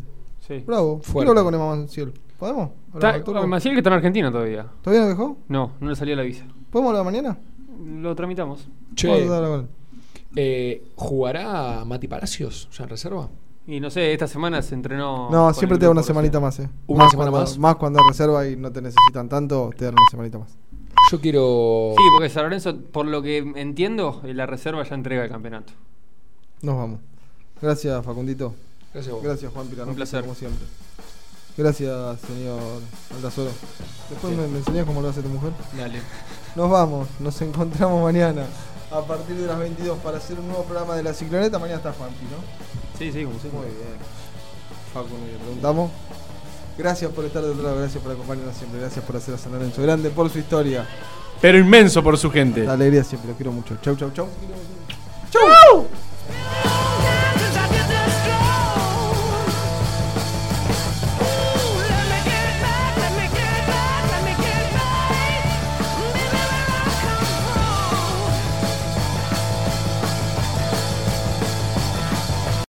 Sí. 0.47 0.63
Bravo. 0.65 0.99
Fuerte. 1.01 1.13
Quiero 1.13 1.29
hablar 1.31 1.43
con 1.45 1.53
Emma 1.55 1.75
Maciel. 1.75 2.13
¿Podemos? 2.39 2.69
Está, 2.93 2.95
¿Hablamos 2.95 3.15
al 3.15 3.23
turno? 3.23 3.47
Maciel 3.47 3.73
que 3.73 3.79
está 3.79 3.89
en 3.89 3.93
Argentina 3.95 4.31
todavía. 4.31 4.67
¿Todavía 4.81 5.03
no 5.03 5.09
dejó? 5.09 5.37
No, 5.47 5.71
no 5.79 5.89
le 5.89 5.95
salió 5.95 6.15
la 6.15 6.21
visa. 6.23 6.45
¿Podemos 6.69 6.89
hablar 6.91 7.05
mañana? 7.05 7.37
Lo 7.83 8.15
tramitamos. 8.15 8.67
Che, 8.95 9.27
eh, 10.35 10.83
¿jugará 10.95 11.83
Mati 11.85 12.07
Palacios 12.07 12.69
ya 12.77 12.83
en 12.83 12.89
reserva? 12.89 13.29
Y 13.67 13.79
no 13.79 13.89
sé, 13.89 14.13
esta 14.13 14.27
semana 14.27 14.61
se 14.61 14.75
entrenó. 14.75 15.29
No, 15.31 15.51
siempre 15.53 15.77
te 15.79 15.85
da 15.85 15.91
una 15.91 16.03
semanita 16.03 16.39
más, 16.39 16.59
eh. 16.59 16.69
¿Una 16.87 17.05
Más 17.05 17.11
semana 17.11 17.31
cuando- 17.31 17.49
más? 17.49 17.57
Más 17.57 17.75
cuando 17.77 17.99
es 17.99 18.05
reserva 18.09 18.47
y 18.47 18.55
no 18.55 18.71
te 18.71 18.81
necesitan 18.81 19.27
tanto, 19.27 19.71
te 19.75 19.85
dan 19.85 19.93
una 19.95 20.03
semanita 20.11 20.37
más. 20.37 20.55
Yo 21.11 21.21
quiero. 21.21 21.93
Sí, 21.95 22.03
porque 22.13 22.29
San 22.29 22.43
Lorenzo, 22.43 22.77
por 22.91 23.05
lo 23.05 23.21
que 23.21 23.37
entiendo, 23.37 24.21
en 24.23 24.37
la 24.37 24.45
reserva 24.45 24.83
ya 24.83 24.95
entrega 24.95 25.23
el 25.23 25.29
campeonato. 25.29 25.73
Nos 26.61 26.77
vamos. 26.77 26.99
Gracias, 27.61 28.03
Facundito. 28.05 28.55
Gracias 28.93 29.11
a 29.11 29.15
vos. 29.15 29.23
Gracias, 29.23 29.53
Juan 29.53 29.67
Pirano. 29.67 29.89
Un 29.89 29.95
placer. 29.95 30.21
Como 30.21 30.35
siempre. 30.35 30.65
Gracias, 31.57 32.19
señor 32.21 32.59
Aldazoro. 33.15 33.51
Después 34.09 34.35
me, 34.35 34.47
me 34.47 34.57
enseñás 34.57 34.85
cómo 34.85 35.01
lo 35.01 35.09
hace 35.09 35.21
tu 35.21 35.29
mujer. 35.29 35.51
Dale. 35.77 36.01
Nos 36.55 36.69
vamos, 36.69 37.07
nos 37.19 37.41
encontramos 37.41 38.03
mañana 38.03 38.45
a 38.91 39.01
partir 39.01 39.35
de 39.35 39.47
las 39.47 39.57
22 39.59 39.97
para 39.99 40.17
hacer 40.17 40.39
un 40.39 40.47
nuevo 40.47 40.63
programa 40.63 40.95
de 40.95 41.03
la 41.03 41.13
cicloneta. 41.13 41.59
Mañana 41.59 41.77
está 41.77 41.93
Juanpi, 41.93 42.25
¿no? 42.25 42.97
Sí, 42.97 43.11
sí, 43.11 43.23
como 43.23 43.39
siempre. 43.39 43.61
Muy 43.61 43.69
bien. 43.69 43.97
Facundo, 44.93 45.25
le 45.25 45.37
preguntamos. 45.37 45.91
Gracias 46.77 47.11
por 47.11 47.23
estar 47.25 47.41
de 47.41 47.51
otro 47.51 47.63
lado, 47.63 47.77
gracias 47.77 48.03
por 48.03 48.11
acompañarnos 48.11 48.55
siempre, 48.55 48.79
gracias 48.79 49.03
por 49.05 49.15
hacer 49.15 49.33
a 49.35 49.37
San 49.37 49.53
Lorenzo 49.53 49.81
grande, 49.81 50.09
por 50.09 50.29
su 50.29 50.39
historia. 50.39 50.85
Pero 51.41 51.57
inmenso 51.57 52.03
por 52.03 52.17
su 52.17 52.29
gente. 52.29 52.63
La 52.63 52.73
alegría 52.73 53.03
siempre, 53.03 53.29
lo 53.29 53.35
quiero 53.35 53.51
mucho. 53.51 53.77
Chau, 53.81 53.95
chau, 53.95 54.11
chau. 54.11 54.27
¡Chau! 55.31 55.87